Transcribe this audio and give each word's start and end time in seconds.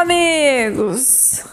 Amigos! 0.00 1.44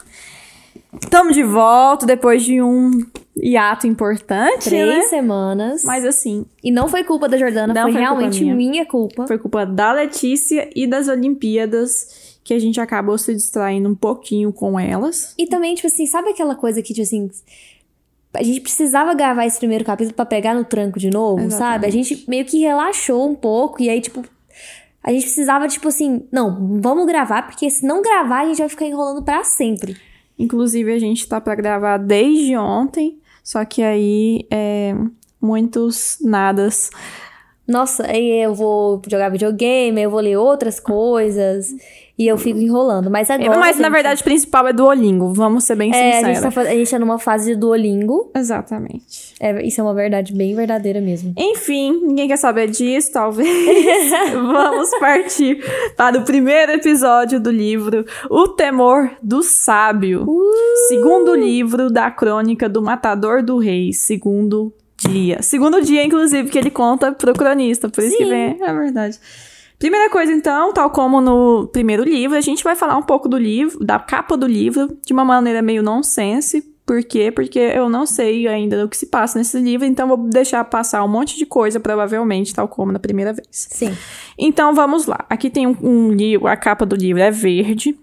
Estamos 1.01 1.35
de 1.35 1.43
volta 1.43 2.05
depois 2.05 2.43
de 2.43 2.61
um 2.61 3.05
hiato 3.37 3.85
importante, 3.87 4.65
Três 4.69 4.87
né? 4.87 5.01
semanas. 5.03 5.83
Mas 5.83 6.05
assim, 6.05 6.45
E 6.63 6.71
não 6.71 6.87
foi 6.87 7.03
culpa 7.03 7.27
da 7.27 7.37
Jordana, 7.37 7.73
foi, 7.73 7.81
foi 7.83 7.91
culpa 7.91 7.99
realmente 7.99 8.41
minha. 8.43 8.55
minha 8.55 8.85
culpa. 8.85 9.27
foi 9.27 9.37
culpa 9.37 9.65
da 9.65 9.91
Letícia 9.91 10.69
e 10.75 10.87
das 10.87 11.07
Olimpíadas 11.07 12.37
que 12.43 12.53
a 12.53 12.59
gente 12.59 12.79
acabou 12.79 13.17
se 13.17 13.33
distraindo 13.33 13.89
um 13.89 13.95
pouquinho 13.95 14.53
com 14.53 14.79
elas. 14.79 15.33
E 15.37 15.47
também, 15.47 15.73
tipo 15.75 15.87
assim, 15.87 16.05
sabe 16.05 16.29
aquela 16.29 16.55
coisa 16.55 16.81
que, 16.81 16.93
tipo 16.93 17.01
assim. 17.03 17.29
A 18.33 18.43
gente 18.43 18.59
precisava 18.61 19.13
gravar 19.13 19.45
esse 19.45 19.57
primeiro 19.57 19.83
capítulo 19.85 20.13
pra 20.13 20.25
pegar 20.25 20.53
no 20.53 20.63
tranco 20.65 20.99
de 20.99 21.09
novo, 21.09 21.39
Exatamente. 21.41 21.57
sabe? 21.57 21.85
A 21.87 21.89
gente 21.89 22.25
meio 22.29 22.45
que 22.45 22.59
relaxou 22.59 23.27
um 23.29 23.33
pouco 23.33 23.81
e 23.81 23.89
aí, 23.89 23.99
tipo. 24.01 24.23
A 25.03 25.11
gente 25.11 25.23
precisava, 25.23 25.67
tipo 25.67 25.87
assim, 25.87 26.27
não, 26.31 26.79
vamos 26.81 27.05
gravar, 27.05 27.43
porque 27.43 27.69
se 27.69 27.85
não 27.85 28.01
gravar, 28.01 28.41
a 28.41 28.45
gente 28.47 28.57
vai 28.57 28.69
ficar 28.69 28.85
enrolando 28.85 29.23
pra 29.23 29.43
sempre. 29.43 29.95
Inclusive, 30.37 30.91
a 30.91 30.99
gente 30.99 31.27
tá 31.27 31.39
pra 31.39 31.53
gravar 31.55 31.97
desde 31.97 32.57
ontem, 32.57 33.19
só 33.45 33.63
que 33.63 33.83
aí 33.83 34.47
é 34.49 34.95
muitos 35.39 36.17
nadas. 36.19 36.89
Nossa, 37.67 38.07
aí 38.07 38.43
eu 38.43 38.55
vou 38.55 38.99
jogar 39.07 39.29
videogame, 39.29 40.01
eu 40.01 40.09
vou 40.09 40.19
ler 40.19 40.35
outras 40.35 40.79
coisas 40.79 41.67
e 42.17 42.27
eu 42.27 42.37
fico 42.37 42.59
enrolando. 42.59 43.09
Mas 43.11 43.29
agora. 43.29 43.57
Mas, 43.59 43.77
na 43.77 43.89
verdade, 43.89 44.21
o 44.21 44.23
principal 44.23 44.67
é 44.67 44.73
Duolingo, 44.73 45.33
vamos 45.33 45.65
ser 45.65 45.75
bem 45.75 45.93
é, 45.93 45.95
a 45.95 46.15
sinceros. 46.15 46.43
gente, 46.43 46.53
tá, 46.53 46.61
a 46.61 46.75
gente 46.75 46.91
tá 46.91 46.99
numa 46.99 47.19
fase 47.19 47.53
de 47.53 47.59
Duolingo. 47.59 48.31
Exatamente. 48.35 49.33
É, 49.39 49.65
isso 49.65 49.81
é 49.81 49.83
uma 49.83 49.93
verdade 49.93 50.33
bem 50.33 50.55
verdadeira 50.55 51.01
mesmo. 51.01 51.33
Enfim, 51.37 51.99
ninguém 52.03 52.27
quer 52.27 52.37
saber 52.37 52.69
disso, 52.69 53.11
talvez. 53.11 53.45
Vamos 54.31 54.89
partir 54.99 55.63
para 55.97 56.17
o 56.17 56.23
primeiro 56.23 56.71
episódio 56.71 57.39
do 57.39 57.51
livro 57.51 58.05
O 58.29 58.47
Temor 58.49 59.11
do 59.21 59.43
Sábio. 59.43 60.25
Segundo 60.87 61.35
livro 61.35 61.89
da 61.89 62.09
crônica 62.09 62.69
do 62.69 62.81
Matador 62.81 63.43
do 63.43 63.57
Rei, 63.57 63.91
segundo 63.91 64.73
dia. 64.97 65.41
Segundo 65.41 65.81
dia, 65.81 66.03
inclusive, 66.03 66.49
que 66.49 66.57
ele 66.57 66.69
conta 66.69 67.11
pro 67.11 67.33
cronista, 67.33 67.89
por 67.89 68.03
isso 68.03 68.17
que 68.17 68.23
Sim. 68.23 68.29
vem. 68.29 68.57
É 68.61 68.73
verdade. 68.73 69.19
Primeira 69.77 70.09
coisa, 70.09 70.31
então, 70.31 70.73
tal 70.73 70.89
como 70.89 71.19
no 71.21 71.67
primeiro 71.67 72.03
livro, 72.03 72.37
a 72.37 72.41
gente 72.41 72.63
vai 72.63 72.75
falar 72.75 72.97
um 72.97 73.01
pouco 73.03 73.27
do 73.27 73.37
livro, 73.37 73.83
da 73.83 73.99
capa 73.99 74.37
do 74.37 74.47
livro, 74.47 74.97
de 75.05 75.11
uma 75.13 75.25
maneira 75.25 75.61
meio 75.61 75.83
nonsense. 75.83 76.61
Por 76.85 77.03
quê? 77.03 77.31
Porque 77.31 77.57
eu 77.57 77.89
não 77.89 78.05
sei 78.05 78.47
ainda 78.47 78.85
o 78.85 78.87
que 78.89 78.95
se 78.95 79.07
passa 79.07 79.39
nesse 79.39 79.59
livro, 79.59 79.85
então 79.87 80.07
vou 80.07 80.17
deixar 80.17 80.63
passar 80.65 81.03
um 81.03 81.07
monte 81.07 81.35
de 81.35 81.45
coisa, 81.45 81.79
provavelmente, 81.79 82.53
tal 82.53 82.67
como 82.67 82.91
na 82.91 82.99
primeira 82.99 83.33
vez. 83.33 83.47
Sim. 83.51 83.91
Então 84.37 84.73
vamos 84.73 85.07
lá. 85.07 85.25
Aqui 85.29 85.49
tem 85.49 85.65
um, 85.65 85.75
um 85.81 86.11
livro, 86.11 86.47
a 86.47 86.55
capa 86.55 86.85
do 86.85 86.95
livro 86.95 87.21
é 87.21 87.31
verde. 87.31 87.97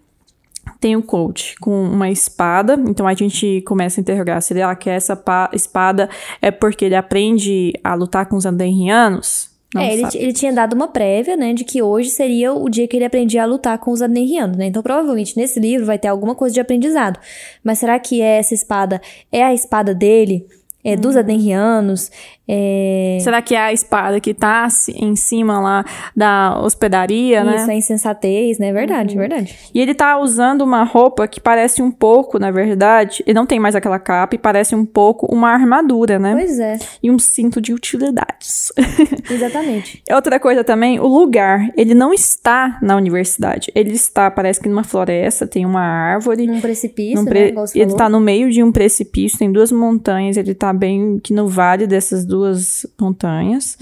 Tem 0.81 0.97
o 0.97 1.03
coach 1.03 1.55
com 1.61 1.85
uma 1.85 2.11
espada. 2.11 2.75
Então 2.89 3.07
a 3.07 3.15
gente 3.15 3.63
começa 3.63 4.01
a 4.01 4.03
interrogar 4.03 4.43
se 4.43 4.59
ela 4.59 4.75
quer 4.75 4.97
essa 4.97 5.15
pa- 5.15 5.49
espada 5.53 6.09
é 6.41 6.51
porque 6.51 6.85
ele 6.85 6.97
aprende 6.97 7.73
a 7.85 7.95
lutar 7.95 8.27
com 8.27 8.35
os 8.37 8.45
Andenrianos. 8.45 9.52
Não 9.75 9.81
é, 9.81 9.93
ele, 9.93 10.03
ele 10.15 10.33
tinha 10.33 10.53
dado 10.53 10.75
uma 10.75 10.89
prévia, 10.89 11.37
né, 11.37 11.53
de 11.53 11.65
que 11.65 11.83
hoje 11.83 12.11
seria 12.11 12.53
o 12.53 12.69
dia 12.69 12.87
que 12.87 12.97
ele 12.97 13.05
aprendia 13.05 13.43
a 13.43 13.47
lutar 13.47 13.79
com 13.79 13.91
os 13.91 14.03
Adenrianos, 14.03 14.57
né? 14.57 14.67
Então, 14.67 14.83
provavelmente, 14.83 15.37
nesse 15.37 15.59
livro 15.59 15.87
vai 15.87 15.99
ter 15.99 16.09
alguma 16.09 16.35
coisa 16.35 16.55
de 16.55 16.61
aprendizado. 16.61 17.19
Mas 17.65 17.79
será 17.79 17.99
que 17.99 18.21
essa 18.21 18.55
espada 18.55 19.01
é 19.31 19.43
a 19.43 19.55
espada 19.55 19.95
dele? 19.95 20.47
É 20.85 20.97
dos 20.97 21.17
Adenrianos? 21.17 22.11
É... 22.49 23.19
Será 23.21 23.41
que 23.41 23.55
é 23.55 23.59
a 23.61 23.73
espada 23.73 24.19
que 24.21 24.35
tá 24.35 24.67
em 24.97 25.15
cima 25.15 25.61
lá 25.61 25.85
da 26.15 26.61
hospedaria, 26.61 27.45
né? 27.45 27.55
Isso, 27.57 27.71
é 27.71 27.75
insensatez, 27.77 28.59
né? 28.59 28.73
Verdade, 28.73 29.17
verdade. 29.17 29.57
E 29.73 29.81
ele 29.81 29.95
tá 29.95 30.19
usando 30.19 30.63
uma 30.63 30.83
roupa 30.83 31.29
que 31.29 31.41
parece 31.41 31.81
um 31.81 31.91
pouco, 31.91 32.39
na 32.41 32.51
verdade, 32.51 33.23
ele 33.27 33.35
não 33.35 33.47
tem 33.47 33.61
mais 33.61 33.77
aquela 33.77 33.99
capa 33.99 34.35
e 34.35 34.39
parece 34.39 34.75
um 34.75 34.85
pouco 34.85 35.27
uma 35.33 35.51
armadura, 35.51 36.19
né? 36.19 36.35
Pois 36.35 36.59
é, 36.59 36.79
E 37.01 37.11
um 37.13 37.19
cinto 37.19 37.61
de 37.61 37.73
utilidades. 37.73 38.73
exatamente. 39.31 40.03
Outra 40.13 40.41
coisa 40.41 40.65
também, 40.65 40.99
o 40.99 41.07
lugar. 41.07 41.71
Ele 41.77 41.95
não 41.95 42.13
está 42.13 42.79
na 42.83 42.97
universidade. 42.97 43.71
Ele 43.75 43.93
está, 43.93 44.31
parece 44.31 44.61
que 44.61 44.69
numa 44.69 44.83
floresta, 44.85 45.47
tem 45.47 45.65
uma 45.65 45.81
árvore. 45.83 46.47
Num 46.47 46.61
precipício, 46.61 47.17
num 47.19 47.25
né? 47.25 47.31
pre- 47.31 47.53
você 47.53 47.79
Ele 47.79 47.85
falou. 47.87 47.99
tá 47.99 48.09
no 48.09 48.21
meio 48.21 48.51
de 48.51 48.63
um 48.65 48.73
precipício, 48.73 49.39
tem 49.39 49.51
duas 49.53 49.71
montanhas. 49.71 50.37
Ele 50.37 50.55
tá 50.55 50.72
bem 50.73 51.19
que 51.19 51.33
no 51.33 51.49
vale 51.49 51.87
dessas 51.87 52.25
duas 52.25 52.87
montanhas. 53.01 53.77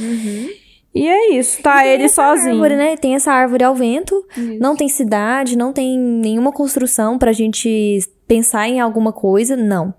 E 0.95 1.07
é 1.07 1.35
isso, 1.35 1.63
tá 1.63 1.87
ele 1.87 2.09
sozinho. 2.09 2.55
árvore, 2.55 2.77
né? 2.77 2.97
Tem 2.97 3.15
essa 3.15 3.31
árvore 3.33 3.63
ao 3.63 3.75
vento, 3.75 4.25
não 4.59 4.75
tem 4.75 4.89
cidade, 4.89 5.57
não 5.57 5.73
tem 5.73 5.97
nenhuma 5.97 6.51
construção 6.53 7.17
pra 7.17 7.33
gente 7.33 8.01
pensar 8.27 8.69
em 8.69 8.81
alguma 8.81 9.13
coisa, 9.13 9.57
não. 9.57 9.95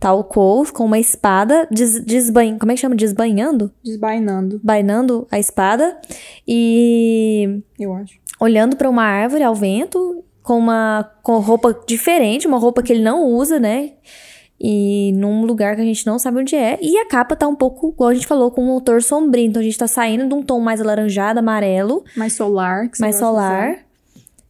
Tá 0.00 0.12
o 0.12 0.24
Cole 0.24 0.70
com 0.72 0.84
uma 0.84 0.98
espada, 0.98 1.66
des, 1.70 2.00
desban... 2.04 2.58
como 2.58 2.72
é 2.72 2.74
que 2.74 2.80
chama? 2.80 2.96
Desbanhando? 2.96 3.70
Desbainando, 3.84 4.60
Bainando 4.62 5.26
a 5.30 5.38
espada 5.38 5.96
e 6.46 7.60
eu 7.78 7.92
acho. 7.94 8.14
olhando 8.40 8.76
pra 8.76 8.90
uma 8.90 9.04
árvore 9.04 9.44
ao 9.44 9.54
vento, 9.54 10.24
com 10.42 10.58
uma 10.58 11.08
com 11.22 11.38
roupa 11.38 11.72
diferente, 11.86 12.48
uma 12.48 12.58
roupa 12.58 12.82
que 12.82 12.92
ele 12.92 13.02
não 13.02 13.24
usa, 13.26 13.60
né? 13.60 13.92
E 14.64 15.10
num 15.16 15.44
lugar 15.44 15.74
que 15.74 15.82
a 15.82 15.84
gente 15.84 16.06
não 16.06 16.20
sabe 16.20 16.38
onde 16.38 16.54
é. 16.54 16.78
E 16.80 16.96
a 16.98 17.06
capa 17.06 17.34
tá 17.34 17.48
um 17.48 17.54
pouco, 17.56 17.88
igual 17.88 18.10
a 18.10 18.14
gente 18.14 18.28
falou, 18.28 18.48
com 18.52 18.62
um 18.62 18.66
motor 18.68 19.02
sombrio. 19.02 19.44
Então 19.44 19.60
a 19.60 19.64
gente 19.64 19.76
tá 19.76 19.88
saindo 19.88 20.28
de 20.28 20.34
um 20.34 20.40
tom 20.42 20.60
mais 20.60 20.80
alaranjado, 20.80 21.40
amarelo, 21.40 22.04
Mais 22.16 22.34
solar. 22.34 22.88
Que 22.88 23.00
mais 23.00 23.16
solar, 23.18 23.78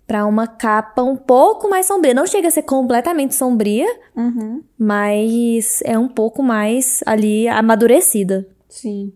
pra 0.06 0.27
uma 0.27 0.47
capa 0.47 1.03
um 1.03 1.17
pouco 1.17 1.71
mais 1.71 1.87
sombria. 1.87 2.12
Não 2.12 2.27
chega 2.27 2.49
a 2.49 2.51
ser 2.51 2.62
completamente 2.62 3.34
sombria, 3.34 3.87
Uhum, 4.15 4.61
mas 4.78 5.81
é 5.84 5.99
um 5.99 6.09
pouco 6.09 6.43
mais 6.43 7.01
ali 7.06 7.49
amadurecida. 7.49 8.47
sim. 8.69 9.12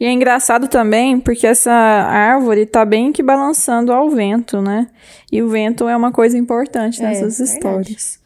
E 0.00 0.06
é 0.06 0.10
engraçado 0.10 0.66
também 0.66 1.20
porque 1.20 1.46
essa 1.46 1.70
árvore 1.72 2.64
tá 2.64 2.86
bem 2.86 3.12
que 3.12 3.22
balançando 3.22 3.92
ao 3.92 4.08
vento, 4.08 4.62
né? 4.62 4.86
E 5.30 5.42
o 5.42 5.48
vento 5.50 5.86
é 5.86 5.94
uma 5.94 6.10
coisa 6.10 6.38
importante 6.38 7.02
É, 7.02 7.04
nessas 7.04 7.36
verdade. 7.36 7.52
histórias. 7.58 8.18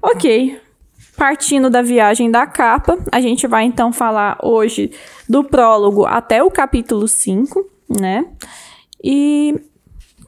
Ok. 0.00 0.58
Partindo 1.16 1.70
da 1.70 1.82
viagem 1.82 2.30
da 2.30 2.46
capa, 2.46 2.98
a 3.10 3.20
gente 3.20 3.46
vai 3.46 3.64
então 3.64 3.92
falar 3.92 4.38
hoje 4.42 4.90
do 5.28 5.42
prólogo 5.42 6.04
até 6.04 6.42
o 6.42 6.50
capítulo 6.50 7.08
5, 7.08 7.64
né? 7.88 8.26
E 9.02 9.54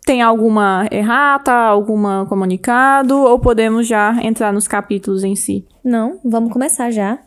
tem 0.07 0.23
alguma 0.23 0.89
errata, 0.91 1.53
alguma 1.53 2.25
comunicado, 2.27 3.15
ou 3.19 3.39
podemos 3.39 3.87
já 3.87 4.17
entrar 4.23 4.53
nos 4.53 4.67
capítulos 4.67 5.23
em 5.23 5.37
si? 5.37 5.67
Não, 5.85 6.19
vamos 6.25 6.51
começar 6.53 6.91
já. 6.91 7.19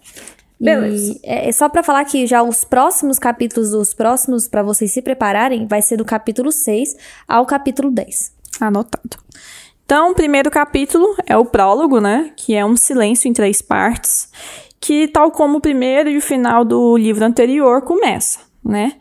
Beleza. 0.59 1.19
é 1.23 1.49
é 1.49 1.51
só 1.51 1.67
pra 1.69 1.81
falar 1.81 2.05
que 2.05 2.27
já 2.27 2.43
os 2.43 2.63
próximos 2.63 3.17
capítulos 3.17 3.71
dos 3.71 3.93
próximos, 3.93 4.47
pra 4.47 4.61
vocês 4.61 4.91
se 4.91 5.01
prepararem, 5.01 5.67
vai 5.67 5.81
ser 5.81 5.97
do 5.97 6.05
capítulo 6.05 6.51
6 6.51 6.95
ao 7.27 7.45
capítulo 7.45 7.91
10. 7.91 8.31
Anotado. 8.59 9.17
Então, 9.91 10.11
o 10.11 10.15
primeiro 10.15 10.49
capítulo 10.49 11.17
é 11.25 11.35
o 11.35 11.43
prólogo, 11.43 11.99
né? 11.99 12.31
Que 12.37 12.55
é 12.55 12.65
um 12.65 12.77
silêncio 12.77 13.27
em 13.27 13.33
três 13.33 13.61
partes, 13.61 14.31
que, 14.79 15.05
tal 15.05 15.31
como 15.31 15.57
o 15.57 15.61
primeiro 15.61 16.09
e 16.09 16.15
o 16.15 16.21
final 16.21 16.63
do 16.63 16.95
livro 16.95 17.25
anterior, 17.25 17.81
começa, 17.81 18.39
né? 18.63 18.93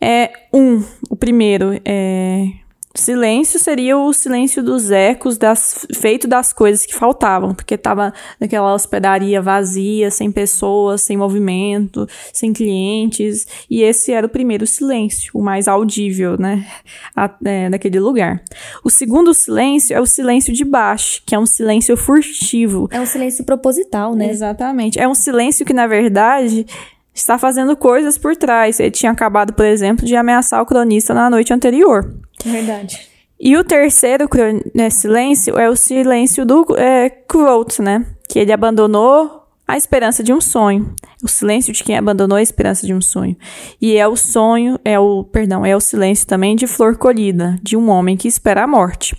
É 0.00 0.32
um, 0.52 0.82
o 1.08 1.14
primeiro 1.14 1.80
é 1.84 2.48
silêncio 2.94 3.58
seria 3.58 3.96
o 3.96 4.12
silêncio 4.12 4.62
dos 4.62 4.90
ecos 4.90 5.38
das 5.38 5.86
feito 5.94 6.28
das 6.28 6.52
coisas 6.52 6.84
que 6.84 6.94
faltavam, 6.94 7.54
porque 7.54 7.76
tava 7.78 8.12
naquela 8.40 8.74
hospedaria 8.74 9.40
vazia, 9.40 10.10
sem 10.10 10.30
pessoas, 10.30 11.02
sem 11.02 11.16
movimento, 11.16 12.06
sem 12.32 12.52
clientes, 12.52 13.46
e 13.70 13.82
esse 13.82 14.12
era 14.12 14.26
o 14.26 14.30
primeiro 14.30 14.66
silêncio, 14.66 15.30
o 15.34 15.42
mais 15.42 15.68
audível, 15.68 16.36
né, 16.38 16.66
a- 17.16 17.34
é, 17.44 17.70
daquele 17.70 17.98
lugar. 18.00 18.42
O 18.84 18.90
segundo 18.90 19.32
silêncio 19.32 19.96
é 19.96 20.00
o 20.00 20.06
silêncio 20.06 20.52
de 20.52 20.64
baixo, 20.64 21.22
que 21.26 21.34
é 21.34 21.38
um 21.38 21.46
silêncio 21.46 21.96
furtivo, 21.96 22.88
É 22.90 23.00
um 23.00 23.06
silêncio 23.06 23.44
proposital, 23.44 24.14
né? 24.14 24.28
Exatamente. 24.30 24.98
É 24.98 25.08
um 25.08 25.14
silêncio 25.14 25.64
que, 25.64 25.72
na 25.72 25.86
verdade, 25.86 26.66
está 27.14 27.38
fazendo 27.38 27.76
coisas 27.76 28.16
por 28.16 28.36
trás. 28.36 28.80
Ele 28.80 28.90
tinha 28.90 29.12
acabado, 29.12 29.52
por 29.52 29.64
exemplo, 29.64 30.04
de 30.06 30.16
ameaçar 30.16 30.62
o 30.62 30.66
cronista 30.66 31.12
na 31.14 31.28
noite 31.28 31.52
anterior. 31.52 32.14
Verdade. 32.44 33.08
E 33.38 33.56
o 33.56 33.64
terceiro 33.64 34.28
né, 34.74 34.88
silêncio 34.88 35.58
é 35.58 35.68
o 35.68 35.74
silêncio 35.74 36.46
do 36.46 36.64
é, 36.76 37.10
Quote, 37.10 37.82
né? 37.82 38.06
Que 38.28 38.38
ele 38.38 38.52
abandonou 38.52 39.42
a 39.66 39.76
esperança 39.76 40.22
de 40.22 40.32
um 40.32 40.40
sonho, 40.40 40.94
o 41.22 41.28
silêncio 41.28 41.72
de 41.72 41.82
quem 41.82 41.96
abandonou 41.96 42.36
a 42.36 42.42
esperança 42.42 42.86
de 42.86 42.92
um 42.92 43.00
sonho. 43.00 43.36
E 43.80 43.96
é 43.96 44.06
o 44.06 44.16
sonho, 44.16 44.78
é 44.84 44.98
o, 44.98 45.24
perdão, 45.24 45.64
é 45.64 45.74
o 45.74 45.80
silêncio 45.80 46.26
também 46.26 46.54
de 46.54 46.66
flor 46.66 46.96
colhida, 46.96 47.56
de 47.62 47.76
um 47.76 47.88
homem 47.88 48.16
que 48.16 48.28
espera 48.28 48.64
a 48.64 48.66
morte. 48.66 49.16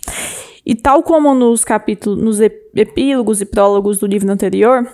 E 0.66 0.76
tal 0.76 1.04
como 1.04 1.34
nos 1.34 1.66
capítulos, 1.66 2.24
nos 2.24 2.40
epílogos 2.40 3.42
e 3.42 3.46
prólogos 3.46 3.98
do 3.98 4.08
livro 4.08 4.32
anterior, 4.32 4.88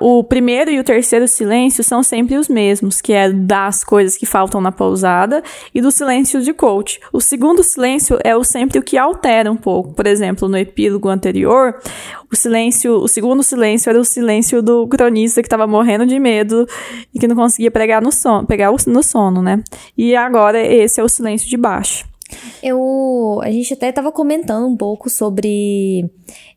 o 0.00 0.22
primeiro 0.22 0.70
e 0.70 0.78
o 0.78 0.84
terceiro 0.84 1.26
silêncio 1.26 1.82
são 1.82 2.02
sempre 2.02 2.36
os 2.36 2.48
mesmos, 2.48 3.00
que 3.00 3.12
é 3.12 3.32
das 3.32 3.82
coisas 3.82 4.16
que 4.16 4.26
faltam 4.26 4.60
na 4.60 4.70
pousada 4.70 5.42
e 5.74 5.80
do 5.80 5.90
silêncio 5.90 6.40
de 6.40 6.52
coach. 6.52 7.00
O 7.12 7.20
segundo 7.20 7.62
silêncio 7.62 8.18
é 8.22 8.36
o 8.36 8.44
sempre 8.44 8.78
o 8.78 8.82
que 8.82 8.96
altera 8.96 9.50
um 9.50 9.56
pouco. 9.56 9.92
Por 9.92 10.06
exemplo, 10.06 10.48
no 10.48 10.56
epílogo 10.56 11.08
anterior, 11.08 11.78
o 12.32 12.36
silêncio, 12.36 12.94
o 12.94 13.08
segundo 13.08 13.42
silêncio 13.42 13.90
era 13.90 14.00
o 14.00 14.04
silêncio 14.04 14.62
do 14.62 14.86
cronista 14.86 15.42
que 15.42 15.46
estava 15.46 15.66
morrendo 15.66 16.06
de 16.06 16.18
medo 16.18 16.66
e 17.12 17.18
que 17.18 17.26
não 17.26 17.36
conseguia 17.36 17.70
pegar 17.70 18.00
no 18.00 18.12
sono, 18.12 18.46
pegar 18.46 18.72
no 18.86 19.02
sono, 19.02 19.42
né? 19.42 19.62
E 19.96 20.14
agora 20.14 20.60
esse 20.60 21.00
é 21.00 21.04
o 21.04 21.08
silêncio 21.08 21.48
de 21.48 21.56
baixo. 21.56 22.06
Eu, 22.62 23.40
a 23.42 23.50
gente 23.50 23.74
até 23.74 23.90
estava 23.90 24.10
comentando 24.10 24.66
um 24.66 24.76
pouco 24.76 25.10
sobre 25.10 26.10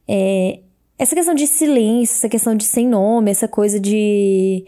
é, 0.08 0.60
essa 0.98 1.16
questão 1.16 1.34
de 1.34 1.48
silêncio, 1.48 2.16
essa 2.16 2.30
questão 2.30 2.56
de 2.56 2.66
sem 2.66 2.88
nome, 2.88 3.32
essa 3.32 3.48
coisa 3.48 3.80
de 3.80 4.66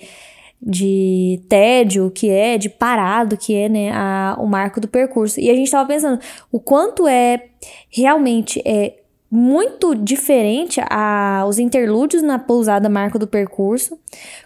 de 0.62 1.42
tédio 1.48 2.12
que 2.12 2.30
é, 2.30 2.58
de 2.58 2.68
parado 2.68 3.38
que 3.38 3.56
é, 3.56 3.70
né, 3.70 3.92
a, 3.94 4.36
o 4.40 4.46
marco 4.46 4.82
do 4.82 4.90
percurso. 4.90 5.40
E 5.40 5.50
a 5.50 5.56
gente 5.56 5.72
tava 5.72 5.88
pensando 5.88 6.20
o 6.52 6.60
quanto 6.60 7.08
é 7.08 7.46
realmente 7.90 8.62
é 8.66 9.00
muito 9.32 9.94
diferente 9.96 10.82
a, 10.90 11.46
os 11.48 11.60
interlúdios 11.60 12.22
na 12.22 12.40
pousada 12.40 12.90
marco 12.90 13.20
do 13.20 13.28
percurso 13.28 13.98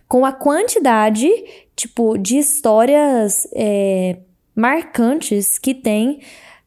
com 0.07 0.25
a 0.25 0.31
quantidade, 0.31 1.27
tipo, 1.75 2.17
de 2.17 2.37
histórias 2.37 3.47
é, 3.55 4.17
marcantes 4.55 5.57
que 5.57 5.73
tem 5.73 6.19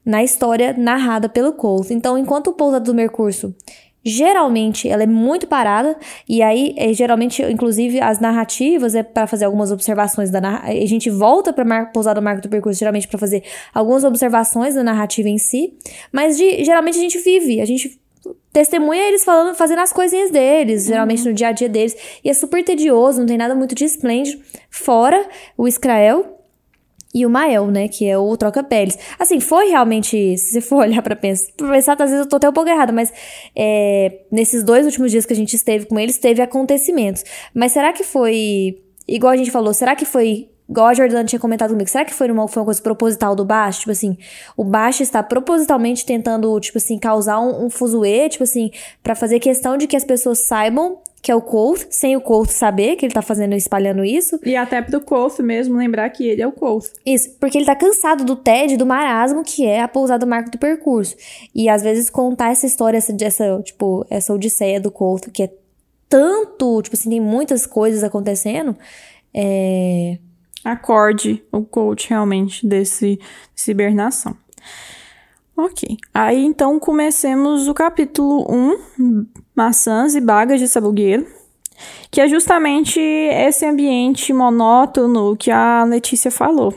na 0.05 0.23
história 0.23 0.73
narrada 0.73 1.29
pelo 1.29 1.53
Coles. 1.53 1.91
Então, 1.91 2.17
enquanto 2.17 2.49
o 2.49 2.53
Pousada 2.53 2.85
do 2.85 2.95
Mercúrio 2.95 3.55
geralmente 4.09 4.89
ela 4.89 5.03
é 5.03 5.07
muito 5.07 5.49
parada 5.49 5.97
e 6.29 6.41
aí 6.41 6.73
é, 6.77 6.93
geralmente 6.93 7.43
inclusive 7.43 8.01
as 8.01 8.21
narrativas 8.21 8.95
é 8.95 9.03
para 9.03 9.27
fazer 9.27 9.47
algumas 9.47 9.73
observações 9.73 10.31
da 10.31 10.41
narra... 10.41 10.69
a 10.69 10.87
gente 10.87 11.11
volta 11.11 11.53
para 11.53 11.65
mar... 11.65 11.91
pousar 11.91 12.15
do 12.15 12.23
marco 12.23 12.41
do 12.41 12.49
percurso 12.49 12.79
geralmente 12.79 13.09
para 13.09 13.19
fazer 13.19 13.43
algumas 13.75 14.05
observações 14.05 14.77
da 14.77 14.85
narrativa 14.85 15.29
em 15.29 15.39
si 15.39 15.75
mas 16.13 16.37
de... 16.37 16.65
geralmente 16.65 16.97
a 16.97 17.01
gente 17.01 17.19
vive 17.19 17.61
a 17.61 17.65
gente 17.65 18.01
testemunha 18.53 19.09
eles 19.09 19.25
falando 19.25 19.57
fazendo 19.57 19.81
as 19.81 19.93
coisinhas 19.93 20.31
deles 20.31 20.83
uhum. 20.83 20.89
geralmente 20.89 21.25
no 21.25 21.35
dia 21.35 21.49
a 21.49 21.53
dia 21.53 21.69
deles 21.69 21.97
e 22.23 22.31
é 22.31 22.33
super 22.33 22.63
tedioso 22.63 23.19
não 23.19 23.27
tem 23.27 23.37
nada 23.37 23.57
muito 23.57 23.75
de 23.75 23.85
esplêndido 23.85 24.41
fora 24.71 25.29
o 25.59 25.67
Israel 25.67 26.36
e 27.15 27.25
o 27.25 27.31
Mael, 27.31 27.67
né, 27.69 27.89
que 27.89 28.07
é 28.07 28.19
o 28.19 28.37
troca-peles. 28.37 28.99
Assim, 29.19 29.41
foi 29.41 29.69
realmente, 29.69 30.37
se 30.37 30.53
você 30.53 30.61
for 30.61 30.83
olhar 30.85 31.03
para 31.03 31.17
pensar, 31.17 31.53
pra 31.57 31.73
pensar, 31.73 31.93
às 31.93 32.11
vezes 32.11 32.25
eu 32.25 32.29
tô 32.29 32.37
até 32.37 32.49
um 32.49 32.53
pouco 32.53 32.69
errada, 32.69 32.93
mas 32.93 33.13
é, 33.55 34.21
nesses 34.31 34.63
dois 34.63 34.85
últimos 34.85 35.11
dias 35.11 35.25
que 35.25 35.33
a 35.33 35.37
gente 35.37 35.55
esteve 35.55 35.87
com 35.87 35.99
eles, 35.99 36.19
teve 36.19 36.43
acontecimentos. 36.43 37.25
Mas 37.55 37.73
será 37.73 37.93
que 37.93 38.05
foi, 38.05 38.83
igual 39.09 39.33
a 39.33 39.37
gente 39.37 39.51
falou, 39.51 39.73
será 39.73 39.95
que 39.97 40.05
foi 40.05 40.51
igual 40.69 40.87
a 40.87 40.95
Jordana 40.95 41.25
tinha 41.25 41.39
comentado 41.39 41.71
comigo, 41.71 41.89
será 41.89 42.05
que 42.05 42.15
foi 42.15 42.31
uma, 42.31 42.49
foi 42.49 42.61
uma 42.61 42.67
coisa 42.67 42.83
proposital 42.83 43.35
do 43.35 43.45
baixo? 43.45 43.81
Tipo 43.81 43.93
assim, 43.93 44.19
o 44.57 44.65
baixo 44.65 45.03
está 45.03 45.23
propositalmente 45.23 46.05
tentando, 46.05 46.59
tipo 46.61 46.79
assim, 46.79 46.99
causar 46.99 47.41
um, 47.41 47.67
um 47.67 47.71
fuzuê, 47.71 48.29
tipo 48.29 48.45
assim, 48.45 48.71
para 49.03 49.15
fazer 49.15 49.39
questão 49.39 49.77
de 49.77 49.87
que 49.87 49.97
as 49.97 50.05
pessoas 50.05 50.47
saibam 50.47 50.99
que 51.27 51.33
é 51.33 51.35
o 51.35 51.43
Colt, 51.43 51.87
sem 51.91 52.17
o 52.17 52.21
Colt 52.21 52.51
saber 52.51 52.95
que 52.95 53.05
ele 53.05 53.13
tá 53.13 53.21
fazendo, 53.21 53.57
espalhando 53.57 54.05
isso. 54.05 54.39
E 54.45 54.55
até 54.55 54.81
pro 54.81 55.01
Colt 55.01 55.41
mesmo 55.41 55.77
lembrar 55.77 56.09
que 56.11 56.25
ele 56.25 56.41
é 56.41 56.47
o 56.47 56.53
Colt. 56.53 56.87
Isso, 57.05 57.31
porque 57.41 57.59
ele 57.59 57.65
tá 57.65 57.75
cansado 57.75 58.25
do 58.25 58.37
TED, 58.37 58.77
do 58.77 58.87
marasmo, 58.87 59.43
que 59.43 59.67
é 59.67 59.81
a 59.81 59.89
pousada 59.89 60.25
do 60.25 60.31
marco 60.31 60.53
do 60.53 60.59
percurso. 60.59 61.17
E 61.53 61.69
às 61.69 61.83
vezes 61.83 62.09
contar 62.09 62.53
essa 62.53 62.65
história, 62.65 62.99
essa, 62.99 63.13
essa 63.21 63.61
tipo, 63.61 64.07
essa 64.09 64.33
odisseia 64.33 64.81
do 64.81 64.89
Colt, 64.89 65.29
que 65.33 65.43
é 65.43 65.51
tanto, 66.09 66.81
tipo 66.83 66.95
assim, 66.95 67.11
tem 67.11 67.21
muitas 67.21 67.67
coisas 67.67 68.05
acontecendo, 68.05 68.77
é... 69.35 70.19
Acorde 70.67 71.45
o 71.53 71.63
coach 71.63 72.11
realmente 72.11 72.67
desse, 72.67 73.21
desse 73.55 73.71
hibernação. 73.71 74.37
Ok. 75.57 75.97
Aí 76.13 76.45
então 76.45 76.79
comecemos 76.81 77.69
o 77.69 77.73
capítulo 77.73 78.45
1, 78.51 79.27
maçãs 79.55 80.17
e 80.17 80.21
bagas 80.21 80.59
de 80.59 80.67
sabugueiro, 80.67 81.25
que 82.11 82.21
é 82.21 82.29
justamente 82.29 82.99
esse 82.99 83.65
ambiente 83.65 84.33
monótono 84.33 85.37
que 85.37 85.53
a 85.53 85.85
Letícia 85.85 86.33
falou. 86.33 86.75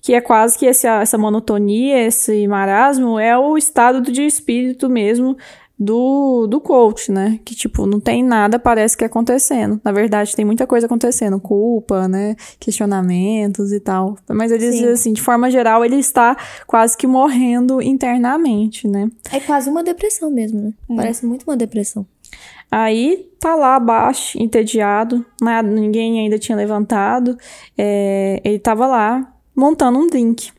Que 0.00 0.14
é 0.14 0.20
quase 0.20 0.56
que 0.56 0.66
esse, 0.66 0.86
essa 0.86 1.18
monotonia, 1.18 2.06
esse 2.06 2.46
marasmo, 2.46 3.18
é 3.18 3.36
o 3.36 3.58
estado 3.58 4.00
de 4.00 4.24
espírito 4.24 4.88
mesmo 4.88 5.36
do, 5.78 6.46
do 6.46 6.60
coach, 6.60 7.10
né? 7.10 7.40
Que, 7.44 7.54
tipo, 7.54 7.86
não 7.86 7.98
tem 7.98 8.22
nada, 8.22 8.58
parece 8.58 8.96
que 8.96 9.04
acontecendo. 9.04 9.80
Na 9.84 9.92
verdade, 9.92 10.34
tem 10.34 10.44
muita 10.44 10.66
coisa 10.66 10.86
acontecendo. 10.86 11.40
Culpa, 11.40 12.06
né? 12.06 12.36
Questionamentos 12.60 13.72
e 13.72 13.80
tal. 13.80 14.16
Mas 14.28 14.52
ele 14.52 14.70
diz 14.70 14.84
assim, 14.84 15.12
de 15.12 15.20
forma 15.20 15.50
geral, 15.50 15.84
ele 15.84 15.96
está 15.96 16.36
quase 16.66 16.96
que 16.96 17.06
morrendo 17.06 17.82
internamente, 17.82 18.86
né? 18.86 19.08
É 19.32 19.40
quase 19.40 19.68
uma 19.68 19.82
depressão 19.82 20.30
mesmo, 20.30 20.60
né? 20.60 20.72
É. 20.90 20.96
Parece 20.96 21.26
muito 21.26 21.42
uma 21.42 21.56
depressão. 21.56 22.06
Aí 22.70 23.28
tá 23.38 23.54
lá 23.54 23.76
abaixo, 23.76 24.40
entediado, 24.40 25.24
nada, 25.40 25.68
ninguém 25.68 26.20
ainda 26.20 26.38
tinha 26.38 26.56
levantado. 26.56 27.36
É, 27.76 28.40
ele 28.44 28.58
tava 28.58 28.86
lá 28.86 29.32
montando 29.54 29.98
um 29.98 30.06
drink 30.06 30.50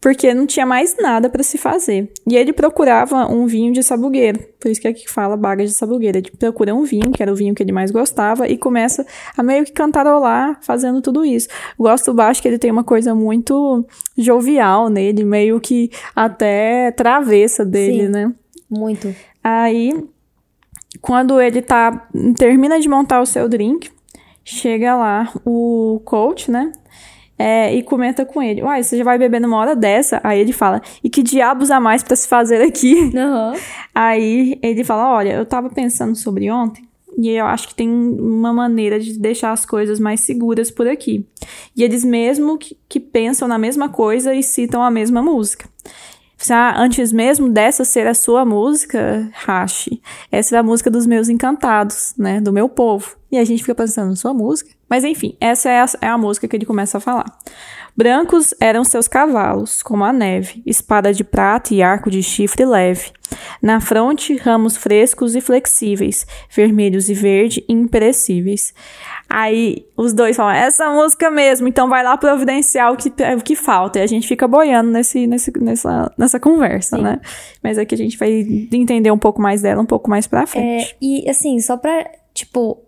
porque 0.00 0.32
não 0.32 0.46
tinha 0.46 0.64
mais 0.64 0.96
nada 0.96 1.28
para 1.28 1.42
se 1.42 1.58
fazer. 1.58 2.12
E 2.26 2.36
ele 2.36 2.52
procurava 2.52 3.26
um 3.26 3.46
vinho 3.46 3.72
de 3.72 3.82
sabugueiro, 3.82 4.40
por 4.60 4.70
isso 4.70 4.80
que 4.80 4.88
aqui 4.88 5.08
fala 5.08 5.36
baga 5.36 5.64
de 5.64 5.72
sabugueiro. 5.72 6.18
Ele 6.18 6.30
procura 6.38 6.74
um 6.74 6.84
vinho, 6.84 7.10
que 7.10 7.22
era 7.22 7.32
o 7.32 7.36
vinho 7.36 7.54
que 7.54 7.62
ele 7.62 7.72
mais 7.72 7.90
gostava, 7.90 8.48
e 8.48 8.56
começa 8.56 9.04
a 9.36 9.42
meio 9.42 9.64
que 9.64 9.72
cantarolar 9.72 10.58
fazendo 10.62 11.00
tudo 11.02 11.24
isso. 11.24 11.48
Gosto 11.78 12.14
baixo 12.14 12.40
que 12.40 12.48
ele 12.48 12.58
tem 12.58 12.70
uma 12.70 12.84
coisa 12.84 13.14
muito 13.14 13.84
jovial 14.16 14.88
nele, 14.88 15.24
meio 15.24 15.60
que 15.60 15.90
até 16.14 16.92
travessa 16.92 17.64
dele, 17.64 18.06
Sim, 18.06 18.08
né? 18.08 18.32
Muito. 18.70 19.14
Aí, 19.42 20.04
quando 21.00 21.40
ele 21.40 21.62
tá 21.62 22.08
termina 22.36 22.78
de 22.78 22.88
montar 22.88 23.20
o 23.20 23.26
seu 23.26 23.48
drink, 23.48 23.90
chega 24.44 24.96
lá 24.96 25.32
o 25.44 26.00
coach, 26.04 26.50
né? 26.50 26.72
É, 27.38 27.72
e 27.74 27.82
comenta 27.82 28.26
com 28.26 28.42
ele: 28.42 28.62
Uai, 28.62 28.82
você 28.82 28.96
já 28.96 29.04
vai 29.04 29.16
beber 29.16 29.40
numa 29.40 29.56
hora 29.56 29.76
dessa? 29.76 30.20
Aí 30.24 30.40
ele 30.40 30.52
fala: 30.52 30.82
E 31.02 31.08
que 31.08 31.22
diabos 31.22 31.70
há 31.70 31.78
mais 31.78 32.02
para 32.02 32.16
se 32.16 32.26
fazer 32.26 32.62
aqui? 32.62 33.12
Uhum. 33.28 33.52
Aí 33.94 34.58
ele 34.62 34.84
fala: 34.84 35.12
Olha, 35.12 35.32
eu 35.32 35.44
tava 35.44 35.68
pensando 35.68 36.16
sobre 36.16 36.50
ontem. 36.50 36.88
E 37.16 37.30
eu 37.30 37.46
acho 37.46 37.68
que 37.68 37.74
tem 37.74 37.88
uma 37.90 38.52
maneira 38.52 38.98
de 38.98 39.18
deixar 39.18 39.50
as 39.50 39.66
coisas 39.66 39.98
mais 39.98 40.20
seguras 40.20 40.70
por 40.70 40.86
aqui. 40.86 41.26
E 41.76 41.82
eles 41.82 42.04
mesmo 42.04 42.56
que, 42.56 42.76
que 42.88 43.00
pensam 43.00 43.48
na 43.48 43.58
mesma 43.58 43.88
coisa 43.88 44.34
e 44.34 44.42
citam 44.42 44.82
a 44.82 44.90
mesma 44.90 45.20
música. 45.20 45.68
Ah, 46.48 46.80
antes 46.80 47.12
mesmo 47.12 47.48
dessa 47.48 47.84
ser 47.84 48.06
a 48.06 48.14
sua 48.14 48.44
música, 48.44 49.28
Rashi, 49.32 50.00
essa 50.30 50.54
é 50.54 50.58
a 50.60 50.62
música 50.62 50.88
dos 50.88 51.04
meus 51.04 51.28
encantados, 51.28 52.14
né? 52.16 52.40
Do 52.40 52.52
meu 52.52 52.68
povo. 52.68 53.16
E 53.32 53.36
a 53.36 53.44
gente 53.44 53.62
fica 53.62 53.74
pensando, 53.74 54.14
sua 54.14 54.32
música? 54.32 54.77
Mas 54.88 55.04
enfim, 55.04 55.36
essa 55.40 55.68
é 55.68 55.80
a, 55.80 55.86
é 56.02 56.06
a 56.08 56.18
música 56.18 56.48
que 56.48 56.56
ele 56.56 56.66
começa 56.66 56.98
a 56.98 57.00
falar. 57.00 57.26
Brancos 57.98 58.54
eram 58.60 58.84
seus 58.84 59.08
cavalos, 59.08 59.82
como 59.82 60.04
a 60.04 60.12
neve, 60.12 60.62
espada 60.64 61.12
de 61.12 61.24
prata 61.24 61.74
e 61.74 61.82
arco 61.82 62.08
de 62.08 62.22
chifre 62.22 62.64
leve. 62.64 63.10
Na 63.60 63.80
fronte, 63.80 64.36
ramos 64.36 64.76
frescos 64.76 65.34
e 65.34 65.40
flexíveis, 65.40 66.24
vermelhos 66.48 67.08
e 67.10 67.14
verde 67.14 67.64
imperecíveis. 67.68 68.72
Aí 69.28 69.84
os 69.96 70.12
dois 70.12 70.36
falam, 70.36 70.52
essa 70.52 70.88
música 70.92 71.28
mesmo, 71.28 71.66
então 71.66 71.88
vai 71.88 72.04
lá 72.04 72.16
providenciar 72.16 72.92
o 72.92 72.96
que, 72.96 73.08
o 73.08 73.42
que 73.42 73.56
falta. 73.56 73.98
E 73.98 74.02
a 74.02 74.06
gente 74.06 74.28
fica 74.28 74.46
boiando 74.46 74.92
nesse, 74.92 75.26
nesse, 75.26 75.52
nessa, 75.60 76.12
nessa 76.16 76.38
conversa, 76.38 76.96
Sim. 76.96 77.02
né? 77.02 77.20
Mas 77.60 77.78
aqui 77.78 77.96
a 77.96 77.98
gente 77.98 78.16
vai 78.16 78.30
entender 78.72 79.10
um 79.10 79.18
pouco 79.18 79.42
mais 79.42 79.60
dela 79.60 79.82
um 79.82 79.86
pouco 79.86 80.08
mais 80.08 80.24
pra 80.28 80.46
frente. 80.46 80.92
É, 80.92 80.96
e 81.02 81.28
assim, 81.28 81.58
só 81.60 81.76
pra, 81.76 82.08
tipo, 82.32 82.78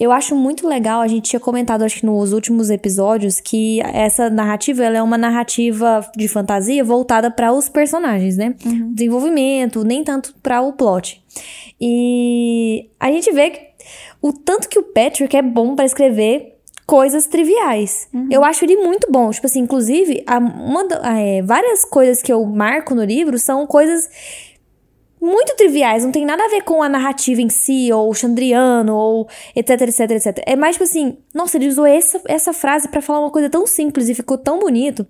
eu 0.00 0.10
acho 0.10 0.34
muito 0.34 0.66
legal, 0.66 1.02
a 1.02 1.06
gente 1.06 1.28
tinha 1.28 1.38
comentado, 1.38 1.82
acho 1.82 2.00
que 2.00 2.06
nos 2.06 2.32
últimos 2.32 2.70
episódios, 2.70 3.38
que 3.38 3.82
essa 3.82 4.30
narrativa 4.30 4.82
ela 4.82 4.96
é 4.96 5.02
uma 5.02 5.18
narrativa 5.18 6.10
de 6.16 6.26
fantasia 6.26 6.82
voltada 6.82 7.30
para 7.30 7.52
os 7.52 7.68
personagens, 7.68 8.38
né? 8.38 8.54
Uhum. 8.64 8.94
Desenvolvimento, 8.94 9.84
nem 9.84 10.02
tanto 10.02 10.34
para 10.42 10.62
o 10.62 10.72
plot. 10.72 11.22
E 11.78 12.88
a 12.98 13.12
gente 13.12 13.30
vê 13.30 13.72
o 14.22 14.32
tanto 14.32 14.70
que 14.70 14.78
o 14.78 14.82
Patrick 14.82 15.36
é 15.36 15.42
bom 15.42 15.76
para 15.76 15.84
escrever 15.84 16.56
coisas 16.86 17.26
triviais. 17.26 18.08
Uhum. 18.12 18.28
Eu 18.30 18.42
acho 18.42 18.64
ele 18.64 18.76
muito 18.76 19.06
bom. 19.12 19.30
Tipo 19.30 19.46
assim, 19.46 19.60
inclusive, 19.60 20.24
a, 20.26 20.38
uma, 20.38 20.82
é, 21.20 21.42
várias 21.42 21.84
coisas 21.84 22.22
que 22.22 22.32
eu 22.32 22.44
marco 22.46 22.94
no 22.94 23.04
livro 23.04 23.38
são 23.38 23.66
coisas 23.66 24.08
muito 25.20 25.54
triviais, 25.54 26.04
não 26.04 26.12
tem 26.12 26.24
nada 26.24 26.44
a 26.44 26.48
ver 26.48 26.62
com 26.62 26.82
a 26.82 26.88
narrativa 26.88 27.40
em 27.42 27.48
si, 27.48 27.92
ou 27.92 28.10
o 28.10 28.14
Chandriano, 28.14 28.96
ou 28.96 29.28
etc, 29.54 29.82
etc, 29.82 30.10
etc. 30.10 30.42
É 30.46 30.56
mais 30.56 30.76
tipo 30.76 30.84
assim, 30.84 31.18
nossa, 31.34 31.56
ele 31.58 31.68
usou 31.68 31.86
essa, 31.86 32.20
essa 32.26 32.52
frase 32.52 32.88
para 32.88 33.02
falar 33.02 33.20
uma 33.20 33.30
coisa 33.30 33.50
tão 33.50 33.66
simples 33.66 34.08
e 34.08 34.14
ficou 34.14 34.38
tão 34.38 34.58
bonito. 34.58 35.06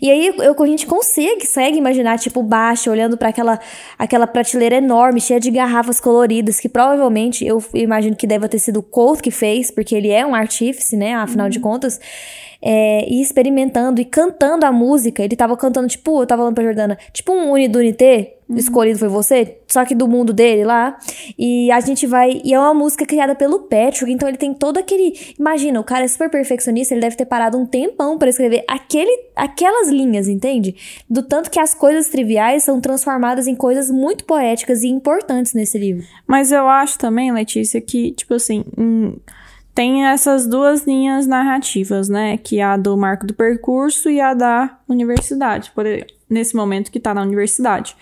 E 0.00 0.10
aí 0.10 0.28
eu, 0.38 0.62
a 0.62 0.66
gente 0.66 0.86
consegue, 0.86 1.40
consegue 1.40 1.78
imaginar, 1.78 2.18
tipo, 2.18 2.42
baixo, 2.42 2.90
olhando 2.90 3.16
para 3.16 3.30
aquela, 3.30 3.58
aquela 3.98 4.26
prateleira 4.26 4.76
enorme, 4.76 5.20
cheia 5.20 5.40
de 5.40 5.50
garrafas 5.50 6.00
coloridas, 6.00 6.60
que 6.60 6.68
provavelmente 6.68 7.44
eu 7.44 7.62
imagino 7.74 8.14
que 8.14 8.26
deve 8.26 8.48
ter 8.48 8.60
sido 8.60 8.78
o 8.78 8.82
Colt 8.82 9.20
que 9.20 9.30
fez, 9.30 9.70
porque 9.70 9.94
ele 9.94 10.10
é 10.10 10.24
um 10.24 10.34
artífice, 10.34 10.96
né? 10.96 11.14
Afinal 11.14 11.46
uhum. 11.46 11.50
de 11.50 11.58
contas 11.58 12.00
é, 12.62 13.08
e 13.08 13.20
experimentando 13.20 14.00
e 14.00 14.04
cantando 14.04 14.64
a 14.64 14.72
música. 14.72 15.22
Ele 15.22 15.34
tava 15.34 15.56
cantando, 15.56 15.88
tipo, 15.88 16.22
eu 16.22 16.26
tava 16.26 16.42
falando 16.42 16.54
pra 16.54 16.64
Jordana, 16.64 16.98
tipo 17.12 17.32
um 17.32 17.50
Unidunité, 17.50 18.35
uhum. 18.48 18.56
escolhido 18.56 18.98
foi 18.98 19.08
você, 19.08 19.58
só 19.68 19.84
que 19.84 19.94
do 19.94 20.08
mundo 20.08 20.32
dele 20.32 20.64
lá. 20.64 20.96
E 21.38 21.70
a 21.70 21.80
gente 21.80 22.06
vai. 22.06 22.40
E 22.44 22.54
é 22.54 22.58
uma 22.58 22.74
música 22.74 23.06
criada 23.06 23.34
pelo 23.34 23.60
Patrick, 23.60 24.10
então 24.10 24.28
ele 24.28 24.38
tem 24.38 24.54
todo 24.54 24.78
aquele. 24.78 25.34
Imagina, 25.38 25.80
o 25.80 25.84
cara 25.84 26.04
é 26.04 26.08
super 26.08 26.30
perfeccionista, 26.30 26.94
ele 26.94 27.00
deve 27.00 27.16
ter 27.16 27.26
parado 27.26 27.58
um 27.58 27.66
tempão 27.66 28.18
para 28.18 28.28
escrever 28.28 28.64
aquele, 28.68 29.30
aquelas 29.34 29.88
linhas, 29.88 30.28
entende? 30.28 30.74
Do 31.08 31.22
tanto 31.22 31.50
que 31.50 31.60
as 31.60 31.74
coisas 31.74 32.08
triviais 32.08 32.64
são 32.64 32.80
transformadas 32.80 33.46
em 33.46 33.54
coisas 33.54 33.90
muito 33.90 34.24
poéticas 34.24 34.82
e 34.82 34.88
importantes 34.88 35.52
nesse 35.54 35.78
livro. 35.78 36.04
Mas 36.26 36.52
eu 36.52 36.68
acho 36.68 36.98
também, 36.98 37.32
Letícia, 37.32 37.80
que, 37.80 38.12
tipo 38.12 38.34
assim. 38.34 38.64
Hum 38.76 39.16
tem 39.76 40.06
essas 40.06 40.46
duas 40.46 40.86
linhas 40.86 41.26
narrativas, 41.26 42.08
né? 42.08 42.38
Que 42.38 42.60
é 42.60 42.64
a 42.64 42.78
do 42.78 42.96
marco 42.96 43.26
do 43.26 43.34
percurso 43.34 44.08
e 44.08 44.18
a 44.18 44.32
da 44.32 44.78
universidade, 44.88 45.70
por, 45.74 45.84
nesse 46.30 46.56
momento 46.56 46.90
que 46.90 46.96
está 46.96 47.12
na 47.12 47.20
universidade. 47.20 47.94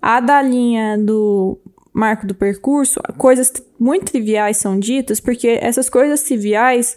A 0.00 0.20
da 0.20 0.40
linha 0.42 0.96
do 0.98 1.58
marco 1.92 2.26
do 2.26 2.34
percurso, 2.34 3.00
coisas 3.16 3.52
muito 3.80 4.12
triviais 4.12 4.58
são 4.58 4.78
ditas, 4.78 5.18
porque 5.18 5.58
essas 5.60 5.88
coisas 5.88 6.22
triviais 6.22 6.96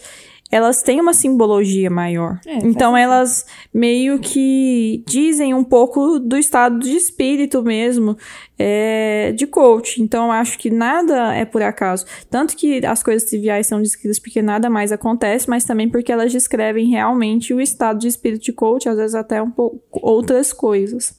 elas 0.51 0.81
têm 0.81 0.99
uma 0.99 1.13
simbologia 1.13 1.89
maior. 1.89 2.39
É, 2.45 2.57
então 2.57 2.97
elas 2.97 3.45
meio 3.73 4.19
que 4.19 5.03
dizem 5.07 5.53
um 5.53 5.63
pouco 5.63 6.19
do 6.19 6.35
estado 6.37 6.79
de 6.79 6.95
espírito 6.95 7.61
mesmo 7.61 8.17
é, 8.57 9.31
de 9.33 9.45
coach. 9.45 10.01
Então 10.01 10.31
acho 10.31 10.57
que 10.57 10.71
nada 10.71 11.35
é 11.35 11.45
por 11.45 11.61
acaso. 11.61 12.05
Tanto 12.29 12.55
que 12.55 12.83
as 12.83 13.03
coisas 13.03 13.29
triviais 13.29 13.67
são 13.67 13.81
descritas 13.81 14.19
porque 14.19 14.41
nada 14.41 14.69
mais 14.69 14.91
acontece, 14.91 15.47
mas 15.47 15.65
também 15.65 15.87
porque 15.87 16.11
elas 16.11 16.31
descrevem 16.31 16.89
realmente 16.89 17.53
o 17.53 17.61
estado 17.61 17.99
de 17.99 18.07
espírito 18.07 18.43
de 18.43 18.53
coach, 18.53 18.89
às 18.89 18.97
vezes 18.97 19.15
até 19.15 19.41
um 19.41 19.51
pouco 19.51 19.79
outras 20.01 20.51
coisas. 20.51 21.13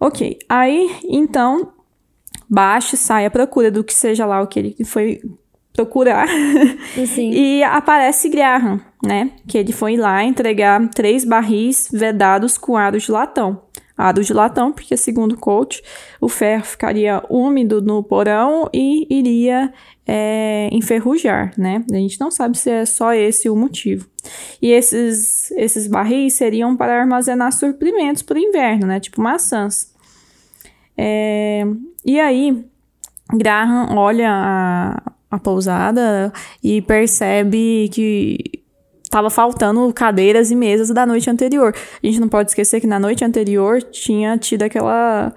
Ok, 0.00 0.38
aí 0.48 1.00
então 1.08 1.72
baixe, 2.48 2.96
sai 2.96 3.26
à 3.26 3.30
procura 3.30 3.70
do 3.70 3.84
que 3.84 3.92
seja 3.92 4.24
lá 4.24 4.40
o 4.40 4.46
que 4.46 4.58
ele 4.58 4.84
foi 4.84 5.20
procurar. 5.72 6.26
Sim. 7.06 7.30
e 7.34 7.62
aparece 7.62 8.28
Graham, 8.28 8.80
né? 9.04 9.30
Que 9.46 9.58
ele 9.58 9.72
foi 9.72 9.96
lá 9.96 10.24
entregar 10.24 10.88
três 10.90 11.24
barris 11.24 11.88
vedados 11.92 12.56
com 12.58 12.76
aros 12.76 13.04
de 13.04 13.12
latão. 13.12 13.62
Aros 13.96 14.26
de 14.26 14.32
latão, 14.32 14.72
porque 14.72 14.96
segundo 14.96 15.32
o 15.32 15.38
coach, 15.38 15.82
o 16.20 16.28
ferro 16.28 16.64
ficaria 16.64 17.22
úmido 17.28 17.82
no 17.82 18.02
porão 18.02 18.68
e 18.72 19.06
iria 19.10 19.72
é, 20.10 20.70
enferrujar, 20.72 21.52
né? 21.58 21.84
A 21.92 21.96
gente 21.96 22.18
não 22.18 22.30
sabe 22.30 22.56
se 22.56 22.70
é 22.70 22.86
só 22.86 23.12
esse 23.12 23.50
o 23.50 23.54
motivo. 23.54 24.08
E 24.60 24.72
esses, 24.72 25.50
esses 25.50 25.86
barris 25.86 26.32
seriam 26.32 26.74
para 26.74 26.98
armazenar 26.98 27.52
suprimentos 27.52 28.22
para 28.22 28.38
o 28.38 28.40
inverno, 28.40 28.86
né? 28.86 28.98
Tipo 28.98 29.20
maçãs. 29.20 29.92
É, 30.96 31.62
e 32.02 32.18
aí, 32.18 32.64
Graham 33.34 33.94
olha 33.96 34.30
a, 34.32 35.02
a 35.30 35.38
pousada 35.38 36.32
e 36.64 36.80
percebe 36.80 37.90
que 37.92 38.38
estava 39.02 39.28
faltando 39.28 39.92
cadeiras 39.92 40.50
e 40.50 40.56
mesas 40.56 40.88
da 40.88 41.04
noite 41.04 41.28
anterior. 41.28 41.74
A 42.02 42.06
gente 42.06 42.18
não 42.18 42.28
pode 42.28 42.50
esquecer 42.50 42.80
que 42.80 42.86
na 42.86 42.98
noite 42.98 43.22
anterior 43.24 43.82
tinha 43.82 44.38
tido 44.38 44.62
aquela. 44.62 45.34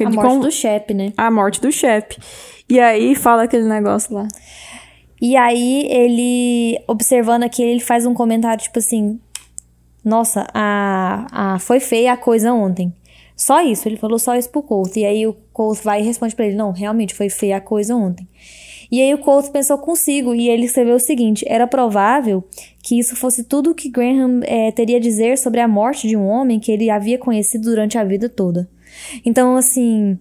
A 0.00 0.10
morte 0.10 0.28
com... 0.28 0.40
do 0.40 0.50
chefe, 0.50 0.94
né? 0.94 1.12
A 1.16 1.30
morte 1.30 1.60
do 1.60 1.70
chefe. 1.70 2.18
E 2.68 2.80
aí 2.80 3.14
fala 3.14 3.44
aquele 3.44 3.68
negócio 3.68 4.14
lá. 4.14 4.28
E 5.20 5.36
aí 5.36 5.86
ele, 5.90 6.82
observando 6.88 7.44
aqui, 7.44 7.62
ele 7.62 7.80
faz 7.80 8.06
um 8.06 8.14
comentário 8.14 8.62
tipo 8.62 8.78
assim: 8.78 9.20
Nossa, 10.04 10.46
a, 10.52 11.54
a, 11.54 11.58
foi 11.58 11.80
feia 11.80 12.12
a 12.12 12.16
coisa 12.16 12.52
ontem. 12.52 12.92
Só 13.36 13.60
isso, 13.60 13.88
ele 13.88 13.96
falou 13.96 14.18
só 14.18 14.34
isso 14.34 14.50
pro 14.50 14.62
Colt. 14.62 14.96
E 14.96 15.04
aí 15.04 15.26
o 15.26 15.34
Colt 15.52 15.80
vai 15.82 16.00
e 16.00 16.04
responde 16.04 16.34
para 16.34 16.46
ele: 16.46 16.56
Não, 16.56 16.72
realmente 16.72 17.14
foi 17.14 17.28
feia 17.28 17.58
a 17.58 17.60
coisa 17.60 17.94
ontem. 17.94 18.26
E 18.92 19.00
aí 19.00 19.14
o 19.14 19.18
Coates 19.18 19.48
pensou 19.48 19.78
consigo 19.78 20.34
e 20.34 20.50
ele 20.50 20.66
escreveu 20.66 20.96
o 20.96 21.00
seguinte: 21.00 21.46
era 21.48 21.66
provável 21.66 22.44
que 22.82 22.98
isso 22.98 23.16
fosse 23.16 23.42
tudo 23.42 23.70
o 23.70 23.74
que 23.74 23.88
Graham 23.88 24.42
é, 24.44 24.70
teria 24.70 24.98
a 24.98 25.00
dizer 25.00 25.38
sobre 25.38 25.60
a 25.60 25.66
morte 25.66 26.06
de 26.06 26.14
um 26.14 26.26
homem 26.26 26.60
que 26.60 26.70
ele 26.70 26.90
havia 26.90 27.16
conhecido 27.16 27.70
durante 27.70 27.96
a 27.96 28.04
vida 28.04 28.28
toda. 28.28 28.68
Então, 29.24 29.56
assim. 29.56 30.18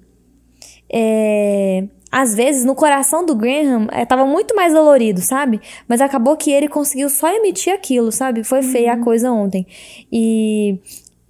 É, 0.93 1.85
às 2.11 2.35
vezes, 2.35 2.65
no 2.65 2.75
coração 2.75 3.25
do 3.25 3.33
Graham, 3.33 3.87
estava 3.93 4.23
é, 4.23 4.25
muito 4.25 4.53
mais 4.53 4.73
dolorido, 4.73 5.21
sabe? 5.21 5.61
Mas 5.87 6.01
acabou 6.01 6.35
que 6.35 6.51
ele 6.51 6.67
conseguiu 6.67 7.09
só 7.09 7.33
emitir 7.33 7.73
aquilo, 7.73 8.11
sabe? 8.11 8.43
Foi 8.43 8.61
feia 8.61 8.93
uhum. 8.93 9.01
a 9.01 9.03
coisa 9.03 9.31
ontem. 9.31 9.65
E 10.11 10.77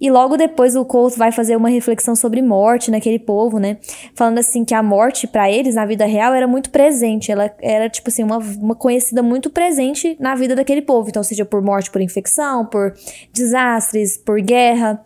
e 0.02 0.10
logo 0.10 0.36
depois 0.36 0.74
o 0.74 0.84
Colt 0.84 1.16
vai 1.16 1.30
fazer 1.30 1.54
uma 1.54 1.68
reflexão 1.68 2.16
sobre 2.16 2.42
morte 2.42 2.90
naquele 2.90 3.20
povo, 3.20 3.60
né? 3.60 3.78
Falando 4.16 4.38
assim 4.38 4.64
que 4.64 4.74
a 4.74 4.82
morte 4.82 5.28
para 5.28 5.48
eles 5.48 5.76
na 5.76 5.86
vida 5.86 6.04
real 6.04 6.34
era 6.34 6.48
muito 6.48 6.70
presente, 6.70 7.30
ela 7.30 7.48
era 7.60 7.88
tipo 7.88 8.08
assim 8.08 8.24
uma, 8.24 8.38
uma 8.38 8.74
conhecida 8.74 9.22
muito 9.22 9.48
presente 9.48 10.16
na 10.18 10.34
vida 10.34 10.56
daquele 10.56 10.82
povo, 10.82 11.08
então 11.08 11.22
seja 11.22 11.44
por 11.44 11.62
morte 11.62 11.88
por 11.88 12.00
infecção, 12.00 12.66
por 12.66 12.92
desastres, 13.32 14.18
por 14.18 14.40
guerra. 14.40 15.00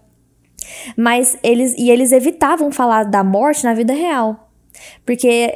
Mas 0.96 1.36
eles 1.42 1.74
e 1.76 1.90
eles 1.90 2.12
evitavam 2.12 2.70
falar 2.70 3.04
da 3.04 3.22
morte 3.22 3.64
na 3.64 3.74
vida 3.74 3.92
real. 3.92 4.50
Porque 5.04 5.52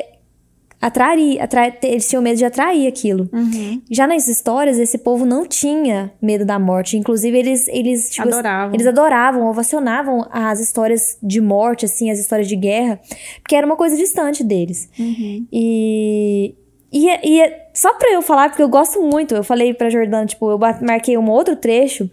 atrair, 0.80 1.40
atrair, 1.40 1.78
eles 1.82 2.08
tinham 2.08 2.22
medo 2.22 2.38
de 2.38 2.44
atrair 2.44 2.86
aquilo. 2.86 3.28
Uhum. 3.32 3.82
Já 3.90 4.06
nas 4.06 4.26
histórias, 4.26 4.78
esse 4.78 4.98
povo 4.98 5.26
não 5.26 5.46
tinha 5.46 6.12
medo 6.22 6.44
da 6.44 6.58
morte. 6.58 6.96
Inclusive, 6.96 7.36
eles, 7.38 7.68
eles, 7.68 8.10
tipo, 8.10 8.28
adoravam. 8.28 8.74
eles 8.74 8.86
adoravam, 8.86 9.46
ovacionavam 9.46 10.26
as 10.30 10.58
histórias 10.60 11.18
de 11.22 11.40
morte, 11.40 11.84
assim, 11.84 12.10
as 12.10 12.18
histórias 12.18 12.48
de 12.48 12.56
guerra, 12.56 12.98
porque 13.42 13.54
era 13.54 13.66
uma 13.66 13.76
coisa 13.76 13.96
distante 13.96 14.42
deles. 14.42 14.88
Uhum. 14.98 15.46
E, 15.52 16.54
e, 16.92 17.08
e 17.08 17.52
só 17.72 17.94
pra 17.94 18.12
eu 18.12 18.20
falar, 18.20 18.48
porque 18.48 18.62
eu 18.62 18.68
gosto 18.68 19.00
muito, 19.00 19.34
eu 19.34 19.44
falei 19.44 19.72
pra 19.72 19.90
Jordana, 19.90 20.26
tipo, 20.26 20.50
eu 20.50 20.58
marquei 20.58 21.16
um 21.16 21.30
outro 21.30 21.54
trecho, 21.54 22.10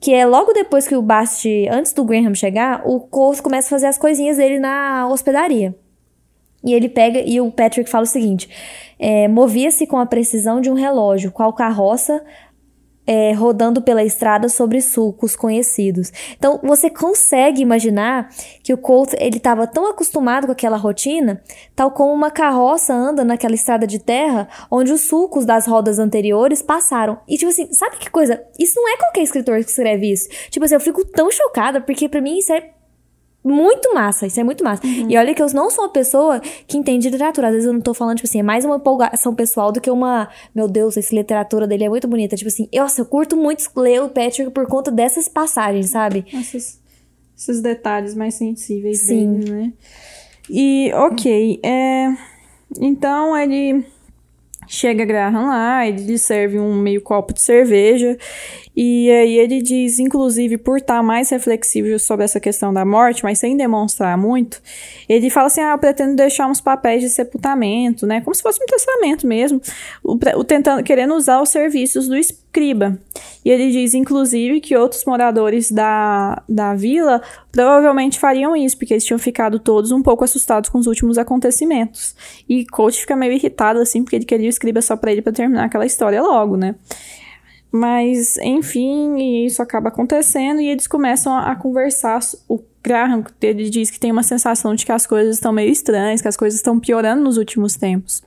que 0.00 0.12
é 0.12 0.26
logo 0.26 0.52
depois 0.52 0.86
que 0.86 0.94
o 0.94 1.02
Bast, 1.02 1.48
antes 1.70 1.92
do 1.92 2.04
Graham 2.04 2.34
chegar, 2.34 2.82
o 2.84 3.00
Colt 3.00 3.40
começa 3.40 3.68
a 3.68 3.70
fazer 3.70 3.86
as 3.86 3.96
coisinhas 3.96 4.36
dele 4.36 4.58
na 4.58 5.08
hospedaria. 5.08 5.74
E 6.62 6.74
ele 6.74 6.88
pega 6.88 7.20
e 7.20 7.40
o 7.40 7.50
Patrick 7.50 7.88
fala 7.88 8.02
o 8.02 8.06
seguinte: 8.06 8.48
é, 8.98 9.28
movia-se 9.28 9.86
com 9.86 9.96
a 9.96 10.06
precisão 10.06 10.60
de 10.60 10.70
um 10.70 10.74
relógio, 10.74 11.30
qual 11.30 11.52
carroça 11.52 12.22
é, 13.08 13.32
rodando 13.32 13.80
pela 13.80 14.04
estrada 14.04 14.50
sobre 14.50 14.82
sulcos 14.82 15.34
conhecidos. 15.34 16.12
Então 16.36 16.60
você 16.62 16.90
consegue 16.90 17.62
imaginar 17.62 18.28
que 18.62 18.74
o 18.74 18.76
Colt 18.76 19.14
ele 19.18 19.38
estava 19.38 19.66
tão 19.66 19.88
acostumado 19.88 20.44
com 20.44 20.52
aquela 20.52 20.76
rotina, 20.76 21.42
tal 21.74 21.90
como 21.90 22.12
uma 22.12 22.30
carroça 22.30 22.92
anda 22.92 23.24
naquela 23.24 23.54
estrada 23.54 23.86
de 23.86 23.98
terra 23.98 24.46
onde 24.70 24.92
os 24.92 25.00
sulcos 25.00 25.46
das 25.46 25.66
rodas 25.66 25.98
anteriores 25.98 26.60
passaram. 26.60 27.18
E 27.26 27.38
tipo 27.38 27.50
assim, 27.50 27.72
sabe 27.72 27.96
que 27.96 28.10
coisa? 28.10 28.44
Isso 28.58 28.78
não 28.78 28.86
é 28.92 28.98
qualquer 28.98 29.22
escritor 29.22 29.64
que 29.64 29.70
escreve 29.70 30.12
isso. 30.12 30.28
Tipo 30.50 30.66
assim, 30.66 30.74
eu 30.74 30.80
fico 30.80 31.02
tão 31.06 31.30
chocada 31.30 31.80
porque 31.80 32.10
para 32.10 32.20
mim 32.20 32.36
isso 32.36 32.52
é 32.52 32.72
muito 33.48 33.94
massa, 33.94 34.26
isso 34.26 34.38
é 34.40 34.44
muito 34.44 34.62
massa. 34.64 34.86
Uhum. 34.86 35.10
E 35.10 35.16
olha 35.16 35.34
que 35.34 35.42
eu 35.42 35.46
não 35.54 35.70
sou 35.70 35.84
uma 35.84 35.92
pessoa 35.92 36.40
que 36.66 36.76
entende 36.76 37.08
literatura. 37.08 37.48
Às 37.48 37.54
vezes 37.54 37.66
eu 37.66 37.72
não 37.72 37.80
tô 37.80 37.94
falando, 37.94 38.16
tipo 38.16 38.28
assim, 38.28 38.40
é 38.40 38.42
mais 38.42 38.64
uma 38.64 38.76
empolgação 38.76 39.34
pessoal 39.34 39.72
do 39.72 39.80
que 39.80 39.90
uma. 39.90 40.28
Meu 40.54 40.68
Deus, 40.68 40.96
essa 40.96 41.14
literatura 41.14 41.66
dele 41.66 41.84
é 41.84 41.88
muito 41.88 42.06
bonita. 42.08 42.36
Tipo 42.36 42.48
assim, 42.48 42.68
eu, 42.72 42.88
nossa, 42.88 43.02
eu 43.02 43.04
curto 43.04 43.36
muito 43.36 43.62
ler 43.76 44.02
o 44.02 44.08
Patrick 44.08 44.50
por 44.50 44.66
conta 44.66 44.90
dessas 44.90 45.28
passagens, 45.28 45.90
sabe? 45.90 46.24
Esses, 46.32 46.80
esses 47.36 47.60
detalhes 47.60 48.14
mais 48.14 48.34
sensíveis 48.34 49.00
Sim. 49.00 49.34
dele, 49.34 49.50
né? 49.50 49.72
E, 50.48 50.90
ok. 50.94 51.60
É, 51.62 52.08
então 52.80 53.36
ele 53.36 53.84
chega 54.66 55.04
Graham 55.04 55.46
lá, 55.46 55.86
ele 55.86 56.16
serve 56.16 56.58
um 56.58 56.74
meio 56.74 57.02
copo 57.02 57.34
de 57.34 57.42
cerveja 57.42 58.16
E 58.80 59.10
aí 59.10 59.36
ele 59.36 59.60
diz, 59.60 59.98
inclusive, 59.98 60.56
por 60.56 60.78
estar 60.78 61.02
mais 61.02 61.30
reflexivo 61.30 61.98
sobre 61.98 62.24
essa 62.24 62.38
questão 62.38 62.72
da 62.72 62.84
morte, 62.84 63.24
mas 63.24 63.40
sem 63.40 63.56
demonstrar 63.56 64.16
muito, 64.16 64.62
ele 65.08 65.28
fala 65.30 65.48
assim: 65.48 65.60
ah, 65.60 65.72
eu 65.72 65.78
pretendo 65.78 66.14
deixar 66.14 66.46
uns 66.46 66.60
papéis 66.60 67.02
de 67.02 67.10
sepultamento, 67.10 68.06
né? 68.06 68.20
Como 68.20 68.32
se 68.36 68.40
fosse 68.40 68.62
um 68.62 68.66
testamento 68.66 69.26
mesmo, 69.26 69.60
o, 70.00 70.12
o 70.12 70.44
tentando, 70.44 70.84
querendo 70.84 71.12
usar 71.16 71.42
os 71.42 71.48
serviços 71.48 72.06
do 72.06 72.16
escriba. 72.16 72.96
E 73.44 73.50
ele 73.50 73.72
diz, 73.72 73.94
inclusive, 73.94 74.60
que 74.60 74.76
outros 74.76 75.04
moradores 75.04 75.72
da, 75.72 76.40
da 76.48 76.72
vila 76.76 77.20
provavelmente 77.50 78.16
fariam 78.16 78.54
isso, 78.54 78.78
porque 78.78 78.94
eles 78.94 79.04
tinham 79.04 79.18
ficado 79.18 79.58
todos 79.58 79.90
um 79.90 80.02
pouco 80.02 80.22
assustados 80.22 80.70
com 80.70 80.78
os 80.78 80.86
últimos 80.86 81.18
acontecimentos. 81.18 82.14
E 82.48 82.64
Coach 82.66 83.00
fica 83.00 83.16
meio 83.16 83.32
irritado, 83.32 83.80
assim, 83.80 84.04
porque 84.04 84.14
ele 84.14 84.24
queria 84.24 84.46
o 84.46 84.48
escriba 84.50 84.80
só 84.80 84.96
para 84.96 85.10
ele 85.10 85.20
para 85.20 85.32
terminar 85.32 85.64
aquela 85.64 85.84
história 85.84 86.22
logo, 86.22 86.56
né? 86.56 86.76
Mas, 87.70 88.38
enfim, 88.38 89.44
isso 89.44 89.62
acaba 89.62 89.88
acontecendo 89.88 90.60
e 90.60 90.68
eles 90.68 90.86
começam 90.86 91.32
a, 91.32 91.52
a 91.52 91.56
conversar. 91.56 92.20
O 92.48 92.60
Graham, 92.82 93.24
ele 93.42 93.68
diz 93.68 93.90
que 93.90 94.00
tem 94.00 94.10
uma 94.10 94.22
sensação 94.22 94.74
de 94.74 94.86
que 94.86 94.92
as 94.92 95.06
coisas 95.06 95.36
estão 95.36 95.52
meio 95.52 95.70
estranhas, 95.70 96.22
que 96.22 96.28
as 96.28 96.36
coisas 96.36 96.58
estão 96.58 96.80
piorando 96.80 97.22
nos 97.22 97.36
últimos 97.36 97.76
tempos. 97.76 98.22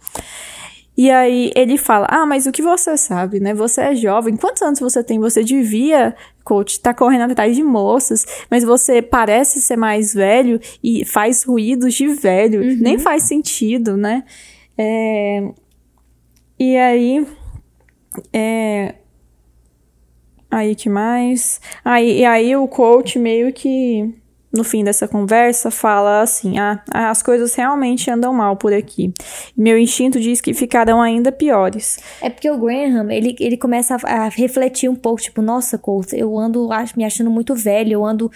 E 0.95 1.10
aí 1.10 1.51
ele 1.55 1.77
fala: 1.77 2.05
Ah, 2.10 2.25
mas 2.25 2.45
o 2.45 2.51
que 2.51 2.62
você 2.62 2.95
sabe, 2.98 3.39
né? 3.39 3.53
Você 3.53 3.81
é 3.81 3.95
jovem. 3.95 4.36
Quantos 4.36 4.62
anos 4.62 4.79
você 4.79 5.03
tem? 5.03 5.19
Você 5.19 5.43
devia, 5.43 6.15
coach, 6.43 6.74
estar 6.74 6.93
tá 6.93 6.98
correndo 7.00 7.31
atrás 7.31 7.55
de 7.55 7.63
moças, 7.63 8.25
mas 8.51 8.63
você 8.63 9.01
parece 9.01 9.62
ser 9.62 9.77
mais 9.77 10.13
velho 10.13 10.60
e 10.83 11.03
faz 11.05 11.43
ruídos 11.43 11.95
de 11.95 12.07
velho. 12.07 12.62
Uhum. 12.62 12.77
Nem 12.79 13.00
faz 13.00 13.24
sentido, 13.24 13.98
né? 13.98 14.24
É... 14.77 15.50
E 16.60 16.77
aí. 16.77 17.25
É... 18.31 18.95
Aí 20.51 20.75
que 20.75 20.89
mais? 20.89 21.62
Aí, 21.84 22.20
e 22.20 22.25
aí 22.25 22.55
o 22.55 22.67
coach 22.67 23.17
meio 23.17 23.53
que 23.53 24.13
no 24.51 24.63
fim 24.63 24.84
dessa 24.84 25.08
conversa 25.08 25.72
fala 25.72 26.22
assim: 26.22 26.60
ah, 26.60 26.84
as 26.91 27.24
coisas 27.24 27.55
realmente 27.55 28.12
andam 28.12 28.34
mal 28.34 28.58
por 28.58 28.74
aqui. 28.74 29.13
Meu 29.55 29.77
instinto 29.77 30.20
diz 30.20 30.41
que 30.41 30.53
ficarão 30.53 31.01
ainda 31.01 31.31
piores. 31.31 32.00
É 32.22 32.29
porque 32.29 32.51
o 32.51 32.58
Graham, 32.58 33.10
ele, 33.12 33.36
ele 33.39 33.58
começa 33.58 33.96
a, 33.96 34.25
a 34.25 34.29
refletir 34.29 34.89
um 34.89 34.96
pouco, 34.96 35.22
tipo, 35.22 35.41
nossa, 35.41 35.77
Colt, 35.77 36.13
eu 36.13 36.38
ando 36.38 36.70
me 36.98 37.05
achando 37.05 37.31
muito 37.31 37.55
velho, 37.55 37.93
eu 37.93 38.05
ando 38.05 38.29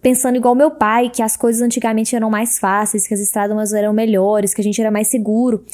pensando 0.00 0.36
igual 0.36 0.54
meu 0.54 0.70
pai, 0.70 1.10
que 1.10 1.22
as 1.22 1.36
coisas 1.36 1.60
antigamente 1.60 2.14
eram 2.14 2.30
mais 2.30 2.58
fáceis, 2.58 3.06
que 3.06 3.14
as 3.14 3.20
estradas 3.20 3.72
eram 3.72 3.92
melhores, 3.92 4.54
que 4.54 4.60
a 4.60 4.64
gente 4.64 4.80
era 4.80 4.90
mais 4.90 5.08
seguro. 5.08 5.64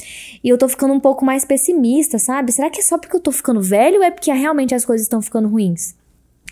E 0.43 0.49
eu 0.49 0.57
tô 0.57 0.67
ficando 0.67 0.93
um 0.93 0.99
pouco 0.99 1.23
mais 1.23 1.45
pessimista, 1.45 2.17
sabe? 2.17 2.51
Será 2.51 2.69
que 2.69 2.79
é 2.79 2.83
só 2.83 2.97
porque 2.97 3.15
eu 3.15 3.21
tô 3.21 3.31
ficando 3.31 3.61
velho 3.61 3.97
ou 3.97 4.03
é 4.03 4.11
porque 4.11 4.31
realmente 4.31 4.73
as 4.73 4.83
coisas 4.83 5.05
estão 5.05 5.21
ficando 5.21 5.47
ruins? 5.47 5.95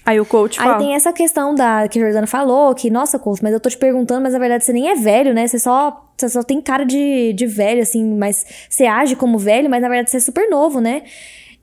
Aí 0.06 0.20
o 0.20 0.26
coach 0.26 0.58
fala. 0.58 0.74
Aí 0.74 0.80
tem 0.80 0.96
essa 0.96 1.14
questão 1.14 1.56
da 1.56 1.88
que 1.88 1.98
a 1.98 2.02
Jordana 2.02 2.28
falou, 2.28 2.76
que, 2.76 2.90
nossa, 2.90 3.18
coach, 3.18 3.42
mas 3.42 3.54
eu 3.54 3.60
tô 3.60 3.70
te 3.70 3.78
perguntando, 3.78 4.22
mas 4.22 4.34
na 4.34 4.40
verdade 4.40 4.66
você 4.66 4.74
nem 4.74 4.90
é 4.90 4.96
velho, 4.96 5.34
né? 5.34 5.48
Você 5.48 5.58
só, 5.58 6.12
você 6.18 6.28
só 6.28 6.44
tem 6.44 6.62
cara 6.62 6.84
de, 6.84 7.32
de 7.34 7.46
velho, 7.48 7.82
assim, 7.82 8.04
mas 8.18 8.46
você 8.70 8.86
age 8.86 9.16
como 9.16 9.40
velho, 9.40 9.70
mas 9.70 9.82
na 9.82 9.88
verdade 9.88 10.12
você 10.12 10.18
é 10.18 10.20
super 10.20 10.50
novo, 10.50 10.82
né? 10.82 11.04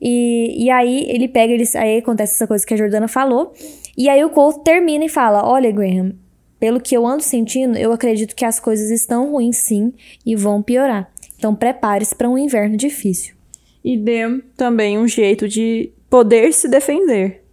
E, 0.01 0.65
e 0.65 0.69
aí 0.71 1.05
ele 1.07 1.27
pega, 1.27 1.53
ele, 1.53 1.63
aí 1.75 1.99
acontece 1.99 2.33
essa 2.33 2.47
coisa 2.47 2.65
que 2.65 2.73
a 2.73 2.77
Jordana 2.77 3.07
falou. 3.07 3.53
E 3.97 4.09
aí 4.09 4.23
o 4.23 4.29
coach 4.29 4.63
termina 4.63 5.05
e 5.05 5.09
fala: 5.09 5.47
Olha, 5.47 5.71
Graham, 5.71 6.13
pelo 6.59 6.79
que 6.79 6.95
eu 6.95 7.05
ando 7.05 7.23
sentindo, 7.23 7.77
eu 7.77 7.91
acredito 7.91 8.35
que 8.35 8.45
as 8.45 8.59
coisas 8.59 8.89
estão 8.91 9.31
ruins 9.31 9.57
sim 9.57 9.93
e 10.25 10.35
vão 10.35 10.61
piorar. 10.61 11.11
Então 11.37 11.55
prepare-se 11.55 12.15
para 12.15 12.29
um 12.29 12.37
inverno 12.37 12.77
difícil. 12.77 13.35
E 13.83 13.97
dê 13.97 14.41
também 14.55 14.97
um 14.97 15.07
jeito 15.07 15.47
de 15.47 15.91
poder 16.09 16.53
se 16.53 16.67
defender. 16.67 17.43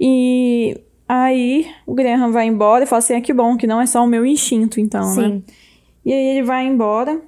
E 0.00 0.76
aí 1.08 1.66
o 1.86 1.94
Graham 1.94 2.30
vai 2.30 2.46
embora 2.46 2.84
e 2.84 2.86
fala 2.86 2.98
assim: 2.98 3.14
é 3.14 3.20
que 3.20 3.32
bom, 3.32 3.56
que 3.56 3.66
não 3.66 3.80
é 3.80 3.86
só 3.86 4.04
o 4.04 4.06
meu 4.06 4.24
instinto, 4.24 4.78
então, 4.78 5.14
né? 5.16 5.22
Sim. 5.22 5.28
né? 5.28 5.42
E 6.04 6.12
aí 6.12 6.26
ele 6.36 6.42
vai 6.42 6.66
embora. 6.66 7.20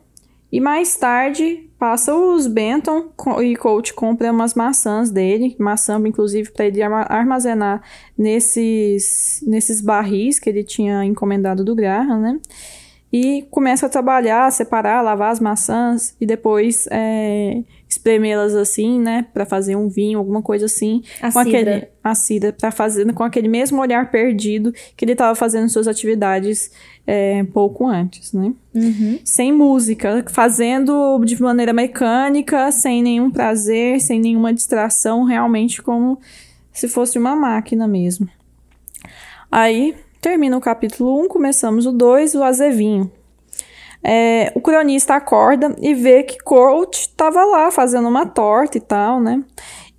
E 0.52 0.60
mais 0.60 0.96
tarde 0.96 1.69
passa 1.80 2.14
os 2.14 2.46
Benton 2.46 3.08
e 3.42 3.56
Coach 3.56 3.94
compra 3.94 4.30
umas 4.30 4.52
maçãs 4.52 5.10
dele, 5.10 5.56
maçã 5.58 5.98
inclusive 6.06 6.50
para 6.50 6.66
ele 6.66 6.82
armazenar 6.82 7.82
nesses 8.18 9.42
nesses 9.46 9.80
barris 9.80 10.38
que 10.38 10.50
ele 10.50 10.62
tinha 10.62 11.02
encomendado 11.06 11.64
do 11.64 11.74
Graham, 11.74 12.20
né? 12.20 12.40
E 13.10 13.46
começa 13.50 13.86
a 13.86 13.88
trabalhar, 13.88 14.52
separar, 14.52 15.00
lavar 15.00 15.32
as 15.32 15.40
maçãs 15.40 16.14
e 16.20 16.26
depois 16.26 16.86
é, 16.90 17.62
espremê-las 18.00 18.54
assim, 18.54 18.98
né, 18.98 19.26
para 19.34 19.44
fazer 19.44 19.76
um 19.76 19.88
vinho, 19.88 20.18
alguma 20.18 20.40
coisa 20.40 20.64
assim, 20.64 21.02
a 21.20 21.30
com 21.30 21.44
cidra. 21.44 21.60
aquele 21.60 21.88
a 22.02 22.14
cidra 22.14 22.52
para 22.52 22.70
fazer 22.70 23.12
com 23.12 23.22
aquele 23.22 23.46
mesmo 23.46 23.80
olhar 23.80 24.10
perdido 24.10 24.72
que 24.96 25.04
ele 25.04 25.12
estava 25.12 25.34
fazendo 25.34 25.68
suas 25.68 25.86
atividades 25.86 26.70
é, 27.06 27.44
pouco 27.44 27.86
antes, 27.86 28.32
né? 28.32 28.54
Uhum. 28.74 29.18
Sem 29.22 29.52
música, 29.52 30.24
fazendo 30.30 31.22
de 31.24 31.40
maneira 31.40 31.74
mecânica, 31.74 32.72
sem 32.72 33.02
nenhum 33.02 33.30
prazer, 33.30 34.00
sem 34.00 34.18
nenhuma 34.18 34.52
distração, 34.52 35.24
realmente 35.24 35.82
como 35.82 36.18
se 36.72 36.88
fosse 36.88 37.18
uma 37.18 37.36
máquina 37.36 37.86
mesmo. 37.86 38.26
Aí 39.52 39.94
termina 40.22 40.56
o 40.56 40.60
capítulo 40.60 41.22
1, 41.24 41.28
começamos 41.28 41.84
o 41.84 41.92
2, 41.92 42.34
o 42.34 42.42
azevinho. 42.42 43.12
É, 44.02 44.50
o 44.54 44.60
cronista 44.60 45.14
acorda 45.14 45.74
e 45.78 45.94
vê 45.94 46.22
que 46.22 46.38
Coach 46.38 47.00
estava 47.00 47.44
lá 47.44 47.70
fazendo 47.70 48.08
uma 48.08 48.26
torta 48.26 48.78
e 48.78 48.80
tal, 48.80 49.20
né? 49.20 49.44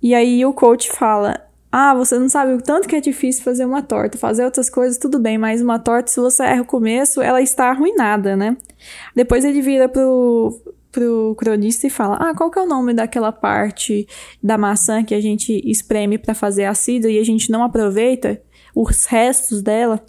E 0.02 0.14
aí 0.14 0.44
o 0.44 0.52
coach 0.52 0.90
fala: 0.90 1.40
Ah, 1.70 1.94
você 1.94 2.18
não 2.18 2.28
sabe 2.28 2.52
o 2.52 2.60
tanto 2.60 2.88
que 2.88 2.96
é 2.96 3.00
difícil 3.00 3.44
fazer 3.44 3.64
uma 3.64 3.82
torta. 3.82 4.18
Fazer 4.18 4.44
outras 4.44 4.68
coisas, 4.68 4.98
tudo 4.98 5.18
bem, 5.20 5.38
mas 5.38 5.62
uma 5.62 5.78
torta, 5.78 6.10
se 6.10 6.18
você 6.18 6.42
erra 6.42 6.62
o 6.62 6.66
começo, 6.66 7.22
ela 7.22 7.40
está 7.40 7.70
arruinada, 7.70 8.36
né? 8.36 8.56
Depois 9.14 9.44
ele 9.44 9.62
vira 9.62 9.88
pro, 9.88 10.60
pro 10.90 11.36
cronista 11.38 11.86
e 11.86 11.90
fala: 11.90 12.16
Ah, 12.16 12.34
qual 12.34 12.50
que 12.50 12.58
é 12.58 12.62
o 12.62 12.66
nome 12.66 12.92
daquela 12.92 13.30
parte 13.30 14.06
da 14.42 14.58
maçã 14.58 15.04
que 15.04 15.14
a 15.14 15.20
gente 15.20 15.62
espreme 15.64 16.18
para 16.18 16.34
fazer 16.34 16.64
ácido 16.64 17.08
e 17.08 17.20
a 17.20 17.24
gente 17.24 17.50
não 17.50 17.62
aproveita 17.62 18.42
os 18.74 19.04
restos 19.04 19.62
dela? 19.62 20.04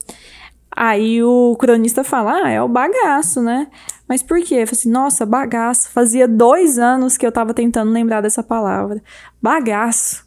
Aí 0.75 1.23
o 1.23 1.55
cronista 1.57 2.03
fala, 2.03 2.43
ah, 2.43 2.49
é 2.49 2.61
o 2.61 2.67
bagaço, 2.67 3.41
né? 3.41 3.67
Mas 4.07 4.23
por 4.23 4.41
quê? 4.41 4.55
Eu 4.55 4.67
falei 4.67 4.79
assim, 4.79 4.89
nossa, 4.89 5.25
bagaço. 5.25 5.89
Fazia 5.91 6.27
dois 6.27 6.79
anos 6.79 7.15
que 7.15 7.25
eu 7.25 7.31
tava 7.31 7.53
tentando 7.53 7.91
lembrar 7.91 8.21
dessa 8.21 8.41
palavra. 8.41 9.01
Bagaço. 9.41 10.25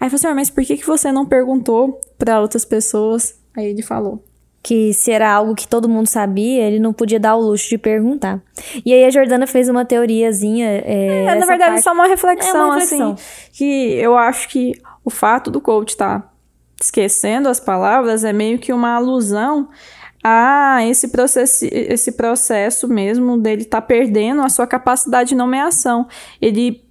Aí 0.00 0.06
eu 0.06 0.10
falei 0.10 0.14
assim, 0.14 0.34
mas 0.34 0.50
por 0.50 0.64
que, 0.64 0.76
que 0.76 0.86
você 0.86 1.10
não 1.10 1.26
perguntou 1.26 2.00
para 2.16 2.40
outras 2.40 2.64
pessoas? 2.64 3.38
Aí 3.56 3.66
ele 3.66 3.82
falou. 3.82 4.24
Que 4.62 4.92
se 4.92 5.10
era 5.10 5.30
algo 5.32 5.54
que 5.54 5.66
todo 5.66 5.88
mundo 5.88 6.06
sabia, 6.06 6.62
ele 6.62 6.78
não 6.78 6.92
podia 6.92 7.18
dar 7.18 7.34
o 7.34 7.40
luxo 7.40 7.68
de 7.68 7.78
perguntar. 7.78 8.40
E 8.84 8.92
aí 8.92 9.04
a 9.04 9.10
Jordana 9.10 9.46
fez 9.46 9.68
uma 9.68 9.84
teoriazinha. 9.84 10.68
É, 10.84 11.24
é 11.24 11.34
na 11.34 11.46
verdade, 11.46 11.72
parte... 11.72 11.82
só 11.82 11.92
uma 11.92 12.06
reflexão, 12.06 12.50
é 12.50 12.64
uma 12.64 12.74
reflexão, 12.74 13.12
assim. 13.12 13.22
Que 13.52 13.94
eu 13.94 14.16
acho 14.16 14.48
que 14.48 14.72
o 15.04 15.10
fato 15.10 15.50
do 15.50 15.60
coach 15.60 15.90
estar 15.90 16.20
tá 16.20 16.29
esquecendo 16.80 17.48
as 17.48 17.60
palavras 17.60 18.24
é 18.24 18.32
meio 18.32 18.58
que 18.58 18.72
uma 18.72 18.94
alusão 18.94 19.68
a 20.22 20.80
esse 20.84 21.08
processo, 21.08 21.66
esse 21.70 22.12
processo 22.12 22.88
mesmo 22.88 23.38
dele 23.38 23.62
estar 23.62 23.80
tá 23.80 23.86
perdendo 23.86 24.42
a 24.42 24.48
sua 24.48 24.66
capacidade 24.66 25.30
de 25.30 25.34
nomeação. 25.34 26.06
Ele 26.40 26.84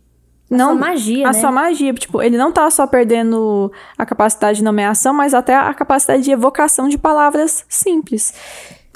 não 0.50 0.72
a 0.72 0.74
sua 0.74 0.80
magia, 0.80 1.28
a 1.28 1.32
né? 1.32 1.40
sua 1.40 1.52
magia, 1.52 1.94
tipo, 1.94 2.22
ele 2.22 2.38
não 2.38 2.52
tá 2.52 2.70
só 2.72 2.88
perdendo 2.88 3.72
a 3.98 4.06
capacidade 4.06 4.60
de 4.60 4.64
nomeação, 4.64 5.14
mas 5.14 5.34
até 5.34 5.56
a 5.56 5.74
capacidade 5.74 6.24
de 6.24 6.32
evocação 6.32 6.90
de 6.90 6.98
palavras 6.98 7.66
simples. 7.70 8.34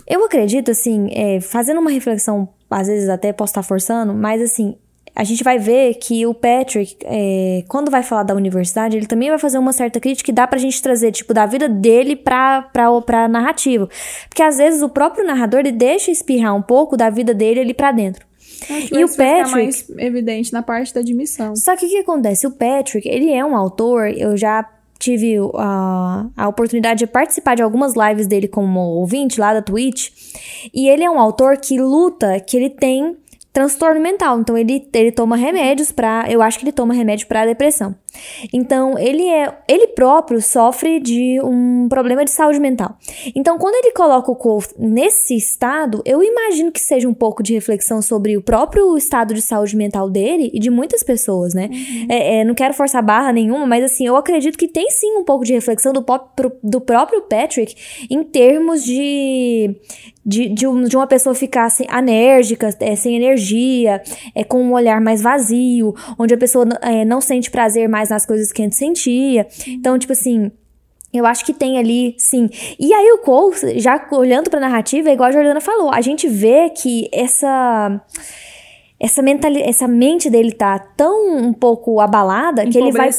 Eu 0.08 0.26
acredito, 0.26 0.72
assim, 0.72 1.10
é, 1.12 1.40
fazendo 1.40 1.80
uma 1.80 1.92
reflexão, 1.92 2.50
às 2.70 2.88
vezes 2.88 3.08
até 3.08 3.32
posso 3.32 3.52
estar 3.52 3.64
forçando, 3.64 4.14
mas 4.14 4.42
assim, 4.42 4.76
a 5.16 5.24
gente 5.24 5.44
vai 5.44 5.60
ver 5.60 5.96
que 5.96 6.26
o 6.26 6.34
Patrick, 6.34 6.98
é, 7.04 7.64
quando 7.68 7.92
vai 7.92 8.02
falar 8.02 8.24
da 8.24 8.34
universidade, 8.34 8.98
ele 8.98 9.06
também 9.06 9.30
vai 9.30 9.38
fazer 9.38 9.60
uma 9.60 9.72
certa 9.72 10.00
crítica 10.00 10.26
que 10.26 10.32
dá 10.32 10.48
pra 10.48 10.58
gente 10.58 10.82
trazer, 10.82 11.12
tipo, 11.12 11.34
da 11.34 11.46
vida 11.46 11.70
dele 11.70 12.16
pra, 12.16 12.64
pra, 12.74 13.02
pra 13.02 13.28
narrativa. 13.28 13.88
Porque 14.28 14.42
às 14.42 14.58
vezes 14.58 14.82
o 14.82 14.90
próprio 14.90 15.26
narrador, 15.26 15.60
ele 15.60 15.72
deixa 15.72 16.10
espirrar 16.10 16.56
um 16.56 16.62
pouco 16.62 16.98
da 16.98 17.10
vida 17.10 17.34
dele 17.34 17.60
ali 17.60 17.74
pra 17.74 17.92
dentro. 17.92 18.26
e 18.92 19.04
o 19.04 19.08
Patrick 19.10 19.52
mais 19.52 19.90
evidente 19.98 20.52
na 20.52 20.64
parte 20.64 20.94
da 20.94 21.02
admissão. 21.02 21.56
Só 21.56 21.76
que 21.76 21.86
o 21.86 21.90
que 21.90 21.98
acontece? 21.98 22.48
O 22.48 22.52
Patrick, 22.52 23.08
ele 23.08 23.32
é 23.32 23.46
um 23.46 23.56
autor, 23.56 24.08
eu 24.08 24.36
já 24.36 24.68
tive 24.98 25.36
a, 25.56 26.26
a 26.36 26.48
oportunidade 26.48 27.00
de 27.00 27.08
participar 27.08 27.56
de 27.56 27.62
algumas 27.62 27.94
lives 27.94 28.26
dele 28.26 28.48
como 28.48 28.80
ouvinte 28.80 29.40
lá 29.40 29.54
da 29.54 29.62
Twitch, 29.62 30.12
e 30.74 30.88
ele 30.88 31.04
é 31.04 31.12
um 31.12 31.20
autor 31.20 31.58
que 31.58 31.78
luta, 31.78 32.40
que 32.40 32.56
ele 32.56 32.70
tem 32.70 33.18
transtorno 33.54 34.02
mental. 34.02 34.40
Então 34.40 34.58
ele, 34.58 34.90
ele 34.92 35.12
toma 35.12 35.38
remédios 35.38 35.92
para, 35.92 36.26
eu 36.30 36.42
acho 36.42 36.60
que 36.60 36.66
ele 36.66 36.72
toma 36.74 36.94
remédio 36.94 37.28
para 37.28 37.46
depressão. 37.46 37.96
Então, 38.52 38.98
ele 38.98 39.28
é 39.28 39.58
ele 39.68 39.88
próprio 39.88 40.42
sofre 40.42 41.00
de 41.00 41.40
um 41.42 41.88
problema 41.90 42.24
de 42.24 42.32
saúde 42.32 42.60
mental. 42.60 42.98
Então, 43.36 43.58
quando 43.58 43.76
ele 43.76 43.94
coloca 43.94 44.32
o 44.32 44.36
Cole 44.36 44.66
nesse 44.78 45.36
estado, 45.36 46.02
eu 46.06 46.24
imagino 46.24 46.72
que 46.72 46.80
seja 46.80 47.08
um 47.08 47.14
pouco 47.14 47.42
de 47.42 47.54
reflexão 47.54 48.02
sobre 48.02 48.38
o 48.38 48.42
próprio 48.42 48.96
estado 48.98 49.34
de 49.34 49.42
saúde 49.42 49.76
mental 49.76 50.10
dele 50.10 50.52
e 50.54 50.60
de 50.60 50.70
muitas 50.70 51.04
pessoas, 51.04 51.54
né? 51.54 51.70
Uhum. 51.72 52.08
É, 52.10 52.40
é, 52.40 52.44
não 52.44 52.54
quero 52.54 52.74
forçar 52.74 53.04
barra 53.04 53.32
nenhuma, 53.32 53.66
mas 53.66 53.84
assim, 53.84 54.06
eu 54.06 54.16
acredito 54.16 54.58
que 54.58 54.68
tem 54.68 54.90
sim 54.90 55.18
um 55.18 55.24
pouco 55.24 55.46
de 55.46 55.54
reflexão 55.54 55.94
do, 55.94 56.06
do 56.64 56.82
próprio 56.82 57.22
Patrick 57.24 57.76
em 58.10 58.24
termos 58.24 58.84
de, 58.84 59.76
de, 60.26 60.50
de, 60.50 60.68
um, 60.68 60.84
de 60.84 60.96
uma 60.96 61.08
pessoa 61.08 61.36
ficar 61.36 61.66
assim, 61.66 61.86
anérgica, 61.90 62.70
é, 62.80 62.96
sem 62.96 63.16
energia, 63.16 64.02
é, 64.36 64.44
com 64.44 64.62
um 64.62 64.74
olhar 64.74 65.02
mais 65.02 65.22
vazio, 65.22 65.94
onde 66.18 66.34
a 66.34 66.38
pessoa 66.38 66.66
é, 66.82 67.04
não 67.06 67.22
sente 67.22 67.52
prazer 67.52 67.88
mais 67.90 68.03
nas 68.10 68.26
coisas 68.26 68.52
que 68.52 68.64
antes 68.64 68.78
sentia. 68.78 69.48
Então, 69.68 69.98
tipo 69.98 70.14
assim. 70.14 70.52
Eu 71.14 71.28
acho 71.28 71.46
que 71.46 71.54
tem 71.54 71.78
ali, 71.78 72.16
sim. 72.18 72.50
E 72.80 72.92
aí 72.92 73.12
o 73.12 73.20
Cole, 73.20 73.80
já 73.80 74.04
olhando 74.12 74.50
pra 74.50 74.60
narrativa, 74.60 75.12
é 75.12 75.14
igual 75.14 75.30
a 75.30 75.32
Jordana 75.32 75.62
falou, 75.62 75.94
a 75.94 76.02
gente 76.02 76.28
vê 76.28 76.72
que 76.72 77.08
essa 77.12 78.02
essa, 79.04 79.22
mentali 79.22 79.62
essa 79.62 79.86
mente 79.86 80.30
dele 80.30 80.54
tá 80.54 80.80
tão 80.80 81.36
um 81.36 81.52
pouco 81.52 82.00
abalada 82.00 82.66
que 82.66 82.78
ele 82.78 82.92
vai 82.92 83.12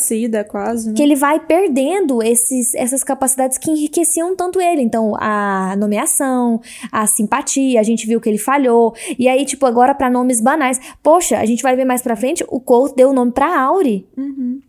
quase 0.45 0.89
né? 0.89 0.95
que 0.97 1.03
ele 1.03 1.15
vai 1.15 1.39
perdendo 1.39 2.23
esses, 2.23 2.75
essas 2.75 3.05
capacidades 3.05 3.59
que 3.59 3.71
enriqueciam 3.71 4.35
tanto 4.35 4.59
ele 4.63 4.81
então 4.81 5.15
a 5.21 5.77
nomeação 5.77 6.59
a 6.91 7.07
simpatia 7.07 7.79
a 7.79 7.83
gente 7.83 8.07
viu 8.07 8.19
que 8.19 8.31
ele 8.31 8.39
falhou 8.39 8.95
e 9.19 9.29
aí 9.29 9.45
tipo 9.45 9.67
agora 9.67 9.95
para 9.95 10.09
nomes 10.09 10.41
banais 10.41 10.81
poxa 11.03 11.39
a 11.39 11.45
gente 11.45 11.63
vai 11.63 11.77
ver 11.77 11.85
mais 11.85 12.01
para 12.01 12.17
frente 12.17 12.43
o 12.49 12.59
Colt 12.61 12.95
deu 12.97 13.11
o 13.11 13.13
nome 13.13 13.33
para 13.33 13.61
Auri 13.61 14.09
uhum. 14.17 14.61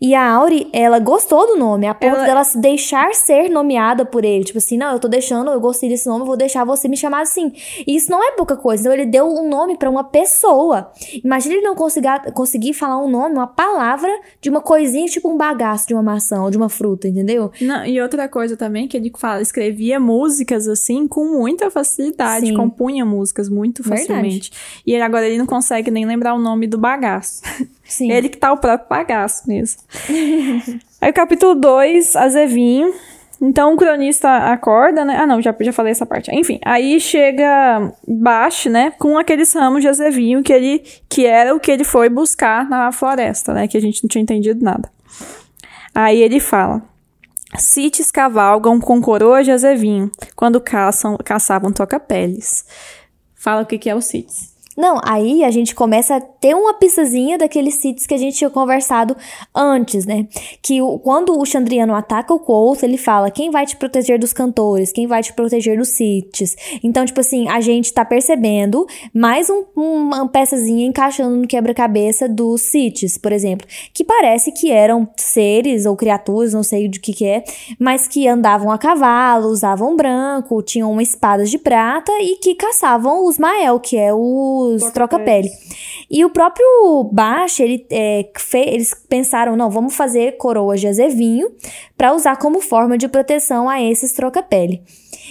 E 0.00 0.14
a 0.14 0.30
Auri, 0.30 0.68
ela 0.72 0.98
gostou 0.98 1.46
do 1.46 1.56
nome, 1.56 1.86
a 1.86 1.94
ponto 1.94 2.16
ela... 2.16 2.24
dela 2.24 2.44
se 2.44 2.58
deixar 2.58 3.14
ser 3.14 3.48
nomeada 3.50 4.04
por 4.04 4.24
ele. 4.24 4.44
Tipo 4.44 4.58
assim, 4.58 4.78
não, 4.78 4.92
eu 4.92 4.98
tô 4.98 5.08
deixando, 5.08 5.50
eu 5.50 5.60
gostei 5.60 5.88
desse 5.88 6.06
nome, 6.06 6.22
eu 6.22 6.26
vou 6.26 6.36
deixar 6.36 6.64
você 6.64 6.88
me 6.88 6.96
chamar 6.96 7.22
assim. 7.22 7.52
E 7.86 7.94
isso 7.96 8.10
não 8.10 8.22
é 8.22 8.32
pouca 8.32 8.56
coisa. 8.56 8.82
Então 8.82 8.92
ele 8.92 9.06
deu 9.06 9.26
um 9.26 9.48
nome 9.48 9.76
para 9.76 9.90
uma 9.90 10.04
pessoa. 10.04 10.90
Imagina 11.22 11.56
ele 11.56 11.64
não 11.64 11.74
conseguir, 11.74 12.08
conseguir 12.32 12.72
falar 12.72 12.98
um 12.98 13.10
nome, 13.10 13.34
uma 13.34 13.46
palavra 13.46 14.10
de 14.40 14.48
uma 14.48 14.60
coisinha, 14.60 15.06
tipo 15.06 15.30
um 15.30 15.36
bagaço 15.36 15.86
de 15.86 15.94
uma 15.94 16.02
maçã 16.02 16.42
ou 16.42 16.50
de 16.50 16.56
uma 16.56 16.68
fruta, 16.68 17.08
entendeu? 17.08 17.50
Não, 17.60 17.84
e 17.84 18.00
outra 18.00 18.28
coisa 18.28 18.56
também 18.56 18.88
que 18.88 18.96
ele 18.96 19.12
fala, 19.16 19.42
escrevia 19.42 20.00
músicas 20.00 20.66
assim 20.68 21.06
com 21.06 21.24
muita 21.24 21.70
facilidade, 21.70 22.46
Sim. 22.46 22.54
compunha 22.54 23.04
músicas 23.04 23.48
muito 23.48 23.82
facilmente. 23.82 24.50
Verdade. 24.50 24.82
E 24.86 24.92
ele, 24.92 25.02
agora 25.02 25.26
ele 25.26 25.38
não 25.38 25.46
consegue 25.46 25.90
nem 25.90 26.06
lembrar 26.06 26.34
o 26.34 26.38
nome 26.38 26.66
do 26.66 26.78
bagaço. 26.78 27.42
Sim. 27.84 28.10
Ele 28.12 28.28
que 28.28 28.38
tá 28.38 28.52
o 28.52 28.56
próprio 28.56 28.88
bagaço 28.88 29.46
mesmo. 29.46 29.63
Aí 31.00 31.12
capítulo 31.12 31.54
2, 31.54 32.16
Azevinho. 32.16 32.94
Então 33.40 33.74
o 33.74 33.76
cronista 33.76 34.28
acorda, 34.52 35.04
né? 35.04 35.16
Ah, 35.16 35.26
não, 35.26 35.42
já, 35.42 35.54
já 35.60 35.72
falei 35.72 35.92
essa 35.92 36.06
parte. 36.06 36.30
Enfim, 36.34 36.58
aí 36.64 36.98
chega 37.00 37.92
baixo, 38.06 38.70
né? 38.70 38.92
Com 38.92 39.18
aqueles 39.18 39.52
ramos 39.52 39.82
de 39.82 39.88
azevinho 39.88 40.42
que 40.42 40.52
ele 40.52 40.82
que 41.08 41.26
era 41.26 41.54
o 41.54 41.60
que 41.60 41.70
ele 41.70 41.84
foi 41.84 42.08
buscar 42.08 42.68
na 42.68 42.90
floresta, 42.92 43.52
né? 43.52 43.68
Que 43.68 43.76
a 43.76 43.80
gente 43.80 44.02
não 44.02 44.08
tinha 44.08 44.22
entendido 44.22 44.64
nada. 44.64 44.88
Aí 45.94 46.22
ele 46.22 46.40
fala: 46.40 46.82
Cites 47.58 48.10
cavalgam 48.10 48.80
com 48.80 49.00
coroas 49.00 49.44
de 49.44 49.52
azevinho 49.52 50.10
quando 50.34 50.60
caçam, 50.60 51.18
caçavam 51.22 51.72
toca-peles. 51.72 52.64
Fala 53.34 53.62
o 53.62 53.66
que, 53.66 53.78
que 53.78 53.90
é 53.90 53.94
o 53.94 54.00
Cites. 54.00 54.53
Não, 54.76 55.00
aí 55.04 55.44
a 55.44 55.50
gente 55.50 55.74
começa 55.74 56.16
a 56.16 56.20
ter 56.20 56.54
uma 56.54 56.74
pistazinha 56.74 57.38
daqueles 57.38 57.74
sítios 57.74 58.06
que 58.06 58.14
a 58.14 58.18
gente 58.18 58.36
tinha 58.36 58.50
conversado 58.50 59.16
antes, 59.54 60.04
né? 60.04 60.26
Que 60.60 60.82
o, 60.82 60.98
quando 60.98 61.38
o 61.38 61.46
Chandriano 61.46 61.94
ataca 61.94 62.34
o 62.34 62.40
Coulter, 62.40 62.88
ele 62.88 62.98
fala: 62.98 63.30
quem 63.30 63.50
vai 63.50 63.66
te 63.66 63.76
proteger 63.76 64.18
dos 64.18 64.32
cantores? 64.32 64.92
Quem 64.92 65.06
vai 65.06 65.22
te 65.22 65.32
proteger 65.32 65.78
dos 65.78 65.90
sítios? 65.90 66.56
Então, 66.82 67.04
tipo 67.04 67.20
assim, 67.20 67.48
a 67.48 67.60
gente 67.60 67.92
tá 67.92 68.04
percebendo 68.04 68.84
mais 69.12 69.48
um, 69.48 69.64
uma 69.76 70.28
peçazinha 70.28 70.86
encaixando 70.86 71.36
no 71.36 71.46
quebra-cabeça 71.46 72.28
dos 72.28 72.62
sítios, 72.62 73.16
por 73.16 73.32
exemplo, 73.32 73.66
que 73.92 74.02
parece 74.02 74.50
que 74.50 74.70
eram 74.70 75.08
seres 75.16 75.86
ou 75.86 75.96
criaturas, 75.96 76.52
não 76.52 76.62
sei 76.62 76.88
de 76.88 76.98
que 76.98 77.12
que 77.12 77.24
é, 77.24 77.44
mas 77.78 78.08
que 78.08 78.26
andavam 78.26 78.70
a 78.70 78.78
cavalo, 78.78 79.48
usavam 79.48 79.94
branco, 79.94 80.62
tinham 80.62 81.00
espadas 81.00 81.50
de 81.50 81.58
prata 81.58 82.12
e 82.20 82.36
que 82.36 82.54
caçavam 82.54 83.24
os 83.24 83.38
Mael, 83.38 83.78
que 83.78 83.96
é 83.96 84.12
o 84.12 84.63
os 84.72 84.90
troca-pele. 84.90 85.50
E 86.10 86.24
o 86.24 86.30
próprio 86.30 87.04
Bach, 87.12 87.60
ele, 87.60 87.86
é, 87.90 88.26
eles 88.54 88.94
pensaram, 89.08 89.56
não, 89.56 89.70
vamos 89.70 89.94
fazer 89.94 90.36
coroas 90.36 90.80
de 90.80 90.86
azevinho 90.86 91.50
para 91.96 92.14
usar 92.14 92.36
como 92.36 92.60
forma 92.60 92.96
de 92.96 93.08
proteção 93.08 93.68
a 93.68 93.82
esses 93.82 94.12
troca-pele. 94.12 94.82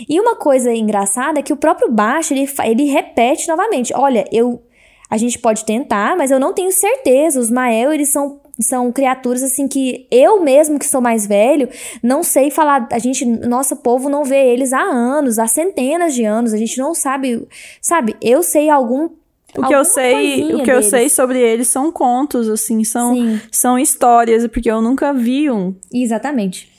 E 0.09 0.19
uma 0.19 0.35
coisa 0.35 0.73
engraçada 0.73 1.39
é 1.39 1.43
que 1.43 1.53
o 1.53 1.57
próprio 1.57 1.91
Bach, 1.91 2.29
ele, 2.31 2.49
ele 2.63 2.85
repete 2.85 3.47
novamente, 3.47 3.93
olha, 3.95 4.25
eu... 4.31 4.61
A 5.09 5.17
gente 5.17 5.37
pode 5.37 5.63
tentar, 5.63 6.17
mas 6.17 6.31
eu 6.31 6.39
não 6.39 6.53
tenho 6.53 6.71
certeza. 6.71 7.39
Os 7.39 7.51
Mael, 7.51 7.93
eles 7.93 8.09
são 8.09 8.41
são 8.59 8.91
criaturas 8.91 9.41
assim 9.41 9.67
que 9.67 10.07
eu 10.11 10.41
mesmo 10.41 10.77
que 10.77 10.85
sou 10.85 11.01
mais 11.01 11.25
velho 11.25 11.67
não 12.03 12.21
sei 12.21 12.51
falar 12.51 12.87
a 12.91 12.99
gente 12.99 13.25
nosso 13.25 13.77
povo 13.77 14.09
não 14.09 14.23
vê 14.23 14.53
eles 14.53 14.71
há 14.71 14.81
anos 14.81 15.39
há 15.39 15.47
centenas 15.47 16.13
de 16.13 16.23
anos 16.23 16.53
a 16.53 16.57
gente 16.57 16.77
não 16.77 16.93
sabe 16.93 17.47
sabe 17.81 18.15
eu 18.21 18.43
sei 18.43 18.69
algum 18.69 19.09
o 19.55 19.67
que 19.67 19.75
eu 19.75 19.85
sei, 19.85 20.43
o 20.53 20.59
que 20.59 20.65
deles. 20.65 20.69
eu 20.69 20.83
sei 20.83 21.09
sobre 21.09 21.39
eles 21.39 21.67
são 21.67 21.91
contos, 21.91 22.49
assim, 22.49 22.83
são, 22.83 23.15
são 23.51 23.77
histórias, 23.77 24.47
porque 24.47 24.69
eu 24.69 24.81
nunca 24.81 25.13
vi 25.13 25.49
um. 25.51 25.75
Exatamente. 25.93 26.71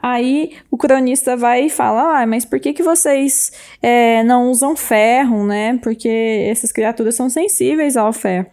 Aí 0.00 0.52
o 0.70 0.76
cronista 0.76 1.36
vai 1.36 1.64
e 1.64 1.70
fala: 1.70 2.20
Ah, 2.20 2.26
mas 2.26 2.44
por 2.44 2.60
que, 2.60 2.72
que 2.72 2.82
vocês 2.82 3.52
é, 3.82 4.22
não 4.22 4.50
usam 4.50 4.76
ferro, 4.76 5.44
né? 5.44 5.78
Porque 5.82 6.46
essas 6.48 6.70
criaturas 6.70 7.14
são 7.14 7.28
sensíveis 7.28 7.96
ao 7.96 8.12
ferro. 8.12 8.46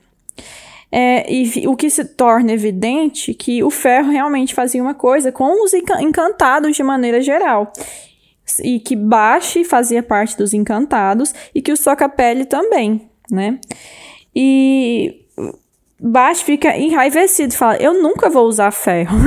É, 0.91 1.31
e 1.31 1.67
o 1.67 1.75
que 1.75 1.89
se 1.89 2.05
torna 2.05 2.53
evidente 2.53 3.33
que 3.33 3.63
o 3.63 3.69
ferro 3.69 4.11
realmente 4.11 4.55
fazia 4.55 4.81
uma 4.81 4.93
coisa 4.93 5.31
com 5.31 5.63
os 5.63 5.73
encantados 5.73 6.75
de 6.75 6.83
maneira 6.83 7.21
geral. 7.21 7.71
E 8.63 8.79
que 8.79 8.95
Bashi 8.95 9.63
fazia 9.63 10.01
parte 10.01 10.37
dos 10.37 10.53
encantados 10.53 11.33
e 11.53 11.61
que 11.61 11.71
o 11.71 11.77
Socapele 11.77 12.45
também 12.45 13.09
né? 13.31 13.59
E 14.35 15.24
Baixo 15.97 16.43
fica 16.43 16.75
enraivecido, 16.77 17.53
fala, 17.53 17.77
eu 17.77 17.93
nunca 17.93 18.29
vou 18.29 18.45
usar 18.45 18.69
ferro. 18.71 19.17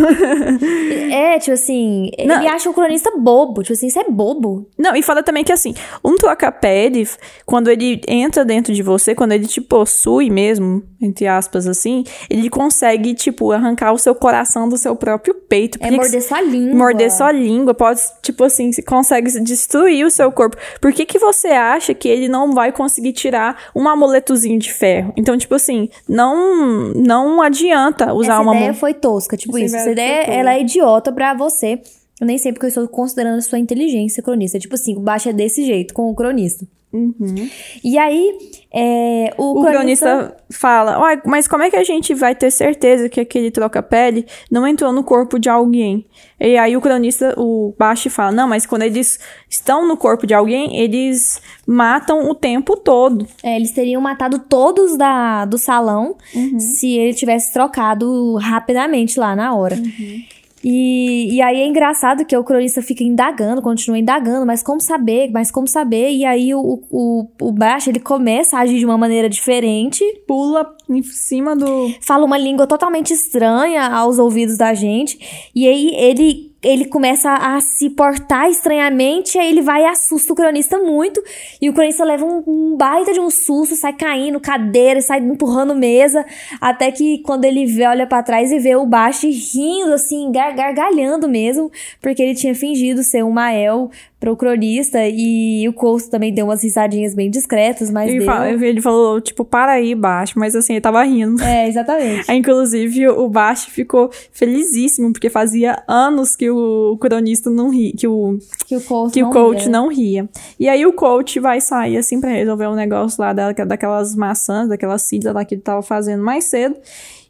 é, 1.11 1.39
tipo 1.39 1.55
assim, 1.55 2.11
não. 2.27 2.37
ele 2.37 2.47
acha 2.47 2.69
o 2.69 2.75
cronista 2.75 3.11
bobo, 3.17 3.63
tipo 3.63 3.73
assim, 3.73 3.87
isso 3.87 3.99
é 3.99 4.05
bobo. 4.05 4.69
Não, 4.77 4.95
e 4.95 5.03
fala 5.03 5.23
também 5.23 5.43
que 5.43 5.51
assim, 5.51 5.75
um 6.05 6.15
troca-pele, 6.17 7.09
quando 7.47 7.71
ele 7.71 8.03
entra 8.07 8.45
dentro 8.45 8.75
de 8.75 8.83
você, 8.83 9.15
quando 9.15 9.33
ele 9.33 9.47
te 9.47 9.63
possui 9.63 10.29
mesmo, 10.29 10.83
entre 11.01 11.27
aspas 11.27 11.67
assim, 11.67 12.05
ele 12.29 12.51
consegue, 12.51 13.15
tipo, 13.15 13.51
arrancar 13.51 13.93
o 13.93 13.99
seu 13.99 14.15
coração 14.15 14.69
do 14.69 14.77
seu 14.77 14.95
próprio 14.95 15.35
peito. 15.35 15.79
É 15.81 15.91
morder 15.91 16.23
sua 16.23 16.43
língua. 16.43 16.75
Morder 16.75 17.11
sua 17.11 17.33
língua, 17.33 17.73
pode, 17.73 18.03
tipo 18.23 18.45
assim, 18.45 18.71
consegue 18.87 19.41
destruir 19.41 20.05
o 20.05 20.11
seu 20.11 20.31
corpo. 20.31 20.59
Por 20.83 20.93
que 20.93 21.07
que 21.07 21.19
você 21.19 21.49
acha 21.49 21.95
que 21.95 22.09
ele 22.09 22.29
não 22.29 22.53
vai 22.53 22.73
conseguir 22.73 23.15
tirar 23.15 23.71
um 23.75 23.89
amuletozinho 23.89 24.59
de 24.59 24.71
ferro? 24.71 25.15
Então, 25.17 25.39
tipo 25.39 25.55
assim, 25.55 25.89
não 26.07 26.58
não 26.95 27.43
adianta 27.43 28.13
usar 28.13 28.35
Essa 28.35 28.41
uma 28.41 28.57
ideia 28.57 28.75
foi 28.75 28.95
tosca, 28.95 29.37
tipo 29.37 29.57
Essa 29.57 29.67
isso. 29.67 29.77
Essa 29.77 29.91
ideia, 29.91 30.23
ela 30.25 30.55
é 30.55 30.61
idiota 30.61 31.13
para 31.13 31.35
você. 31.35 31.81
Eu 32.21 32.27
nem 32.27 32.37
sei 32.39 32.53
porque 32.53 32.67
eu 32.67 32.69
estou 32.69 32.89
considerando 32.89 33.39
a 33.39 33.43
sua 33.43 33.59
inteligência 33.59 34.23
cronista. 34.23 34.59
Tipo 34.59 34.75
assim, 34.75 34.97
o 34.97 35.01
baixo 35.01 35.29
é 35.29 35.33
desse 35.33 35.65
jeito, 35.65 35.95
com 35.95 36.11
o 36.11 36.15
cronista. 36.15 36.67
Uhum. 36.91 37.51
E 37.85 37.99
aí, 37.99 38.39
é, 38.73 39.35
o, 39.37 39.61
o 39.61 39.63
cronista... 39.63 40.07
cronista 40.07 40.37
fala: 40.51 41.21
mas 41.27 41.47
como 41.47 41.63
é 41.63 41.71
que 41.71 41.77
a 41.77 41.85
gente 41.85 42.15
vai 42.15 42.35
ter 42.35 42.51
certeza 42.51 43.09
que 43.09 43.21
aquele 43.21 43.51
troca-pele 43.51 44.27
não 44.51 44.67
entrou 44.67 44.93
no 44.93 45.05
corpo 45.05 45.39
de 45.39 45.51
alguém? 45.51 46.07
E 46.41 46.57
aí 46.57 46.77
o 46.77 46.81
cronista, 46.81 47.35
o 47.37 47.75
Bashi, 47.79 48.09
fala: 48.09 48.33
não, 48.33 48.49
mas 48.49 48.65
quando 48.65 48.83
eles 48.83 49.21
estão 49.51 49.87
no 49.87 49.97
corpo 49.97 50.27
de 50.27 50.33
alguém, 50.33 50.79
eles 50.79 51.43
matam 51.67 52.31
o 52.31 52.35
tempo 52.35 52.77
todo. 52.77 53.27
É, 53.43 53.57
eles 53.57 53.73
teriam 53.73 54.01
matado 54.01 54.39
todos 54.39 54.97
da, 54.97 55.45
do 55.45 55.59
salão 55.59 56.17
uhum. 56.35 56.59
se 56.59 56.97
ele 56.97 57.13
tivesse 57.13 57.53
trocado 57.53 58.37
rapidamente 58.37 59.21
lá 59.21 59.37
na 59.37 59.55
hora. 59.55 59.77
Uhum. 59.77 60.23
E, 60.63 61.35
e 61.35 61.43
aí 61.43 61.61
é 61.61 61.67
engraçado 61.67 62.25
que 62.25 62.37
o 62.37 62.45
cronista 62.45 62.83
fica 62.83 63.05
indagando, 63.05 63.63
continua 63.63 63.99
indagando, 63.99 64.45
mas 64.45 64.63
como 64.63 64.81
saber, 64.81 65.31
mas 65.31 65.51
como 65.51 65.67
saber? 65.67 66.11
E 66.11 66.25
aí 66.25 66.55
o, 66.55 66.83
o, 66.91 67.27
o 67.41 67.53
Baixo, 67.53 67.91
ele 67.91 68.01
começa 68.01 68.57
a 68.57 68.61
agir 68.61 68.79
de 68.79 68.85
uma 68.85 68.99
maneira 68.99 69.29
diferente. 69.29 70.05
Pula 70.27 70.75
em 70.89 71.03
cima 71.03 71.55
do... 71.55 71.93
Fala 72.01 72.25
uma 72.25 72.39
língua 72.39 72.67
totalmente 72.67 73.13
estranha 73.13 73.87
aos 73.87 74.19
ouvidos 74.19 74.57
da 74.57 74.75
gente. 74.75 75.51
E 75.55 75.69
aí 75.69 75.95
ele 75.95 76.48
ele 76.63 76.87
começa 76.87 77.33
a 77.33 77.61
se 77.61 77.89
portar 77.91 78.51
estranhamente, 78.51 79.39
aí 79.39 79.49
ele 79.51 79.63
vai 79.63 79.83
e 79.83 79.87
assusta 79.87 80.33
o 80.33 80.37
cronista 80.37 80.79
muito, 80.79 81.23
e 81.61 81.71
o 81.71 81.73
cronista 81.73 82.05
leva 82.05 82.25
um, 82.25 82.43
um 82.47 82.77
baita 82.77 83.13
de 83.13 83.21
um 83.21 83.31
susto, 83.31 83.77
sai 83.77 83.93
caindo 83.93 84.41
cadeira, 84.41 85.01
sai 85.01 85.21
empurrando 85.21 85.75
mesa, 85.75 86.27
até 86.61 86.91
que 86.91 87.19
quando 87.19 87.45
ele 87.45 87.65
vê, 87.65 87.87
olha 87.87 88.07
para 88.07 88.23
trás 88.23 88.51
e 88.51 88.59
vê 88.59 88.75
o 88.75 88.87
Basti 88.87 89.31
rindo 89.31 89.93
assim, 89.93 90.33
gar 90.33 90.53
gargalhando 90.53 91.29
mesmo, 91.29 91.71
porque 92.01 92.23
ele 92.23 92.35
tinha 92.35 92.55
fingido 92.55 93.03
ser 93.03 93.25
um 93.25 93.31
Mael 93.31 93.91
pro 94.21 94.37
cronista 94.37 94.99
e 95.07 95.69
o 95.69 95.73
Coulson 95.73 96.11
também 96.11 96.35
deu 96.35 96.47
umas 96.47 96.63
risadinhas 96.65 97.15
bem 97.15 97.31
discretas, 97.31 97.89
mas 97.91 98.11
Ele, 98.11 98.25
fala- 98.25 98.51
ele 98.51 98.81
falou, 98.81 99.21
tipo, 99.21 99.45
para 99.45 99.73
aí, 99.73 99.95
baixo, 99.95 100.39
mas 100.39 100.57
assim, 100.57 100.73
ele 100.73 100.81
tava 100.81 101.03
rindo. 101.05 101.41
É, 101.43 101.69
exatamente. 101.69 102.29
Aí, 102.29 102.37
Inclusive, 102.39 103.09
o 103.09 103.29
Baixo 103.29 103.71
ficou 103.71 104.11
felizíssimo, 104.33 105.13
porque 105.13 105.31
fazia 105.31 105.83
anos 105.87 106.35
que 106.35 106.51
o 106.51 106.97
cronista 107.01 107.49
não 107.51 107.69
ria, 107.71 107.93
que 107.97 108.09
o, 108.09 108.39
Que 108.67 108.77
o 108.77 108.81
Coulson 108.81 109.13
que 109.13 109.23
o 109.23 109.27
não 109.27 109.33
coach 109.33 109.61
ria. 109.63 109.69
não 109.71 109.89
ria. 109.89 110.29
E 110.59 110.69
aí 110.69 110.85
o 110.85 110.93
coach 110.93 111.39
vai 111.39 111.61
sair, 111.61 111.97
assim, 111.97 112.21
pra 112.21 112.31
resolver 112.31 112.67
um 112.67 112.75
negócio 112.75 113.21
lá 113.23 113.33
da, 113.33 113.53
daquelas 113.53 114.17
maçãs, 114.17 114.69
daquelas 114.69 115.03
cidras 115.03 115.33
lá 115.35 115.45
que 115.45 115.55
ele 115.55 115.63
tava 115.63 115.83
fazendo 115.83 116.23
mais 116.25 116.45
cedo. 116.47 116.75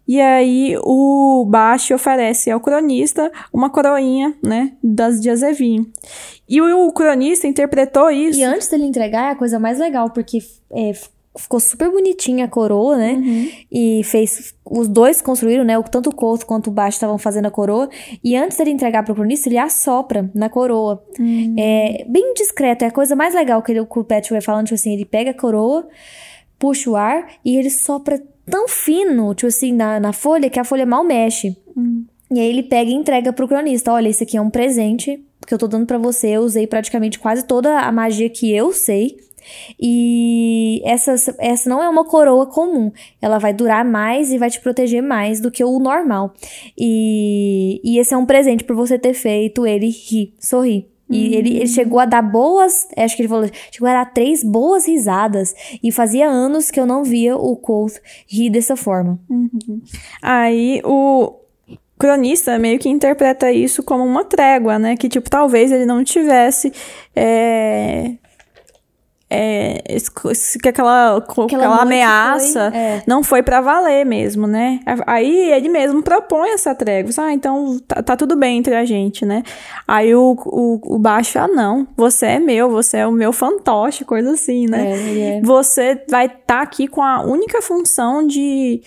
E 0.08 0.18
aí 0.20 0.74
o 0.82 1.44
Baixo 1.46 1.94
oferece 1.94 2.50
ao 2.50 2.58
cronista 2.60 3.30
uma 3.52 3.68
coroinha, 3.68 4.34
né, 4.42 4.72
das 4.82 5.20
de 5.20 5.28
Azevinho. 5.28 5.86
E 6.48 6.60
o, 6.62 6.86
o 6.88 6.92
cronista 6.92 7.46
interpretou 7.46 8.10
isso. 8.10 8.40
E 8.40 8.42
antes 8.44 8.68
dele 8.68 8.86
entregar 8.86 9.28
é 9.28 9.30
a 9.32 9.36
coisa 9.36 9.58
mais 9.58 9.78
legal, 9.78 10.08
porque 10.10 10.38
é, 10.72 10.92
ficou 11.38 11.60
super 11.60 11.90
bonitinha 11.90 12.46
a 12.46 12.48
coroa, 12.48 12.96
né? 12.96 13.12
Uhum. 13.12 13.48
E 13.70 14.00
fez. 14.02 14.54
Os 14.64 14.88
dois 14.88 15.20
construíram, 15.20 15.62
né? 15.62 15.78
o- 15.78 15.82
Tanto 15.82 16.08
o 16.08 16.14
Couto 16.14 16.46
quanto 16.46 16.68
o 16.68 16.72
Baixo 16.72 16.96
estavam 16.96 17.18
fazendo 17.18 17.46
a 17.46 17.50
coroa. 17.50 17.88
E 18.24 18.34
antes 18.34 18.56
dele 18.56 18.70
entregar 18.70 19.02
pro 19.04 19.14
cronista, 19.14 19.48
ele 19.48 19.58
assopra 19.58 20.30
na 20.34 20.48
coroa. 20.48 21.04
Hum. 21.20 21.54
É 21.58 22.04
bem 22.08 22.32
discreto. 22.34 22.82
É 22.84 22.88
a 22.88 22.90
coisa 22.90 23.14
mais 23.14 23.34
legal 23.34 23.62
que, 23.62 23.72
ele, 23.72 23.84
que 23.84 23.98
o 23.98 24.04
Patrick 24.04 24.30
vai 24.32 24.40
falando, 24.40 24.64
tipo 24.64 24.74
assim, 24.74 24.94
ele 24.94 25.04
pega 25.04 25.30
a 25.32 25.34
coroa, 25.34 25.86
puxa 26.58 26.90
o 26.90 26.96
ar 26.96 27.26
e 27.44 27.56
ele 27.56 27.70
sopra 27.70 28.20
tão 28.50 28.68
fino, 28.68 29.34
tipo 29.34 29.48
assim, 29.48 29.72
na, 29.72 30.00
na 30.00 30.12
folha, 30.12 30.50
que 30.50 30.58
a 30.58 30.64
folha 30.64 30.86
mal 30.86 31.04
mexe. 31.04 31.56
E 32.30 32.40
aí 32.40 32.48
ele 32.48 32.62
pega 32.62 32.90
e 32.90 32.94
entrega 32.94 33.32
pro 33.32 33.48
cronista. 33.48 33.92
Olha, 33.92 34.08
esse 34.08 34.24
aqui 34.24 34.36
é 34.36 34.40
um 34.40 34.50
presente 34.50 35.22
que 35.46 35.54
eu 35.54 35.58
tô 35.58 35.66
dando 35.66 35.86
pra 35.86 35.98
você. 35.98 36.28
Eu 36.28 36.42
usei 36.42 36.66
praticamente 36.66 37.18
quase 37.18 37.46
toda 37.46 37.80
a 37.80 37.90
magia 37.90 38.28
que 38.28 38.52
eu 38.52 38.72
sei. 38.72 39.16
E 39.80 40.82
essa, 40.84 41.14
essa 41.38 41.70
não 41.70 41.82
é 41.82 41.88
uma 41.88 42.04
coroa 42.04 42.46
comum. 42.46 42.92
Ela 43.20 43.38
vai 43.38 43.54
durar 43.54 43.84
mais 43.84 44.30
e 44.30 44.38
vai 44.38 44.50
te 44.50 44.60
proteger 44.60 45.02
mais 45.02 45.40
do 45.40 45.50
que 45.50 45.64
o 45.64 45.78
normal. 45.78 46.34
E, 46.76 47.80
e 47.82 47.98
esse 47.98 48.12
é 48.12 48.16
um 48.16 48.26
presente 48.26 48.64
por 48.64 48.76
você 48.76 48.98
ter 48.98 49.14
feito 49.14 49.66
ele 49.66 49.88
rir, 49.88 50.34
sorrir. 50.38 50.86
E 51.10 51.34
ele, 51.34 51.56
ele 51.56 51.66
chegou 51.66 51.98
a 51.98 52.04
dar 52.04 52.22
boas, 52.22 52.86
acho 52.96 53.16
que 53.16 53.22
ele 53.22 53.28
falou, 53.28 53.48
chegou 53.70 53.88
a 53.88 53.92
dar 53.92 54.12
três 54.12 54.44
boas 54.44 54.86
risadas. 54.86 55.54
E 55.82 55.90
fazia 55.90 56.28
anos 56.28 56.70
que 56.70 56.78
eu 56.78 56.86
não 56.86 57.02
via 57.02 57.36
o 57.36 57.56
Colt 57.56 57.94
rir 58.26 58.50
dessa 58.50 58.76
forma. 58.76 59.18
Aí 60.22 60.80
o 60.84 61.34
cronista 61.98 62.58
meio 62.58 62.78
que 62.78 62.88
interpreta 62.88 63.50
isso 63.50 63.82
como 63.82 64.04
uma 64.04 64.24
trégua, 64.24 64.78
né? 64.78 64.96
Que, 64.96 65.08
tipo, 65.08 65.28
talvez 65.28 65.72
ele 65.72 65.84
não 65.84 66.04
tivesse. 66.04 66.72
É, 67.14 68.12
é, 69.30 69.82
esse- 69.88 70.10
esse- 70.30 70.58
que 70.58 70.68
aquela, 70.68 71.16
Aquela 71.18 71.46
aquela 71.46 71.76
ameaça 71.82 72.70
foi- 72.70 72.80
é. 72.80 73.02
não 73.06 73.22
foi 73.22 73.42
pra 73.42 73.60
valer 73.60 74.06
mesmo, 74.06 74.46
né? 74.46 74.80
Aí 75.06 75.50
ele 75.52 75.68
mesmo 75.68 76.02
propõe 76.02 76.50
essa 76.50 76.74
trégua. 76.74 77.10
Ah, 77.18 77.32
então 77.32 77.78
tá, 77.86 78.02
tá 78.02 78.16
tudo 78.16 78.36
bem 78.36 78.58
entre 78.58 78.74
a 78.74 78.84
gente, 78.84 79.26
né? 79.26 79.42
Aí 79.86 80.14
o, 80.14 80.36
o, 80.46 80.94
o 80.94 80.98
baixo, 80.98 81.38
ah, 81.38 81.46
não, 81.48 81.86
você 81.96 82.26
é 82.26 82.38
meu, 82.38 82.70
você 82.70 82.98
é 82.98 83.06
o 83.06 83.12
meu 83.12 83.32
fantoche, 83.32 84.04
coisa 84.04 84.32
assim, 84.32 84.66
né? 84.66 84.92
É, 84.92 85.38
é. 85.38 85.40
Você 85.42 86.02
vai 86.08 86.26
estar 86.26 86.62
aqui 86.62 86.88
com 86.88 87.02
a 87.02 87.20
única 87.20 87.60
função 87.60 88.26
de 88.26 88.80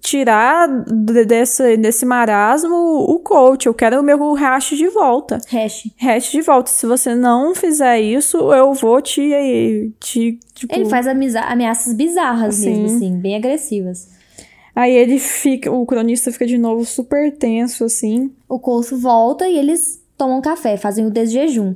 tirar 0.00 0.66
de- 0.86 1.24
desse, 1.24 1.76
desse 1.76 2.04
marasmo 2.06 2.74
o 2.74 3.18
coach. 3.18 3.66
Eu 3.66 3.74
quero 3.74 4.00
o 4.00 4.02
meu 4.02 4.32
hash 4.32 4.70
de 4.70 4.88
volta. 4.88 5.38
Hash. 5.50 5.90
Hash 6.00 6.30
de 6.30 6.40
volta. 6.40 6.70
Se 6.70 6.86
você 6.86 7.14
não 7.14 7.54
fizer 7.54 8.00
isso, 8.00 8.36
eu 8.52 8.72
vou 8.72 9.00
te. 9.00 9.92
te 10.00 10.38
tipo, 10.54 10.74
Ele 10.74 10.86
faz 10.86 11.06
ameaças 11.06 11.92
bizarras 11.94 12.56
Sim. 12.56 12.82
mesmo, 12.82 12.96
assim, 12.96 13.18
bem 13.18 13.36
agressivas. 13.36 14.08
Aí 14.74 14.92
ele 14.92 15.18
fica. 15.18 15.70
O 15.70 15.86
cronista 15.86 16.32
fica 16.32 16.46
de 16.46 16.58
novo 16.58 16.84
super 16.84 17.30
tenso, 17.36 17.84
assim. 17.84 18.32
O 18.48 18.58
Coulson 18.58 18.96
volta 18.98 19.48
e 19.48 19.56
eles 19.56 20.02
tomam 20.16 20.40
café, 20.40 20.76
fazem 20.76 21.06
o 21.06 21.10
desjejum. 21.10 21.74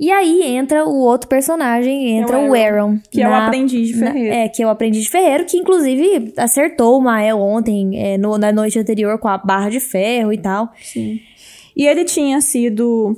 E 0.00 0.12
aí 0.12 0.42
entra 0.44 0.84
o 0.84 0.96
outro 0.98 1.28
personagem, 1.28 2.18
entra 2.18 2.38
É 2.38 2.48
o 2.48 2.50
o 2.50 2.54
Aaron. 2.54 2.98
Que 3.10 3.20
é 3.20 3.26
o 3.26 3.30
na- 3.30 3.46
aprendiz 3.46 3.88
de 3.88 3.96
na- 3.96 4.12
ferreiro. 4.12 4.34
é, 4.34 4.48
que 4.48 4.62
é 4.62 4.66
o 4.66 4.68
aprendiz 4.68 5.02
de 5.04 5.10
ferreiro, 5.10 5.44
que 5.44 5.56
inclusive 5.56 6.32
acertou 6.36 6.96
o 6.98 7.00
Mael 7.02 7.38
ontem, 7.40 7.90
é, 8.00 8.16
no- 8.16 8.38
na 8.38 8.52
noite 8.52 8.78
anterior, 8.78 9.18
com 9.18 9.26
a 9.28 9.36
barra 9.38 9.68
de 9.70 9.80
ferro 9.80 10.32
e 10.32 10.38
tal. 10.38 10.68
Sim. 10.80 11.18
E 11.76 11.86
ele 11.86 12.04
tinha 12.04 12.40
sido 12.40 13.16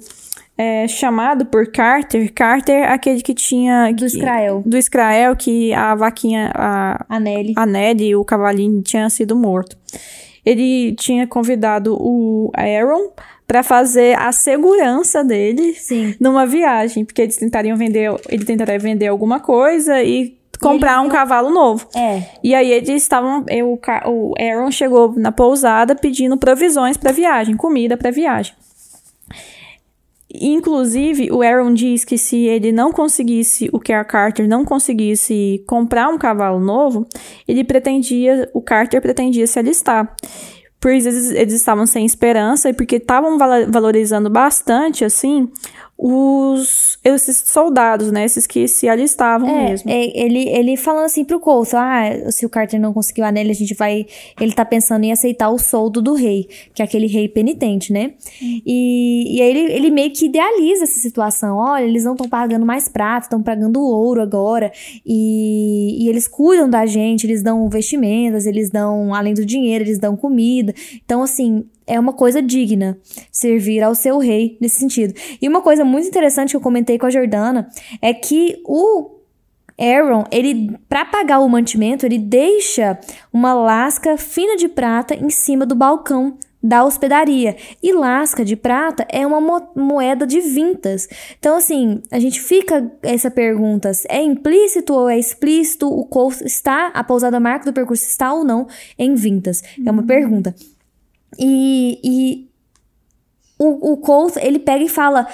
é, 0.56 0.86
chamado 0.86 1.46
por 1.46 1.66
Carter. 1.72 2.30
Carter, 2.34 2.90
aquele 2.90 3.22
que 3.22 3.32
tinha. 3.32 3.90
Do 3.92 4.04
Israel. 4.04 4.62
Do 4.66 4.76
Israel, 4.76 5.34
que 5.34 5.72
a 5.72 5.94
vaquinha. 5.94 6.50
A, 6.54 7.06
A 7.08 7.18
Nelly. 7.20 7.54
a 7.56 7.64
Ned 7.64 8.04
e 8.04 8.14
o 8.14 8.22
cavalinho 8.24 8.82
tinha 8.82 9.08
sido 9.08 9.34
morto. 9.34 9.74
Ele 10.44 10.94
tinha 10.96 11.26
convidado 11.26 11.94
o 11.98 12.50
Aaron 12.54 13.10
para 13.50 13.64
fazer 13.64 14.16
a 14.16 14.30
segurança 14.30 15.24
dele 15.24 15.74
Sim. 15.74 16.14
numa 16.20 16.46
viagem, 16.46 17.04
porque 17.04 17.20
eles 17.20 17.36
tentariam 17.36 17.76
vender, 17.76 18.08
ele 18.28 18.44
tentaria 18.44 18.78
vender 18.78 19.08
alguma 19.08 19.40
coisa 19.40 20.00
e 20.04 20.38
comprar 20.60 21.00
um 21.00 21.08
cavalo 21.08 21.50
novo. 21.50 21.84
É. 21.96 22.22
E 22.44 22.54
aí 22.54 22.70
eles 22.70 23.02
estavam, 23.02 23.44
eu- 23.48 23.76
o 24.06 24.34
Aaron 24.38 24.70
chegou 24.70 25.14
na 25.16 25.32
pousada 25.32 25.96
pedindo 25.96 26.36
provisões 26.36 26.96
para 26.96 27.10
viagem, 27.10 27.56
comida 27.56 27.96
para 27.96 28.12
viagem. 28.12 28.54
Inclusive, 30.32 31.32
o 31.32 31.42
Aaron 31.42 31.74
diz 31.74 32.04
que 32.04 32.16
se 32.16 32.36
ele 32.46 32.70
não 32.70 32.92
conseguisse, 32.92 33.68
o 33.72 33.80
que 33.80 33.92
a 33.92 34.04
Carter 34.04 34.46
não 34.46 34.64
conseguisse 34.64 35.64
comprar 35.66 36.08
um 36.08 36.16
cavalo 36.16 36.60
novo, 36.60 37.04
ele 37.48 37.64
pretendia, 37.64 38.48
o 38.54 38.62
Carter 38.62 39.02
pretendia 39.02 39.44
se 39.48 39.58
alistar. 39.58 40.14
Por 40.80 40.92
isso 40.92 41.08
eles, 41.08 41.52
estavam 41.52 41.86
sem 41.86 42.06
esperança 42.06 42.70
e 42.70 42.72
porque 42.72 42.96
estavam 42.96 43.36
valorizando 43.68 44.30
bastante, 44.30 45.04
assim, 45.04 45.50
os 46.02 46.98
esses 47.04 47.42
soldados, 47.46 48.10
né? 48.10 48.24
Esses 48.24 48.46
que 48.46 48.66
se 48.66 48.88
alistavam 48.88 49.48
É, 49.48 49.68
mesmo. 49.70 49.90
é, 49.90 50.18
ele, 50.18 50.48
ele 50.48 50.76
falando 50.76 51.04
assim 51.04 51.24
pro 51.24 51.38
Coulson, 51.38 51.76
ah, 51.76 52.30
se 52.30 52.46
o 52.46 52.48
Carter 52.48 52.80
não 52.80 52.92
conseguiu 52.94 53.24
a 53.24 53.30
Nelly, 53.30 53.50
a 53.50 53.54
gente 53.54 53.74
vai... 53.74 54.06
Ele 54.40 54.52
tá 54.52 54.64
pensando 54.64 55.04
em 55.04 55.12
aceitar 55.12 55.50
o 55.50 55.58
soldo 55.58 56.00
do 56.00 56.14
rei, 56.14 56.48
que 56.74 56.80
é 56.80 56.84
aquele 56.86 57.06
rei 57.06 57.28
penitente, 57.28 57.92
né? 57.92 58.12
E, 58.40 59.36
e 59.36 59.42
aí 59.42 59.50
ele, 59.50 59.72
ele 59.72 59.90
meio 59.90 60.10
que 60.10 60.24
idealiza 60.26 60.84
essa 60.84 61.00
situação. 61.00 61.58
Olha, 61.58 61.84
eles 61.84 62.04
não 62.04 62.12
estão 62.12 62.28
pagando 62.28 62.64
mais 62.64 62.88
prata, 62.88 63.26
estão 63.26 63.42
pagando 63.42 63.82
ouro 63.82 64.22
agora. 64.22 64.72
E, 65.04 66.04
e 66.04 66.08
eles 66.08 66.26
cuidam 66.26 66.68
da 66.68 66.86
gente, 66.86 67.26
eles 67.26 67.42
dão 67.42 67.68
vestimentas, 67.68 68.46
eles 68.46 68.70
dão, 68.70 69.14
além 69.14 69.34
do 69.34 69.44
dinheiro, 69.44 69.84
eles 69.84 69.98
dão 69.98 70.16
comida. 70.16 70.74
Então, 71.04 71.22
assim, 71.22 71.64
é 71.90 71.98
uma 71.98 72.12
coisa 72.12 72.40
digna 72.40 72.96
servir 73.32 73.82
ao 73.82 73.94
seu 73.94 74.18
rei 74.18 74.56
nesse 74.60 74.78
sentido. 74.78 75.12
E 75.42 75.48
uma 75.48 75.60
coisa 75.60 75.84
muito 75.84 76.06
interessante 76.06 76.50
que 76.50 76.56
eu 76.56 76.60
comentei 76.60 76.96
com 76.98 77.06
a 77.06 77.10
Jordana 77.10 77.68
é 78.00 78.14
que 78.14 78.62
o 78.64 79.10
Aaron, 79.78 80.24
ele 80.30 80.78
para 80.88 81.04
pagar 81.04 81.40
o 81.40 81.48
mantimento, 81.48 82.06
ele 82.06 82.18
deixa 82.18 82.98
uma 83.32 83.52
lasca 83.52 84.16
fina 84.16 84.56
de 84.56 84.68
prata 84.68 85.14
em 85.14 85.30
cima 85.30 85.66
do 85.66 85.74
balcão 85.74 86.36
da 86.62 86.84
hospedaria. 86.84 87.56
E 87.82 87.92
lasca 87.92 88.44
de 88.44 88.54
prata 88.54 89.06
é 89.08 89.26
uma 89.26 89.40
mo- 89.40 89.68
moeda 89.74 90.26
de 90.26 90.40
vintas. 90.40 91.08
Então, 91.38 91.56
assim, 91.56 92.02
a 92.10 92.20
gente 92.20 92.40
fica 92.40 92.92
essa 93.02 93.30
pergunta: 93.30 93.90
é 94.08 94.22
implícito 94.22 94.92
ou 94.92 95.08
é 95.08 95.18
explícito? 95.18 95.88
O 95.88 96.04
curso 96.04 96.44
está, 96.44 96.88
a 96.88 97.02
pousada 97.02 97.40
marca 97.40 97.64
do 97.64 97.72
percurso 97.72 98.04
está 98.04 98.32
ou 98.32 98.44
não 98.44 98.66
em 98.98 99.14
vintas? 99.14 99.62
É 99.84 99.90
uma 99.90 100.02
pergunta. 100.02 100.54
E, 101.38 102.00
e 102.02 102.50
o, 103.58 103.92
o 103.92 103.96
Colt, 103.98 104.36
ele 104.36 104.58
pega 104.58 104.84
e 104.84 104.88
fala. 104.88 105.26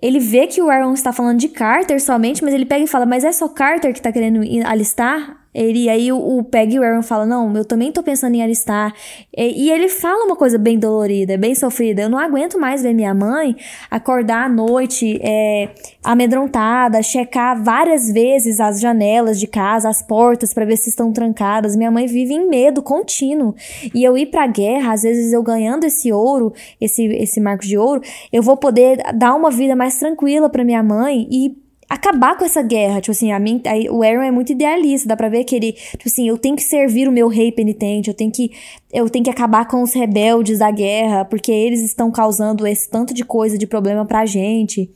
Ele 0.00 0.20
vê 0.20 0.46
que 0.46 0.62
o 0.62 0.70
Aaron 0.70 0.94
está 0.94 1.12
falando 1.12 1.40
de 1.40 1.48
Carter 1.48 2.00
somente, 2.00 2.42
mas 2.44 2.54
ele 2.54 2.64
pega 2.64 2.84
e 2.84 2.88
fala: 2.88 3.04
Mas 3.04 3.24
é 3.24 3.32
só 3.32 3.48
Carter 3.48 3.92
que 3.92 4.00
tá 4.00 4.12
querendo 4.12 4.40
alistar 4.64 5.47
Ele, 5.54 5.88
aí 5.88 6.12
o, 6.12 6.38
o 6.38 6.44
Peg 6.44 6.74
e 6.74 6.78
o 6.78 6.82
Aaron 6.82 7.02
falam, 7.02 7.26
não, 7.26 7.56
eu 7.56 7.64
também 7.64 7.90
tô 7.90 8.02
pensando 8.02 8.34
em 8.34 8.42
alistar. 8.42 8.94
E, 9.36 9.66
e, 9.66 9.70
ele 9.70 9.88
fala 9.88 10.24
uma 10.24 10.36
coisa 10.36 10.58
bem 10.58 10.78
dolorida, 10.78 11.36
bem 11.36 11.54
sofrida. 11.54 12.02
Eu 12.02 12.08
não 12.08 12.18
aguento 12.18 12.58
mais 12.58 12.82
ver 12.82 12.92
minha 12.92 13.14
mãe 13.14 13.56
acordar 13.90 14.46
à 14.46 14.48
noite 14.48 15.18
é, 15.22 15.70
amedrontada, 16.04 17.02
checar 17.02 17.62
várias 17.62 18.12
vezes 18.12 18.60
as 18.60 18.80
janelas 18.80 19.40
de 19.40 19.46
casa, 19.46 19.88
as 19.88 20.02
portas 20.02 20.52
para 20.52 20.64
ver 20.64 20.76
se 20.76 20.90
estão 20.90 21.12
trancadas. 21.12 21.74
Minha 21.74 21.90
mãe 21.90 22.06
vive 22.06 22.34
em 22.34 22.48
medo 22.48 22.82
contínuo. 22.82 23.54
E 23.94 24.04
eu 24.04 24.16
ir 24.16 24.26
pra 24.26 24.46
guerra, 24.46 24.92
às 24.92 25.02
vezes 25.02 25.32
eu 25.32 25.42
ganhando 25.42 25.84
esse 25.84 26.12
ouro, 26.12 26.52
esse, 26.80 27.04
esse 27.06 27.40
marco 27.40 27.64
de 27.64 27.78
ouro, 27.78 28.02
eu 28.32 28.42
vou 28.42 28.56
poder 28.56 28.98
dar 29.14 29.34
uma 29.34 29.50
vida 29.50 29.74
mais 29.74 29.98
tranquila 29.98 30.48
para 30.48 30.64
minha 30.64 30.82
mãe 30.82 31.26
e 31.30 31.67
acabar 31.88 32.36
com 32.36 32.44
essa 32.44 32.62
guerra. 32.62 33.00
Tipo 33.00 33.12
assim, 33.12 33.32
a 33.32 33.38
mim, 33.38 33.62
a, 33.64 33.92
o 33.92 34.02
Aaron 34.02 34.22
é 34.22 34.30
muito 34.30 34.52
idealista, 34.52 35.08
dá 35.08 35.16
pra 35.16 35.28
ver 35.28 35.44
que 35.44 35.56
ele, 35.56 35.72
tipo 35.72 36.06
assim, 36.08 36.28
eu 36.28 36.36
tenho 36.36 36.56
que 36.56 36.62
servir 36.62 37.08
o 37.08 37.12
meu 37.12 37.28
rei 37.28 37.50
penitente, 37.50 38.08
eu 38.08 38.14
tenho 38.14 38.30
que 38.30 38.50
eu 38.92 39.08
tenho 39.08 39.24
que 39.24 39.30
acabar 39.30 39.66
com 39.68 39.82
os 39.82 39.92
rebeldes 39.92 40.58
da 40.58 40.70
guerra, 40.70 41.24
porque 41.24 41.52
eles 41.52 41.82
estão 41.82 42.10
causando 42.10 42.66
esse 42.66 42.88
tanto 42.88 43.12
de 43.12 43.24
coisa, 43.24 43.58
de 43.58 43.66
problema 43.66 44.04
pra 44.04 44.26
gente. 44.26 44.90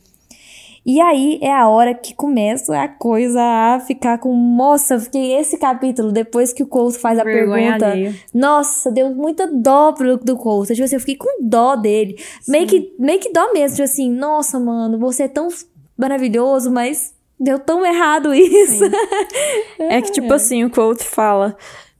E 0.85 0.99
aí 0.99 1.39
é 1.41 1.51
a 1.53 1.69
hora 1.69 1.93
que 1.93 2.13
começa 2.13 2.77
a 2.77 2.89
coisa 2.89 3.41
a 3.41 3.79
ficar 3.79 4.17
com. 4.17 4.35
Nossa, 4.35 4.99
fiquei 4.99 5.33
esse 5.33 5.57
capítulo, 5.57 6.11
depois 6.11 6.51
que 6.51 6.61
o 6.61 6.67
Couto 6.67 6.99
faz 6.99 7.17
a 7.17 7.23
Vergonha 7.23 7.77
pergunta. 7.77 7.91
Alheia. 7.91 8.15
Nossa, 8.33 8.91
deu 8.91 9.15
muita 9.15 9.47
dó 9.47 9.93
pro, 9.93 10.17
do 10.17 10.35
Couto. 10.35 10.73
Tipo 10.73 10.83
assim, 10.83 10.95
eu 10.95 10.99
fiquei 10.99 11.15
com 11.15 11.41
dó 11.41 11.77
dele. 11.77 12.17
Meio 12.45 12.67
que, 12.67 12.93
meio 12.99 13.19
que 13.19 13.31
dó 13.31 13.53
mesmo. 13.53 13.77
Tipo 13.77 13.83
assim, 13.83 14.11
nossa, 14.11 14.59
mano, 14.59 14.99
você 14.99 15.23
é 15.23 15.27
tão 15.29 15.47
maravilhoso, 15.97 16.71
mas 16.71 17.13
deu 17.39 17.59
tão 17.59 17.85
errado 17.85 18.33
isso. 18.35 18.83
é 19.79 20.01
que, 20.01 20.11
tipo 20.11 20.33
assim, 20.33 20.63
o 20.63 20.69
Quote 20.69 21.03
fala. 21.03 21.55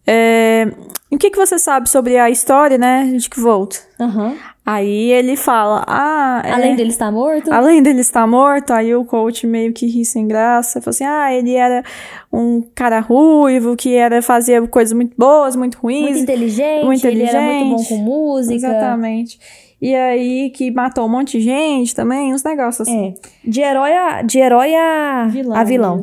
É, 0.05 0.67
o 1.09 1.17
que, 1.17 1.29
que 1.29 1.37
você 1.37 1.57
sabe 1.59 1.89
sobre 1.89 2.17
a 2.17 2.29
história, 2.29 2.77
né, 2.77 3.05
de 3.15 3.29
Kvolt? 3.29 3.77
Uhum. 3.99 4.35
Aí 4.65 5.11
ele 5.11 5.35
fala, 5.35 5.83
ah... 5.87 6.41
É, 6.43 6.51
além 6.51 6.75
dele 6.75 6.89
estar 6.89 7.11
morto? 7.11 7.51
Além 7.51 7.83
dele 7.83 7.99
estar 7.99 8.25
morto, 8.25 8.71
aí 8.71 8.95
o 8.95 9.05
coach 9.05 9.45
meio 9.45 9.73
que 9.73 9.85
ri 9.85 10.05
sem 10.05 10.27
graça, 10.27 10.81
falou 10.81 10.91
assim, 10.91 11.03
ah, 11.03 11.33
ele 11.33 11.53
era 11.53 11.83
um 12.31 12.63
cara 12.73 12.99
ruivo, 12.99 13.75
que 13.75 13.93
era 13.93 14.21
fazer 14.21 14.65
coisas 14.69 14.93
muito 14.93 15.13
boas, 15.17 15.55
muito 15.55 15.77
ruins. 15.77 16.11
Muito 16.11 16.19
inteligente, 16.19 16.85
muito 16.85 16.99
inteligente. 16.99 17.29
ele 17.29 17.37
era 17.37 17.53
muito 17.53 17.77
bom 17.77 17.83
com 17.85 17.97
música. 17.97 18.55
Exatamente. 18.55 19.39
E 19.83 19.93
aí 19.93 20.49
que 20.51 20.71
matou 20.71 21.05
um 21.05 21.09
monte 21.09 21.37
de 21.37 21.43
gente 21.43 21.93
também, 21.93 22.33
uns 22.33 22.41
negócios 22.41 22.87
assim. 22.87 23.13
É. 23.21 23.49
De 23.49 23.59
herói 23.59 23.91
a, 23.91 24.21
de 24.21 24.39
herói 24.39 24.73
a 24.73 25.27
vilão. 25.29 25.57
A 25.57 25.63
vilão. 25.65 26.01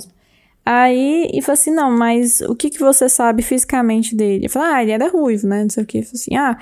Aí, 0.67 1.31
e 1.33 1.41
falou 1.41 1.55
assim, 1.55 1.71
não, 1.71 1.91
mas 1.91 2.43
o 2.43 2.55
que, 2.55 2.69
que 2.69 2.79
você 2.79 3.09
sabe 3.09 3.43
fisicamente 3.43 4.15
dele? 4.15 4.45
Eu 4.45 4.51
falei, 4.51 4.69
ah, 4.69 4.83
ele 4.83 4.93
era 4.93 5.09
ruivo, 5.09 5.47
né, 5.47 5.63
não 5.63 5.71
sei 5.71 5.83
o 5.83 5.87
que. 5.87 5.97
Eu 5.97 6.03
falei 6.03 6.21
assim, 6.21 6.37
ah, 6.37 6.59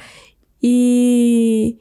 e... 0.62 1.76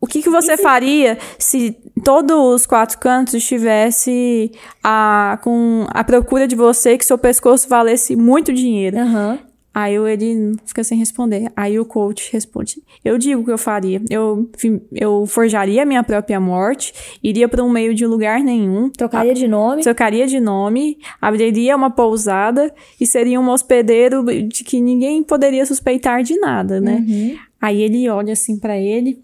O 0.00 0.06
que, 0.06 0.22
que 0.22 0.30
você 0.30 0.56
faria 0.56 1.18
se 1.38 1.76
todos 2.02 2.36
os 2.36 2.66
quatro 2.66 2.98
cantos 2.98 3.34
estivesse 3.34 4.50
a, 4.82 5.38
com 5.42 5.86
a 5.90 6.02
procura 6.02 6.48
de 6.48 6.56
você 6.56 6.96
que 6.96 7.04
seu 7.04 7.18
pescoço 7.18 7.68
valesse 7.68 8.16
muito 8.16 8.52
dinheiro? 8.52 8.96
Uhum. 8.96 9.38
Aí 9.76 9.94
ele 9.94 10.56
fica 10.64 10.82
sem 10.82 10.96
responder. 10.96 11.52
Aí 11.54 11.78
o 11.78 11.84
coach 11.84 12.32
responde: 12.32 12.82
Eu 13.04 13.18
digo 13.18 13.42
o 13.42 13.44
que 13.44 13.50
eu 13.50 13.58
faria. 13.58 14.00
Eu, 14.08 14.48
eu 14.90 15.26
forjaria 15.26 15.82
a 15.82 15.84
minha 15.84 16.02
própria 16.02 16.40
morte, 16.40 16.94
iria 17.22 17.46
para 17.46 17.62
um 17.62 17.68
meio 17.68 17.94
de 17.94 18.06
lugar 18.06 18.40
nenhum. 18.40 18.88
Trocaria 18.88 19.34
de 19.34 19.46
nome. 19.46 19.82
Trocaria 19.82 20.26
de 20.26 20.40
nome, 20.40 20.96
abriria 21.20 21.76
uma 21.76 21.90
pousada 21.90 22.74
e 22.98 23.06
seria 23.06 23.38
um 23.38 23.50
hospedeiro 23.50 24.24
de 24.48 24.64
que 24.64 24.80
ninguém 24.80 25.22
poderia 25.22 25.66
suspeitar 25.66 26.22
de 26.22 26.40
nada, 26.40 26.80
né? 26.80 27.04
Uhum. 27.06 27.36
Aí 27.60 27.82
ele 27.82 28.08
olha 28.08 28.32
assim 28.32 28.58
para 28.58 28.78
ele. 28.78 29.22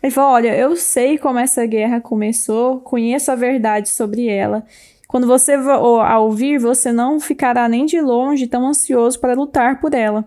Ele 0.00 0.12
fala: 0.12 0.34
Olha, 0.34 0.56
eu 0.56 0.76
sei 0.76 1.18
como 1.18 1.40
essa 1.40 1.66
guerra 1.66 2.00
começou, 2.00 2.78
conheço 2.82 3.32
a 3.32 3.34
verdade 3.34 3.88
sobre 3.88 4.28
ela. 4.28 4.64
Quando 5.08 5.26
você 5.26 5.56
ouvir, 6.18 6.58
você 6.58 6.92
não 6.92 7.18
ficará 7.18 7.66
nem 7.66 7.86
de 7.86 7.98
longe 7.98 8.46
tão 8.46 8.66
ansioso 8.68 9.18
para 9.18 9.32
lutar 9.32 9.80
por 9.80 9.94
ela. 9.94 10.22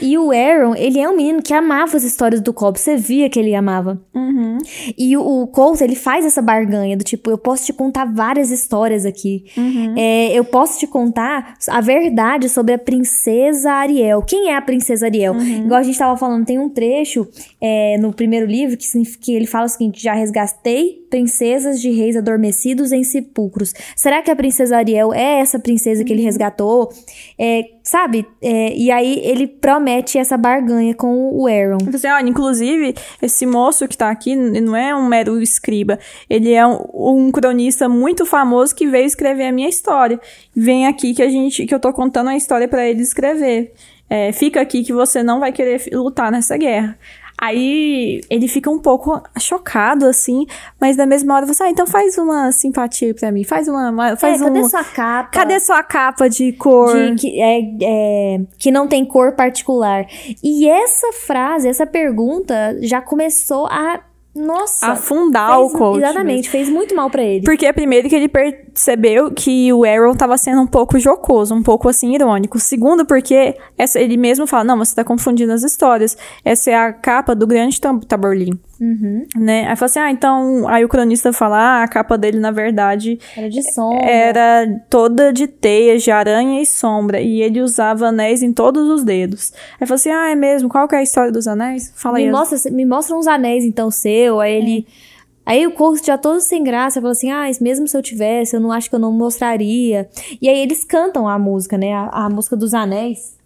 E 0.00 0.16
o 0.16 0.30
Aaron, 0.30 0.74
ele 0.74 1.00
é 1.00 1.08
um 1.08 1.16
menino 1.16 1.42
que 1.42 1.52
amava 1.52 1.96
as 1.96 2.04
histórias 2.04 2.40
do 2.40 2.52
Cobb. 2.52 2.78
Você 2.78 2.96
via 2.96 3.28
que 3.28 3.38
ele 3.38 3.54
amava. 3.54 4.00
Uhum. 4.14 4.58
E 4.96 5.16
o, 5.16 5.42
o 5.42 5.46
Colt, 5.46 5.80
ele 5.80 5.94
faz 5.94 6.24
essa 6.24 6.42
barganha 6.42 6.96
do 6.96 7.04
tipo, 7.04 7.30
eu 7.30 7.38
posso 7.38 7.64
te 7.66 7.72
contar 7.72 8.04
várias 8.04 8.50
histórias 8.50 9.04
aqui. 9.04 9.44
Uhum. 9.56 9.94
É, 9.96 10.32
eu 10.32 10.44
posso 10.44 10.78
te 10.78 10.86
contar 10.86 11.54
a 11.68 11.80
verdade 11.80 12.48
sobre 12.48 12.74
a 12.74 12.78
princesa 12.78 13.72
Ariel. 13.72 14.22
Quem 14.22 14.50
é 14.50 14.56
a 14.56 14.62
princesa 14.62 15.06
Ariel? 15.06 15.34
Uhum. 15.34 15.64
Igual 15.64 15.80
a 15.80 15.82
gente 15.82 15.98
tava 15.98 16.16
falando, 16.16 16.44
tem 16.44 16.58
um 16.58 16.68
trecho 16.68 17.26
é, 17.60 17.96
no 17.98 18.12
primeiro 18.12 18.46
livro 18.46 18.76
que, 18.76 18.86
que 19.18 19.34
ele 19.34 19.46
fala 19.46 19.66
o 19.66 19.68
seguinte, 19.68 20.02
já 20.02 20.12
resgatei 20.12 21.00
princesas 21.10 21.80
de 21.80 21.90
reis 21.90 22.16
adormecidos 22.16 22.92
em 22.92 23.02
sepulcros. 23.02 23.74
Será 23.96 24.22
que 24.22 24.30
a 24.30 24.36
princesa 24.36 24.76
Ariel 24.76 25.12
é 25.12 25.40
essa 25.40 25.58
princesa 25.58 26.04
que 26.04 26.12
ele 26.12 26.20
uhum. 26.20 26.26
resgatou? 26.26 26.92
É, 27.38 27.64
sabe? 27.82 28.26
É, 28.42 28.76
e 28.76 28.90
aí 28.90 29.20
ele 29.24 29.46
promete 29.46 30.18
essa 30.18 30.36
barganha 30.36 30.94
com 30.94 31.30
o 31.32 31.46
Aaron. 31.46 31.78
Você, 31.90 32.08
olha, 32.08 32.28
inclusive, 32.28 32.94
esse 33.20 33.46
moço 33.46 33.88
que 33.88 33.96
tá 33.96 34.10
aqui 34.10 34.36
não 34.36 34.76
é 34.76 34.94
um 34.94 35.06
mero 35.06 35.40
escriba. 35.40 35.98
Ele 36.28 36.52
é 36.52 36.66
um, 36.66 36.78
um, 36.94 37.32
cronista 37.32 37.88
muito 37.88 38.24
famoso 38.26 38.74
que 38.74 38.86
veio 38.86 39.06
escrever 39.06 39.46
a 39.46 39.52
minha 39.52 39.68
história. 39.68 40.20
Vem 40.54 40.86
aqui 40.86 41.14
que 41.14 41.22
a 41.22 41.28
gente, 41.28 41.66
que 41.66 41.74
eu 41.74 41.80
tô 41.80 41.92
contando 41.92 42.30
a 42.30 42.36
história 42.36 42.68
para 42.68 42.86
ele 42.86 43.02
escrever. 43.02 43.72
É, 44.08 44.32
fica 44.32 44.60
aqui 44.60 44.82
que 44.82 44.92
você 44.92 45.22
não 45.22 45.38
vai 45.38 45.52
querer 45.52 45.80
lutar 45.92 46.32
nessa 46.32 46.56
guerra. 46.56 46.98
Aí 47.40 48.20
ele 48.28 48.46
fica 48.46 48.70
um 48.70 48.78
pouco 48.78 49.18
chocado, 49.38 50.04
assim, 50.04 50.46
mas 50.78 50.94
da 50.94 51.06
mesma 51.06 51.36
hora 51.36 51.46
você, 51.46 51.62
ah, 51.62 51.70
então 51.70 51.86
faz 51.86 52.18
uma 52.18 52.52
simpatia 52.52 53.14
pra 53.14 53.32
mim, 53.32 53.44
faz 53.44 53.66
uma. 53.66 53.88
uma 53.88 54.16
faz 54.16 54.42
é, 54.42 54.44
cadê 54.44 54.60
um, 54.60 54.68
sua 54.68 54.84
capa? 54.84 55.30
Cadê 55.30 55.60
sua 55.60 55.82
capa 55.82 56.28
de 56.28 56.52
cor? 56.52 56.94
De, 56.94 57.14
que, 57.14 57.40
é, 57.40 57.60
é, 57.82 58.40
que 58.58 58.70
não 58.70 58.86
tem 58.86 59.06
cor 59.06 59.32
particular. 59.32 60.06
E 60.44 60.68
essa 60.68 61.12
frase, 61.14 61.66
essa 61.66 61.86
pergunta 61.86 62.76
já 62.82 63.00
começou 63.00 63.66
a 63.68 64.00
nossa. 64.34 64.86
Afundar 64.88 65.56
fez, 65.56 65.72
o 65.72 65.78
coach. 65.78 65.98
Exatamente, 65.98 66.36
mesmo. 66.36 66.50
fez 66.50 66.68
muito 66.68 66.94
mal 66.94 67.10
para 67.10 67.22
ele. 67.22 67.44
Porque 67.44 67.72
primeiro 67.72 68.08
que 68.08 68.14
ele 68.14 68.28
percebeu 68.28 69.30
que 69.32 69.72
o 69.72 69.84
Aaron 69.84 70.14
tava 70.14 70.38
sendo 70.38 70.60
um 70.60 70.66
pouco 70.66 70.98
jocoso, 70.98 71.54
um 71.54 71.62
pouco 71.62 71.88
assim 71.88 72.14
irônico. 72.14 72.58
Segundo, 72.58 73.04
porque 73.04 73.56
essa, 73.76 73.98
ele 73.98 74.16
mesmo 74.16 74.46
fala: 74.46 74.64
não, 74.64 74.78
você 74.78 74.94
tá 74.94 75.04
confundindo 75.04 75.52
as 75.52 75.64
histórias. 75.64 76.16
Essa 76.44 76.70
é 76.70 76.74
a 76.74 76.92
capa 76.92 77.34
do 77.34 77.46
grande 77.46 77.80
Taborlin. 77.80 78.58
Uhum. 78.80 79.26
Né? 79.36 79.68
Aí 79.68 79.76
fala 79.76 79.90
assim: 79.90 79.98
ah, 79.98 80.10
então. 80.10 80.66
Aí 80.66 80.82
o 80.82 80.88
cronista 80.88 81.32
fala: 81.34 81.58
ah, 81.58 81.82
a 81.82 81.88
capa 81.88 82.16
dele, 82.16 82.38
na 82.38 82.50
verdade. 82.50 83.18
Era 83.36 83.50
de 83.50 83.62
sombra. 83.74 84.06
Era 84.06 84.84
toda 84.88 85.32
de 85.32 85.46
teias, 85.46 86.02
de 86.02 86.10
aranha 86.10 86.62
e 86.62 86.66
sombra. 86.66 87.20
E 87.20 87.42
ele 87.42 87.60
usava 87.60 88.06
anéis 88.06 88.42
em 88.42 88.54
todos 88.54 88.88
os 88.88 89.04
dedos. 89.04 89.52
Aí 89.78 89.86
fala 89.86 89.96
assim: 89.96 90.10
ah, 90.10 90.30
é 90.30 90.34
mesmo? 90.34 90.70
Qual 90.70 90.88
que 90.88 90.94
é 90.94 90.98
a 90.98 91.02
história 91.02 91.30
dos 91.30 91.46
anéis? 91.46 91.92
Fala 91.94 92.14
me 92.14 92.24
aí. 92.24 92.30
Mostra, 92.30 92.70
me 92.72 92.86
mostra 92.86 93.14
uns 93.14 93.26
anéis, 93.26 93.64
então, 93.64 93.90
seu. 93.90 94.40
Aí 94.40 94.54
ele. 94.54 94.86
É. 95.06 95.10
Aí 95.44 95.66
o 95.66 95.72
curso 95.72 96.04
já 96.04 96.16
todo 96.16 96.40
sem 96.40 96.64
graça, 96.64 97.00
falou 97.00 97.12
assim: 97.12 97.30
ah, 97.30 97.50
mesmo 97.60 97.86
se 97.86 97.94
eu 97.94 98.02
tivesse, 98.02 98.56
eu 98.56 98.60
não 98.60 98.72
acho 98.72 98.88
que 98.88 98.96
eu 98.96 99.00
não 99.00 99.12
mostraria. 99.12 100.08
E 100.40 100.48
aí 100.48 100.58
eles 100.58 100.84
cantam 100.84 101.28
a 101.28 101.38
música, 101.38 101.76
né? 101.76 101.92
A, 101.92 102.26
a 102.26 102.30
música 102.30 102.56
dos 102.56 102.72
anéis. 102.72 103.38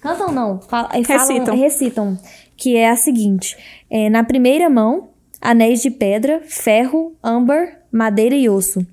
Cantam 0.00 0.30
não, 0.30 0.60
fala, 0.60 0.88
recitam. 0.92 1.46
Falam, 1.46 1.60
recitam 1.60 2.18
que 2.56 2.76
é 2.76 2.90
a 2.90 2.96
seguinte: 2.96 3.56
é, 3.90 4.08
na 4.08 4.24
primeira 4.24 4.68
mão, 4.70 5.10
anéis 5.40 5.82
de 5.82 5.90
pedra, 5.90 6.40
ferro, 6.44 7.14
âmbar, 7.22 7.80
madeira 7.92 8.34
e 8.34 8.48
osso. 8.48 8.84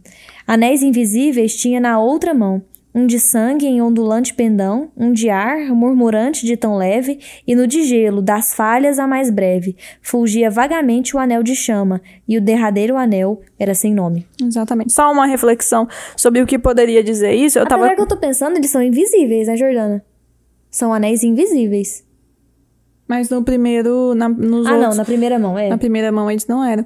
Anéis 0.45 0.83
invisíveis 0.83 1.55
tinha 1.55 1.79
na 1.79 1.99
outra 1.99 2.33
mão, 2.33 2.61
um 2.93 3.07
de 3.07 3.19
sangue 3.19 3.65
em 3.65 3.81
ondulante 3.81 4.33
pendão, 4.33 4.91
um 4.95 5.11
de 5.11 5.29
ar 5.29 5.73
murmurante 5.73 6.45
de 6.45 6.55
tão 6.55 6.77
leve, 6.77 7.19
e 7.47 7.55
no 7.55 7.65
de 7.65 7.83
gelo, 7.83 8.21
das 8.21 8.53
falhas 8.53 8.99
a 8.99 9.07
mais 9.07 9.31
breve, 9.31 9.75
fulgia 10.01 10.51
vagamente 10.51 11.15
o 11.15 11.19
anel 11.19 11.41
de 11.41 11.55
chama, 11.55 12.01
e 12.27 12.37
o 12.37 12.41
derradeiro 12.41 12.95
anel 12.95 13.41
era 13.57 13.73
sem 13.73 13.93
nome. 13.93 14.27
Exatamente. 14.41 14.93
Só 14.93 15.11
uma 15.11 15.25
reflexão 15.25 15.87
sobre 16.15 16.41
o 16.41 16.45
que 16.45 16.59
poderia 16.59 17.03
dizer 17.03 17.33
isso. 17.33 17.57
Eu 17.57 17.63
Apesar 17.63 17.79
tava... 17.79 17.95
que 17.95 18.01
eu 18.01 18.07
tô 18.07 18.17
pensando, 18.17 18.57
eles 18.57 18.69
são 18.69 18.81
invisíveis, 18.81 19.47
né, 19.47 19.57
Jordana? 19.57 20.05
São 20.69 20.93
anéis 20.93 21.23
invisíveis. 21.23 22.03
Mas 23.07 23.29
no 23.29 23.43
primeiro. 23.43 24.15
Na, 24.15 24.29
nos 24.29 24.65
ah, 24.65 24.71
outros, 24.71 24.89
não, 24.89 24.95
na 24.95 25.05
primeira 25.05 25.37
mão, 25.37 25.57
é. 25.57 25.69
Na 25.69 25.77
primeira 25.77 26.11
mão 26.11 26.31
eles 26.31 26.47
não 26.47 26.63
eram. 26.63 26.85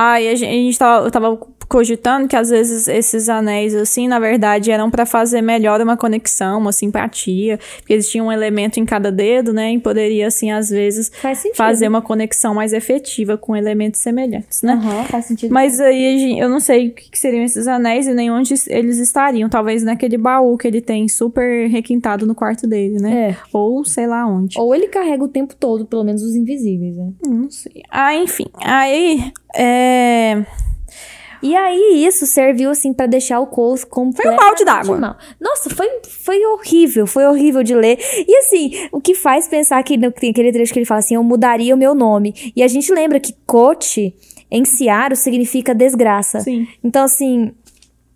Aí 0.00 0.28
a 0.28 0.34
gente, 0.36 0.48
a 0.48 0.52
gente 0.52 0.78
tava, 0.78 1.06
eu 1.06 1.10
tava 1.10 1.38
cogitando 1.68 2.28
que 2.28 2.36
às 2.36 2.50
vezes 2.50 2.86
esses 2.86 3.28
anéis, 3.28 3.74
assim, 3.74 4.06
na 4.06 4.20
verdade, 4.20 4.70
eram 4.70 4.90
para 4.90 5.04
fazer 5.04 5.42
melhor 5.42 5.80
uma 5.80 5.96
conexão, 5.96 6.60
uma 6.60 6.70
simpatia, 6.70 7.58
porque 7.78 7.94
eles 7.94 8.08
tinham 8.08 8.28
um 8.28 8.32
elemento 8.32 8.78
em 8.78 8.86
cada 8.86 9.10
dedo, 9.10 9.52
né? 9.52 9.72
E 9.72 9.78
poderia, 9.80 10.28
assim, 10.28 10.52
às 10.52 10.70
vezes, 10.70 11.10
fazer 11.52 11.88
uma 11.88 12.00
conexão 12.00 12.54
mais 12.54 12.72
efetiva 12.72 13.36
com 13.36 13.56
elementos 13.56 14.00
semelhantes, 14.00 14.62
né? 14.62 14.74
Uhum, 14.74 15.04
faz 15.06 15.24
sentido. 15.26 15.52
Mas 15.52 15.80
aí 15.80 16.38
eu 16.38 16.48
não 16.48 16.60
sei 16.60 16.88
o 16.88 16.94
que 16.94 17.18
seriam 17.18 17.42
esses 17.42 17.66
anéis 17.66 18.06
e 18.06 18.14
nem 18.14 18.30
onde 18.30 18.54
eles 18.68 18.98
estariam. 18.98 19.48
Talvez 19.48 19.82
naquele 19.82 20.16
baú 20.16 20.56
que 20.56 20.68
ele 20.68 20.80
tem 20.80 21.08
super 21.08 21.68
requintado 21.68 22.24
no 22.24 22.36
quarto 22.36 22.68
dele, 22.68 23.00
né? 23.00 23.30
É. 23.30 23.36
Ou 23.52 23.84
sei 23.84 24.06
lá 24.06 24.24
onde. 24.26 24.58
Ou 24.58 24.72
ele 24.72 24.86
carrega 24.86 25.24
o 25.24 25.28
tempo 25.28 25.56
todo, 25.56 25.84
pelo 25.84 26.04
menos 26.04 26.22
os 26.22 26.36
invisíveis, 26.36 26.96
né? 26.96 27.12
Não 27.26 27.50
sei. 27.50 27.82
Ah, 27.90 28.14
enfim. 28.14 28.46
Aí. 28.62 29.32
É. 29.54 30.44
E 31.42 31.54
aí, 31.54 32.04
isso 32.04 32.26
serviu, 32.26 32.70
assim, 32.70 32.92
para 32.92 33.06
deixar 33.06 33.40
o 33.40 33.46
Cole 33.46 33.80
completamente 33.86 34.22
Foi 34.22 34.32
um 34.32 34.36
balde 34.36 34.64
d'água. 34.64 35.16
Nossa, 35.40 35.70
foi, 35.70 35.88
foi 36.02 36.44
horrível, 36.46 37.06
foi 37.06 37.26
horrível 37.26 37.62
de 37.62 37.74
ler. 37.74 37.98
E 38.26 38.36
assim, 38.38 38.88
o 38.90 39.00
que 39.00 39.14
faz 39.14 39.46
pensar 39.46 39.82
que 39.82 39.96
tem 39.96 40.30
aquele 40.30 40.52
trecho 40.52 40.72
que 40.72 40.78
ele 40.80 40.86
fala 40.86 40.98
assim, 40.98 41.14
eu 41.14 41.22
mudaria 41.22 41.74
o 41.74 41.78
meu 41.78 41.94
nome. 41.94 42.52
E 42.56 42.62
a 42.62 42.68
gente 42.68 42.92
lembra 42.92 43.20
que 43.20 43.34
Cote, 43.46 44.14
em 44.50 44.64
Ciaro, 44.64 45.14
significa 45.14 45.74
desgraça. 45.74 46.40
Sim. 46.40 46.66
Então, 46.82 47.04
assim, 47.04 47.52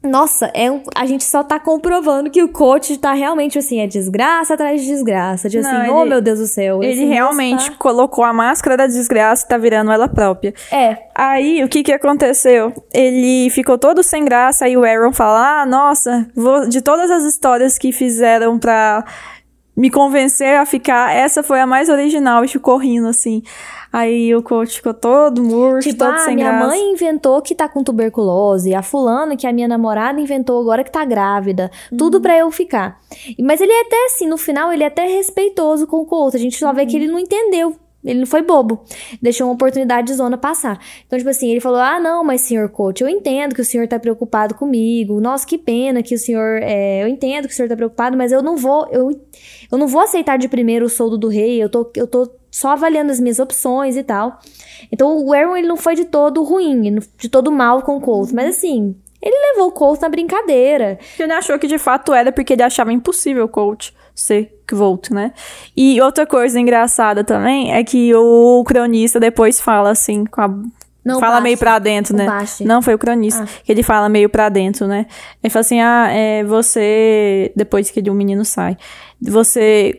nossa, 0.04 0.50
é 0.54 0.70
um- 0.70 0.82
a 0.96 1.06
gente 1.06 1.22
só 1.24 1.44
tá 1.44 1.60
comprovando 1.60 2.28
que 2.30 2.42
o 2.42 2.48
coach 2.48 2.96
tá 2.98 3.12
realmente 3.12 3.58
assim, 3.58 3.80
é 3.80 3.86
desgraça 3.86 4.54
atrás 4.54 4.80
de 4.80 4.86
desgraça. 4.88 5.48
De 5.48 5.58
assim, 5.58 5.70
Não, 5.70 5.96
oh 5.96 6.00
ele- 6.02 6.10
meu 6.10 6.20
Deus 6.20 6.38
do 6.40 6.46
céu. 6.46 6.82
Ele 6.82 7.04
realmente 7.04 7.70
tá- 7.70 7.76
colocou 7.78 8.24
a 8.24 8.32
máscara 8.32 8.76
da 8.76 8.86
desgraça 8.86 9.44
e 9.44 9.48
tá 9.48 9.56
virando 9.56 9.92
ela 9.92 10.08
própria. 10.08 10.52
É, 10.72 10.96
Aí, 11.14 11.62
o 11.62 11.68
que 11.68 11.82
que 11.82 11.92
aconteceu? 11.92 12.72
Ele 12.92 13.48
ficou 13.50 13.76
todo 13.78 14.02
sem 14.02 14.24
graça, 14.24 14.64
aí 14.64 14.76
o 14.76 14.84
Aaron 14.84 15.12
fala, 15.12 15.60
ah, 15.62 15.66
nossa, 15.66 16.26
vou- 16.34 16.66
de 16.66 16.80
todas 16.80 17.10
as 17.10 17.22
histórias 17.24 17.76
que 17.78 17.92
fizeram 17.92 18.58
pra 18.58 19.04
me 19.76 19.90
convencer 19.90 20.56
a 20.58 20.66
ficar, 20.66 21.14
essa 21.14 21.42
foi 21.42 21.60
a 21.60 21.66
mais 21.66 21.88
original, 21.88 22.44
e 22.44 22.48
ficou 22.48 22.76
rindo, 22.76 23.06
assim. 23.08 23.42
Aí 23.92 24.34
o 24.34 24.42
coach 24.42 24.76
ficou 24.76 24.94
todo 24.94 25.42
murcho, 25.42 25.88
tipo, 25.90 25.98
todo 26.04 26.14
ah, 26.14 26.18
sem 26.24 26.34
minha 26.34 26.48
graça. 26.50 26.66
mãe 26.66 26.92
inventou 26.92 27.42
que 27.42 27.54
tá 27.54 27.68
com 27.68 27.84
tuberculose, 27.84 28.74
a 28.74 28.82
fulana 28.82 29.36
que 29.36 29.46
é 29.46 29.50
a 29.50 29.52
minha 29.52 29.68
namorada 29.68 30.18
inventou 30.20 30.60
agora 30.60 30.82
que 30.82 30.90
tá 30.90 31.04
grávida. 31.04 31.70
Tudo 31.98 32.14
Uhum. 32.16 32.22
pra 32.22 32.38
eu 32.38 32.50
ficar. 32.50 32.98
Mas 33.38 33.60
ele 33.60 33.72
é 33.72 33.80
até 33.82 34.06
assim, 34.06 34.26
no 34.26 34.38
final 34.38 34.72
ele 34.72 34.82
é 34.82 34.86
até 34.86 35.06
respeitoso 35.06 35.86
com 35.86 35.98
o 35.98 36.06
coach. 36.06 36.36
A 36.36 36.40
gente 36.40 36.56
só 36.58 36.68
Uhum. 36.68 36.74
vê 36.74 36.86
que 36.86 36.96
ele 36.96 37.06
não 37.08 37.18
entendeu. 37.18 37.76
Ele 38.04 38.20
não 38.20 38.26
foi 38.26 38.42
bobo. 38.42 38.84
Deixou 39.20 39.46
uma 39.46 39.54
oportunidade 39.54 40.08
de 40.08 40.14
zona 40.14 40.36
passar. 40.36 40.78
Então, 41.06 41.18
tipo 41.18 41.30
assim, 41.30 41.50
ele 41.50 41.60
falou: 41.60 41.78
Ah, 41.78 42.00
não, 42.00 42.24
mas 42.24 42.40
senhor 42.40 42.68
coach, 42.68 43.00
eu 43.00 43.08
entendo 43.08 43.54
que 43.54 43.60
o 43.60 43.64
senhor 43.64 43.86
tá 43.86 43.98
preocupado 43.98 44.54
comigo. 44.54 45.20
Nossa, 45.20 45.46
que 45.46 45.56
pena 45.56 46.02
que 46.02 46.14
o 46.14 46.18
senhor. 46.18 46.60
é, 46.62 47.02
eu 47.02 47.08
entendo 47.08 47.46
que 47.46 47.54
o 47.54 47.56
senhor 47.56 47.68
tá 47.68 47.76
preocupado, 47.76 48.16
mas 48.16 48.32
eu 48.32 48.42
não 48.42 48.56
vou. 48.56 48.88
Eu, 48.90 49.10
eu 49.70 49.78
não 49.78 49.86
vou 49.86 50.00
aceitar 50.00 50.36
de 50.36 50.48
primeiro 50.48 50.86
o 50.86 50.88
soldo 50.88 51.16
do 51.16 51.28
rei. 51.28 51.62
Eu 51.62 51.68
tô, 51.68 51.90
eu 51.96 52.06
tô 52.06 52.28
só 52.50 52.70
avaliando 52.70 53.12
as 53.12 53.20
minhas 53.20 53.38
opções 53.38 53.96
e 53.96 54.02
tal. 54.02 54.38
Então, 54.90 55.24
o 55.24 55.32
Aaron, 55.32 55.56
ele 55.56 55.68
não 55.68 55.76
foi 55.76 55.94
de 55.94 56.04
todo 56.04 56.42
ruim, 56.42 56.98
de 57.18 57.28
todo 57.28 57.50
mal 57.52 57.82
com 57.82 57.96
o 57.96 58.00
Colt. 58.00 58.32
Mas 58.32 58.56
assim, 58.56 58.96
ele 59.22 59.52
levou 59.52 59.68
o 59.68 59.72
Colt 59.72 60.00
na 60.00 60.08
brincadeira. 60.08 60.98
Ele 61.18 61.32
achou 61.32 61.58
que 61.58 61.66
de 61.66 61.78
fato 61.78 62.12
era 62.12 62.32
porque 62.32 62.54
ele 62.54 62.62
achava 62.62 62.92
impossível 62.92 63.44
o 63.44 63.48
coach 63.48 63.94
ser 64.14 64.52
Volt, 64.70 65.10
né? 65.10 65.32
E 65.76 66.00
outra 66.00 66.26
coisa 66.26 66.58
engraçada 66.58 67.22
também 67.22 67.74
é 67.74 67.84
que 67.84 68.14
o 68.14 68.64
cronista 68.66 69.20
depois 69.20 69.60
fala 69.60 69.90
assim, 69.90 70.24
com 70.24 70.40
a 70.40 70.48
Não, 71.04 71.20
fala 71.20 71.32
Basti. 71.32 71.42
meio 71.42 71.58
pra 71.58 71.78
dentro, 71.78 72.16
né? 72.16 72.24
Basti. 72.24 72.64
Não, 72.64 72.80
foi 72.80 72.94
o 72.94 72.98
cronista. 72.98 73.44
Ah. 73.44 73.62
Que 73.62 73.70
ele 73.70 73.82
fala 73.82 74.08
meio 74.08 74.30
pra 74.30 74.48
dentro, 74.48 74.86
né? 74.86 75.06
Ele 75.42 75.50
fala 75.52 75.60
assim: 75.60 75.80
ah, 75.80 76.08
é, 76.10 76.42
você. 76.44 77.52
Depois 77.54 77.90
que 77.90 78.00
o 78.08 78.14
menino 78.14 78.46
sai, 78.46 78.78
você 79.20 79.98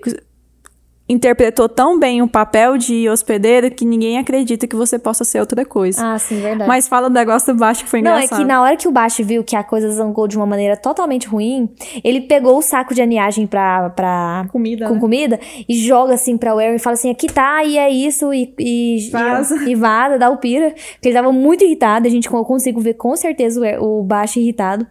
interpretou 1.07 1.67
tão 1.67 1.99
bem 1.99 2.21
o 2.21 2.27
papel 2.27 2.77
de 2.77 3.09
hospedeiro 3.09 3.69
que 3.69 3.85
ninguém 3.85 4.17
acredita 4.17 4.65
que 4.65 4.75
você 4.75 4.97
possa 4.97 5.23
ser 5.25 5.39
outra 5.39 5.65
coisa. 5.65 6.13
Ah, 6.13 6.17
sim, 6.17 6.39
verdade. 6.39 6.67
Mas 6.67 6.87
fala 6.87 7.09
do 7.09 7.13
negócio 7.13 7.53
do 7.53 7.59
baixo 7.59 7.83
que 7.83 7.89
foi 7.89 8.01
Não, 8.01 8.11
engraçado. 8.11 8.39
é 8.39 8.41
que 8.41 8.47
na 8.47 8.61
hora 8.61 8.77
que 8.77 8.87
o 8.87 8.91
Baixo 8.91 9.23
viu 9.23 9.43
que 9.43 9.55
a 9.55 9.63
coisa 9.63 9.89
zangou 9.91 10.27
de 10.27 10.37
uma 10.37 10.45
maneira 10.45 10.77
totalmente 10.77 11.27
ruim, 11.27 11.69
ele 12.03 12.21
pegou 12.21 12.57
o 12.57 12.61
saco 12.61 12.93
de 12.93 13.01
aniagem 13.01 13.45
pra, 13.45 13.89
pra, 13.89 14.45
Comida, 14.51 14.87
com 14.87 14.93
né? 14.95 14.99
comida 14.99 15.39
e 15.67 15.75
joga 15.75 16.13
assim 16.13 16.37
pra 16.37 16.51
Aaron 16.53 16.75
e 16.75 16.79
fala 16.79 16.93
assim: 16.93 17.11
aqui 17.11 17.27
tá, 17.27 17.63
e 17.65 17.77
é 17.77 17.89
isso, 17.89 18.33
e, 18.33 18.53
e, 18.57 19.09
Vaza. 19.11 19.55
e, 19.65 19.71
e 19.71 19.75
vaza, 19.75 20.17
dá 20.17 20.29
o 20.29 20.37
pira. 20.37 20.69
Porque 20.93 21.09
ele 21.09 21.15
tava 21.15 21.31
muito 21.31 21.63
irritado, 21.65 22.07
a 22.07 22.09
gente 22.09 22.31
eu 22.31 22.45
consigo 22.45 22.79
ver 22.79 22.93
com 22.95 23.15
certeza 23.15 23.61
o, 23.79 23.99
o 23.99 24.03
Baixo 24.03 24.39
irritado. 24.39 24.87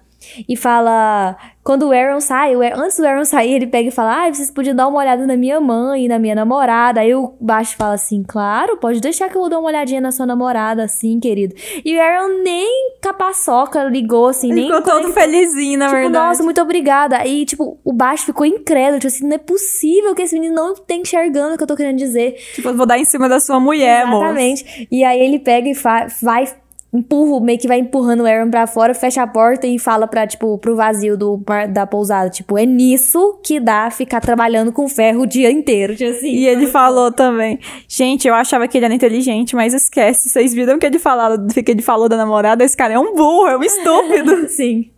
E 0.48 0.56
fala. 0.56 1.36
Quando 1.64 1.86
o 1.86 1.92
Aaron 1.92 2.20
sai, 2.20 2.56
o 2.56 2.60
Ar- 2.62 2.76
antes 2.76 2.96
do 2.96 3.06
Aaron 3.06 3.24
sair, 3.24 3.52
ele 3.54 3.68
pega 3.68 3.88
e 3.88 3.92
fala: 3.92 4.24
Ah, 4.26 4.34
vocês 4.34 4.50
podiam 4.50 4.74
dar 4.74 4.88
uma 4.88 4.98
olhada 4.98 5.24
na 5.26 5.36
minha 5.36 5.60
mãe 5.60 6.06
e 6.06 6.08
na 6.08 6.18
minha 6.18 6.34
namorada. 6.34 7.00
Aí 7.00 7.14
o 7.14 7.34
Baixo 7.40 7.76
fala 7.76 7.94
assim: 7.94 8.24
Claro, 8.26 8.76
pode 8.78 9.00
deixar 9.00 9.28
que 9.28 9.36
eu 9.36 9.40
vou 9.40 9.48
dar 9.48 9.60
uma 9.60 9.68
olhadinha 9.68 10.00
na 10.00 10.10
sua 10.10 10.26
namorada, 10.26 10.82
assim, 10.82 11.20
querido. 11.20 11.54
E 11.84 11.96
o 11.96 12.00
Aaron 12.02 12.42
nem 12.42 12.96
capaçoca 13.00 13.84
ligou, 13.84 14.26
assim, 14.28 14.50
Ele 14.50 14.62
nem. 14.62 14.64
ficou 14.66 14.82
todo 14.82 15.12
felizinho, 15.12 15.78
na 15.78 15.86
Tipo, 15.86 15.98
verdade. 16.00 16.26
nossa, 16.26 16.42
muito 16.42 16.60
obrigada. 16.60 17.18
Aí, 17.18 17.44
tipo, 17.44 17.78
o 17.84 17.92
baixo 17.92 18.24
ficou 18.26 18.44
incrédulo. 18.44 18.98
Tipo 18.98 19.06
assim, 19.14 19.28
não 19.28 19.36
é 19.36 19.38
possível 19.38 20.14
que 20.16 20.22
esse 20.22 20.34
menino 20.34 20.54
não 20.56 20.72
esteja 20.72 21.00
enxergando 21.00 21.54
o 21.54 21.56
que 21.56 21.62
eu 21.62 21.66
tô 21.68 21.76
querendo 21.76 21.98
dizer. 21.98 22.34
Tipo, 22.54 22.70
eu 22.70 22.76
vou 22.76 22.86
dar 22.86 22.98
em 22.98 23.04
cima 23.04 23.28
da 23.28 23.38
sua 23.38 23.60
mulher, 23.60 24.04
moço. 24.06 24.24
Exatamente. 24.24 24.88
E 24.90 25.04
aí 25.04 25.20
ele 25.20 25.38
pega 25.38 25.68
e 25.68 25.74
vai, 26.20 26.46
empurra, 26.92 27.40
meio 27.40 27.58
que 27.58 27.66
vai 27.66 27.78
empurrando 27.78 28.20
o 28.20 28.26
Aaron 28.26 28.50
pra 28.50 28.66
fora, 28.66 28.92
fecha 28.92 29.22
a 29.22 29.26
porta 29.26 29.66
e 29.66 29.78
fala 29.78 30.06
pra, 30.06 30.26
tipo, 30.26 30.58
pro 30.58 30.76
vazio 30.76 31.16
do, 31.16 31.42
da 31.70 31.86
pousada. 31.86 32.28
Tipo, 32.28 32.58
é 32.58 32.66
nisso 32.66 33.40
que 33.42 33.58
dá 33.58 33.90
ficar 33.90 34.20
trabalhando 34.20 34.70
com 34.72 34.86
ferro 34.88 35.22
o 35.22 35.26
dia 35.26 35.50
inteiro. 35.50 35.96
Tipo 35.96 36.10
assim. 36.10 36.30
E 36.30 36.46
ele 36.46 36.66
falou 36.66 37.10
também. 37.10 37.58
Gente, 37.88 38.28
eu 38.28 38.34
achava 38.34 38.68
que 38.68 38.76
ele 38.76 38.84
era 38.84 38.94
inteligente, 38.94 39.56
mas 39.56 39.72
esquece. 39.72 40.28
Vocês 40.28 40.52
viram 40.52 40.78
que 40.78 40.84
ele, 40.84 40.98
falava, 40.98 41.38
que 41.46 41.70
ele 41.70 41.82
falou 41.82 42.08
da 42.08 42.16
namorada? 42.16 42.62
Esse 42.62 42.76
cara 42.76 42.92
é 42.92 42.98
um 42.98 43.14
burro, 43.14 43.46
é 43.46 43.56
um 43.56 43.62
estúpido. 43.62 44.48
Sim, 44.52 44.90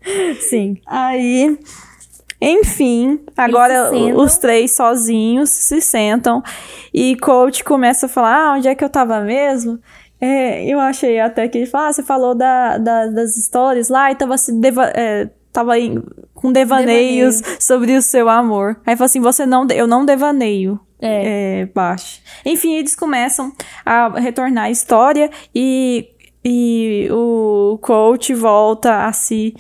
sim. 0.48 0.76
Aí. 0.86 1.56
Enfim, 2.40 3.20
agora 3.36 3.90
se 3.90 4.12
os 4.12 4.36
três 4.36 4.72
sozinhos 4.72 5.48
se 5.48 5.80
sentam 5.80 6.42
e 6.92 7.16
coach 7.16 7.64
começa 7.64 8.06
a 8.06 8.08
falar: 8.08 8.36
ah, 8.36 8.54
onde 8.56 8.68
é 8.68 8.74
que 8.74 8.84
eu 8.84 8.90
tava 8.90 9.20
mesmo? 9.20 9.78
É, 10.24 10.64
eu 10.66 10.78
achei 10.80 11.20
até 11.20 11.46
que 11.48 11.58
ele 11.58 11.66
fala: 11.66 11.88
ah, 11.88 11.92
você 11.92 12.02
falou 12.02 12.34
da, 12.34 12.78
da- 12.78 13.06
das 13.08 13.36
histórias 13.36 13.88
lá 13.88 14.10
e 14.10 14.14
tava, 14.14 14.36
se 14.38 14.52
deva, 14.52 14.84
é, 14.94 15.28
tava 15.52 15.78
em- 15.78 16.02
com 16.34 16.50
devaneios 16.52 17.42
sobre 17.60 17.96
o 17.96 18.02
seu 18.02 18.28
amor. 18.28 18.80
Aí 18.86 18.96
fala 18.96 19.06
assim: 19.06 19.20
você 19.20 19.44
não, 19.44 19.66
eu 19.70 19.86
não 19.86 20.04
devaneio. 20.04 20.80
É. 21.00 21.60
É, 21.62 21.66
baixo. 21.66 22.20
Enfim, 22.46 22.74
eles 22.76 22.96
começam 22.96 23.52
a 23.84 24.08
retornar 24.18 24.64
a 24.64 24.70
história 24.70 25.28
e, 25.54 26.08
e 26.42 27.08
o 27.10 27.78
coach 27.82 28.32
volta 28.32 29.04
a 29.04 29.12
se 29.12 29.54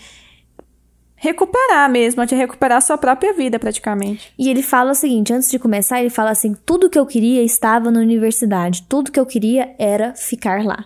recuperar 1.24 1.90
mesmo, 1.90 2.20
a 2.20 2.26
te 2.26 2.34
recuperar 2.34 2.78
a 2.78 2.80
sua 2.82 2.98
própria 2.98 3.32
vida, 3.32 3.58
praticamente. 3.58 4.30
E 4.38 4.50
ele 4.50 4.62
fala 4.62 4.92
o 4.92 4.94
seguinte, 4.94 5.32
antes 5.32 5.50
de 5.50 5.58
começar, 5.58 6.00
ele 6.00 6.10
fala 6.10 6.30
assim: 6.30 6.54
tudo 6.66 6.90
que 6.90 6.98
eu 6.98 7.06
queria 7.06 7.42
estava 7.42 7.90
na 7.90 8.00
universidade, 8.00 8.82
tudo 8.88 9.10
que 9.10 9.18
eu 9.18 9.24
queria 9.24 9.74
era 9.78 10.14
ficar 10.14 10.62
lá. 10.62 10.84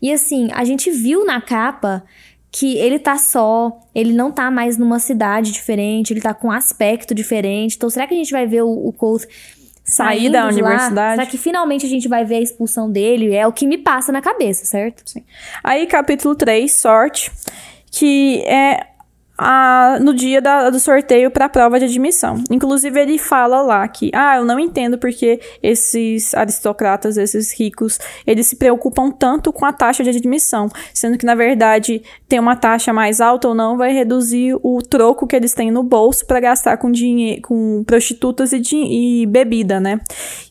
E 0.00 0.12
assim, 0.12 0.50
a 0.52 0.64
gente 0.64 0.90
viu 0.90 1.24
na 1.24 1.40
capa 1.40 2.04
que 2.50 2.76
ele 2.76 2.98
tá 2.98 3.16
só, 3.16 3.80
ele 3.94 4.12
não 4.12 4.30
tá 4.30 4.50
mais 4.50 4.78
numa 4.78 4.98
cidade 4.98 5.50
diferente, 5.50 6.12
ele 6.12 6.20
tá 6.20 6.32
com 6.32 6.48
um 6.48 6.52
aspecto 6.52 7.14
diferente. 7.14 7.76
Então, 7.76 7.90
será 7.90 8.06
que 8.06 8.14
a 8.14 8.16
gente 8.16 8.30
vai 8.30 8.46
ver 8.46 8.62
o, 8.62 8.88
o 8.88 8.92
Colt 8.92 9.24
Sair 9.84 10.30
da 10.30 10.50
de 10.50 10.60
lá? 10.60 10.68
universidade? 10.68 11.16
Será 11.16 11.26
que 11.26 11.38
finalmente 11.38 11.86
a 11.86 11.88
gente 11.88 12.06
vai 12.08 12.24
ver 12.24 12.36
a 12.36 12.40
expulsão 12.40 12.90
dele? 12.90 13.34
É 13.34 13.46
o 13.46 13.52
que 13.52 13.66
me 13.66 13.78
passa 13.78 14.12
na 14.12 14.20
cabeça, 14.20 14.64
certo? 14.64 15.02
Aí, 15.64 15.86
capítulo 15.86 16.36
3, 16.36 16.72
sorte, 16.72 17.32
que 17.90 18.42
é 18.42 18.91
a- 19.42 19.98
no 20.00 20.14
dia 20.14 20.40
da- 20.40 20.70
do 20.70 20.78
sorteio 20.78 21.30
para 21.30 21.46
a 21.46 21.48
prova 21.48 21.78
de 21.78 21.84
admissão. 21.86 22.42
Inclusive, 22.50 23.00
ele 23.00 23.18
fala 23.18 23.60
lá 23.62 23.86
que, 23.88 24.10
ah, 24.14 24.36
eu 24.36 24.44
não 24.44 24.58
entendo 24.58 24.98
porque 24.98 25.40
esses 25.62 26.34
aristocratas, 26.34 27.16
esses 27.16 27.52
ricos, 27.58 27.98
eles 28.26 28.46
se 28.46 28.56
preocupam 28.56 29.10
tanto 29.10 29.52
com 29.52 29.64
a 29.64 29.72
taxa 29.72 30.02
de 30.04 30.10
admissão, 30.10 30.68
sendo 30.94 31.18
que, 31.18 31.26
na 31.26 31.34
verdade, 31.34 32.02
ter 32.28 32.38
uma 32.38 32.56
taxa 32.56 32.92
mais 32.92 33.20
alta 33.20 33.48
ou 33.48 33.54
não 33.54 33.76
vai 33.76 33.92
reduzir 33.92 34.54
o 34.62 34.80
troco 34.82 35.26
que 35.26 35.34
eles 35.36 35.52
têm 35.54 35.70
no 35.70 35.82
bolso 35.82 36.26
para 36.26 36.40
gastar 36.40 36.76
com 36.76 36.90
dinheiro, 36.90 37.42
com 37.42 37.82
prostitutas 37.86 38.52
e, 38.52 38.60
e 39.22 39.26
bebida, 39.26 39.80
né? 39.80 40.00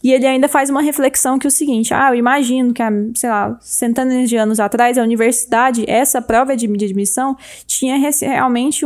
E 0.04 0.12
ele 0.12 0.26
ainda 0.28 0.48
faz 0.48 0.70
uma 0.70 0.82
reflexão 0.82 1.40
que 1.40 1.48
é 1.48 1.50
o 1.50 1.52
seguinte, 1.52 1.94
ah, 1.94 2.10
eu 2.12 2.16
imagino 2.16 2.74
que, 2.74 2.82
há, 2.82 2.92
sei 3.16 3.30
lá, 3.30 3.58
centenas 3.62 4.30
de 4.30 4.36
anos 4.38 4.60
atrás, 4.60 4.98
a 4.98 5.04
universidade, 5.04 5.84
essa 5.88 6.22
prova 6.22 6.56
de, 6.56 6.66
admissão, 6.86 7.36
tinha 7.66 7.98
rece- 7.98 8.26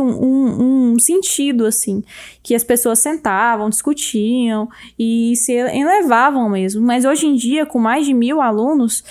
um, 0.00 0.24
um- 0.24 0.92
um 0.94 0.98
sentido, 0.98 1.66
assim, 1.66 2.02
que 2.42 2.54
as 2.54 2.64
pessoas 2.64 2.98
sentavam, 2.98 3.68
discutiam 3.70 4.68
e 4.98 5.34
se 5.36 5.52
elevavam 5.52 6.48
mesmo. 6.48 6.84
Mas 6.84 7.04
hoje 7.04 7.26
em 7.26 7.34
dia, 7.34 7.66
com 7.66 7.78
mais 7.78 8.06
de 8.06 8.14
mil 8.14 8.40
alunos, 8.40 9.02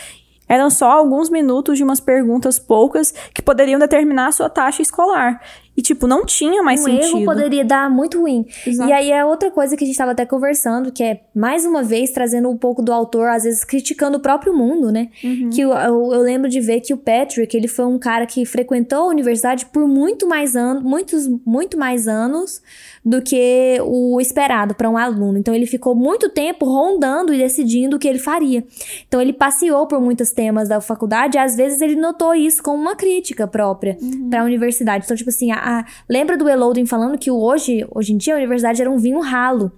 Eram 0.48 0.70
só 0.70 0.92
alguns 0.92 1.28
minutos 1.28 1.76
de 1.76 1.84
umas 1.84 2.00
perguntas 2.00 2.60
poucas 2.60 3.12
que 3.34 3.42
poderiam 3.42 3.80
determinar 3.80 4.28
a 4.28 4.32
sua 4.32 4.48
taxa 4.48 4.80
escolar. 4.84 5.42
E, 5.78 5.82
tipo, 5.82 6.08
não 6.08 6.26
tinha 6.26 6.64
mais 6.64 6.82
um 6.82 6.86
sentido. 6.86 7.18
erro 7.18 7.26
poderia 7.26 7.66
dar 7.66 7.90
muito 7.90 8.22
ruim. 8.22 8.46
Exato. 8.66 8.90
E 8.90 8.94
aí 8.94 9.12
é 9.12 9.26
outra 9.26 9.52
coisa 9.52 9.76
que 9.76 9.84
a 9.84 9.88
gente 9.88 9.94
estava 9.94 10.12
até 10.12 10.26
conversando, 10.26 10.92
que 10.92 11.04
é, 11.04 11.22
mais 11.34 11.66
uma 11.66 11.84
vez, 11.84 12.12
trazendo 12.12 12.50
um 12.50 12.58
pouco 12.58 12.82
do 12.82 12.94
autor, 12.94 13.28
às 13.28 13.44
vezes 13.44 13.64
criticando 13.64 14.18
o 14.18 14.22
próprio 14.22 14.54
mundo, 14.54 14.92
né? 14.92 15.10
Uhum. 15.24 15.50
Que 15.50 15.62
eu, 15.62 15.72
eu, 15.72 16.14
eu 16.14 16.22
lembro 16.22 16.50
de 16.50 16.62
ver 16.62 16.80
que 16.80 16.94
o 16.94 16.98
Patrick, 16.98 17.56
ele 17.56 17.68
foi 17.68 17.86
um 17.86 18.00
cara 18.00 18.26
que 18.26 18.46
frequentou 18.46 19.04
a 19.04 19.08
universidade 19.08 19.66
por 19.66 19.88
muito 19.88 20.28
mais 20.28 20.56
anos, 20.56 20.84
muitos, 20.84 21.28
muito 21.46 21.78
mais 21.78 22.08
anos 22.08 22.62
do 23.06 23.22
que 23.22 23.78
o 23.84 24.20
esperado 24.20 24.74
para 24.74 24.90
um 24.90 24.98
aluno. 24.98 25.38
Então 25.38 25.54
ele 25.54 25.68
ficou 25.68 25.94
muito 25.94 26.28
tempo 26.30 26.66
rondando 26.66 27.34
e 27.34 27.38
decidindo 27.38 27.98
o 27.98 28.00
que 28.00 28.08
ele 28.08 28.18
faria. 28.18 28.64
Então 29.08 29.22
ele 29.22 29.32
passeou 29.32 29.86
por 29.86 30.02
muitos 30.02 30.32
temas 30.32 30.68
da 30.68 30.82
faculdade 30.82 31.38
e 31.38 31.40
às 31.40 31.56
vezes 31.56 31.82
ele 31.82 31.96
notou 31.96 32.34
isso 32.34 32.64
como 32.64 32.82
uma 32.82 32.96
crítica 32.96 33.48
própria 33.48 33.96
para 34.30 34.42
a 34.42 34.44
universidade. 34.44 35.06
Então 35.06 35.16
tipo 35.16 35.30
assim, 35.30 35.52
a, 35.52 35.60
a- 35.66 35.86
lembra 36.10 36.38
do 36.38 36.48
Eloden 36.48 36.86
falando 36.86 37.18
que 37.18 37.32
hoje, 37.32 37.86
hoje 37.94 38.14
em 38.14 38.18
dia 38.18 38.34
a 38.36 38.38
universidade 38.38 38.82
era 38.82 38.92
um 38.92 38.98
vinho 38.98 39.20
ralo. 39.20 39.72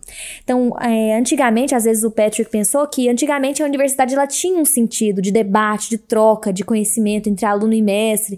Então, 0.44 0.74
é, 0.82 1.18
antigamente, 1.18 1.74
às 1.74 1.86
vezes 1.86 2.04
o 2.04 2.12
Patrick 2.12 2.50
pensou 2.52 2.86
que 2.88 3.10
antigamente 3.10 3.64
a 3.64 3.66
universidade 3.66 4.14
ela 4.14 4.28
tinha 4.28 4.60
um 4.60 4.66
sentido 4.66 5.22
de 5.22 5.32
debate, 5.32 5.90
de 5.90 5.98
troca, 5.98 6.52
de 6.52 6.64
conhecimento 6.64 7.30
entre 7.30 7.46
aluno 7.46 7.74
e 7.74 7.82
mestre. 7.82 8.38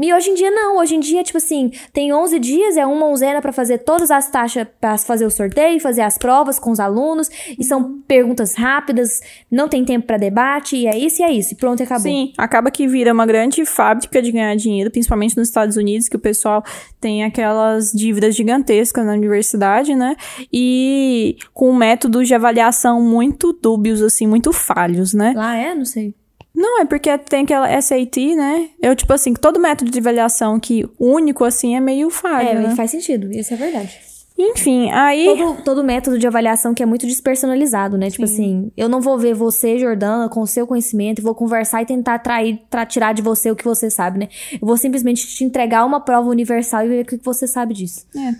E 0.00 0.12
hoje 0.12 0.30
em 0.30 0.34
dia 0.34 0.50
não, 0.50 0.78
hoje 0.78 0.94
em 0.94 1.00
dia, 1.00 1.22
tipo 1.22 1.38
assim, 1.38 1.70
tem 1.92 2.12
11 2.12 2.38
dias, 2.38 2.76
é 2.76 2.86
uma 2.86 3.06
onzena 3.06 3.40
pra 3.40 3.52
fazer 3.52 3.78
todas 3.78 4.10
as 4.10 4.30
taxas, 4.30 4.66
pra 4.80 4.96
fazer 4.98 5.26
o 5.26 5.30
sorteio, 5.30 5.80
fazer 5.80 6.02
as 6.02 6.16
provas 6.16 6.58
com 6.58 6.70
os 6.70 6.80
alunos, 6.80 7.28
e 7.58 7.64
são 7.64 8.00
perguntas 8.06 8.54
rápidas, 8.54 9.20
não 9.50 9.68
tem 9.68 9.84
tempo 9.84 10.06
pra 10.06 10.16
debate, 10.16 10.76
e 10.76 10.86
é 10.86 10.96
isso 10.96 11.22
e 11.22 11.24
é 11.24 11.32
isso, 11.32 11.54
e 11.54 11.56
pronto, 11.56 11.80
e 11.80 11.84
acabou. 11.84 12.02
Sim, 12.02 12.32
acaba 12.38 12.70
que 12.70 12.86
vira 12.86 13.12
uma 13.12 13.26
grande 13.26 13.64
fábrica 13.64 14.22
de 14.22 14.30
ganhar 14.30 14.54
dinheiro, 14.56 14.90
principalmente 14.90 15.36
nos 15.36 15.48
Estados 15.48 15.76
Unidos, 15.76 16.08
que 16.08 16.16
o 16.16 16.20
pessoal 16.20 16.62
tem 17.00 17.24
aquelas 17.24 17.90
dívidas 17.92 18.34
gigantescas 18.34 19.04
na 19.04 19.12
universidade, 19.12 19.94
né? 19.94 20.16
E 20.52 21.36
com 21.52 21.72
métodos 21.74 22.28
de 22.28 22.34
avaliação 22.34 23.02
muito 23.02 23.52
dúbios, 23.52 24.02
assim, 24.02 24.26
muito 24.26 24.52
falhos, 24.52 25.14
né? 25.14 25.32
Lá 25.34 25.56
é? 25.56 25.74
Não 25.74 25.84
sei. 25.84 26.14
Não, 26.60 26.80
é 26.80 26.84
porque 26.84 27.16
tem 27.18 27.44
aquela 27.44 27.68
SAT, 27.80 28.34
né? 28.34 28.68
Eu, 28.82 28.96
tipo 28.96 29.12
assim, 29.12 29.32
que 29.32 29.40
todo 29.40 29.60
método 29.60 29.92
de 29.92 29.98
avaliação 30.00 30.58
que 30.58 30.84
único, 30.98 31.44
assim, 31.44 31.76
é 31.76 31.80
meio 31.80 32.10
falho, 32.10 32.48
É, 32.48 32.54
né? 32.54 32.74
faz 32.74 32.90
sentido, 32.90 33.30
isso 33.32 33.54
é 33.54 33.56
verdade. 33.56 34.00
Enfim, 34.40 34.88
aí... 34.92 35.24
Todo, 35.26 35.62
todo 35.64 35.84
método 35.84 36.16
de 36.18 36.26
avaliação 36.26 36.72
que 36.72 36.80
é 36.82 36.86
muito 36.86 37.06
despersonalizado, 37.06 37.98
né? 37.98 38.08
Tipo 38.08 38.22
assim, 38.24 38.70
eu 38.76 38.88
não 38.88 39.00
vou 39.00 39.18
ver 39.18 39.34
você, 39.34 39.78
Jordana, 39.78 40.28
com 40.28 40.40
o 40.40 40.46
seu 40.46 40.64
conhecimento, 40.66 41.18
e 41.18 41.22
vou 41.22 41.34
conversar 41.34 41.82
e 41.82 41.86
tentar 41.86 42.20
trair, 42.20 42.60
tra- 42.70 42.86
tirar 42.86 43.12
de 43.12 43.20
você 43.20 43.50
o 43.50 43.56
que 43.56 43.64
você 43.64 43.90
sabe, 43.90 44.20
né? 44.20 44.28
Eu 44.52 44.60
vou 44.66 44.76
simplesmente 44.76 45.26
te 45.26 45.42
entregar 45.42 45.84
uma 45.84 46.00
prova 46.00 46.28
universal 46.28 46.84
e 46.84 46.88
ver 46.88 47.02
o 47.02 47.04
que 47.04 47.16
você 47.24 47.48
sabe 47.48 47.74
disso. 47.74 48.06
É. 48.16 48.30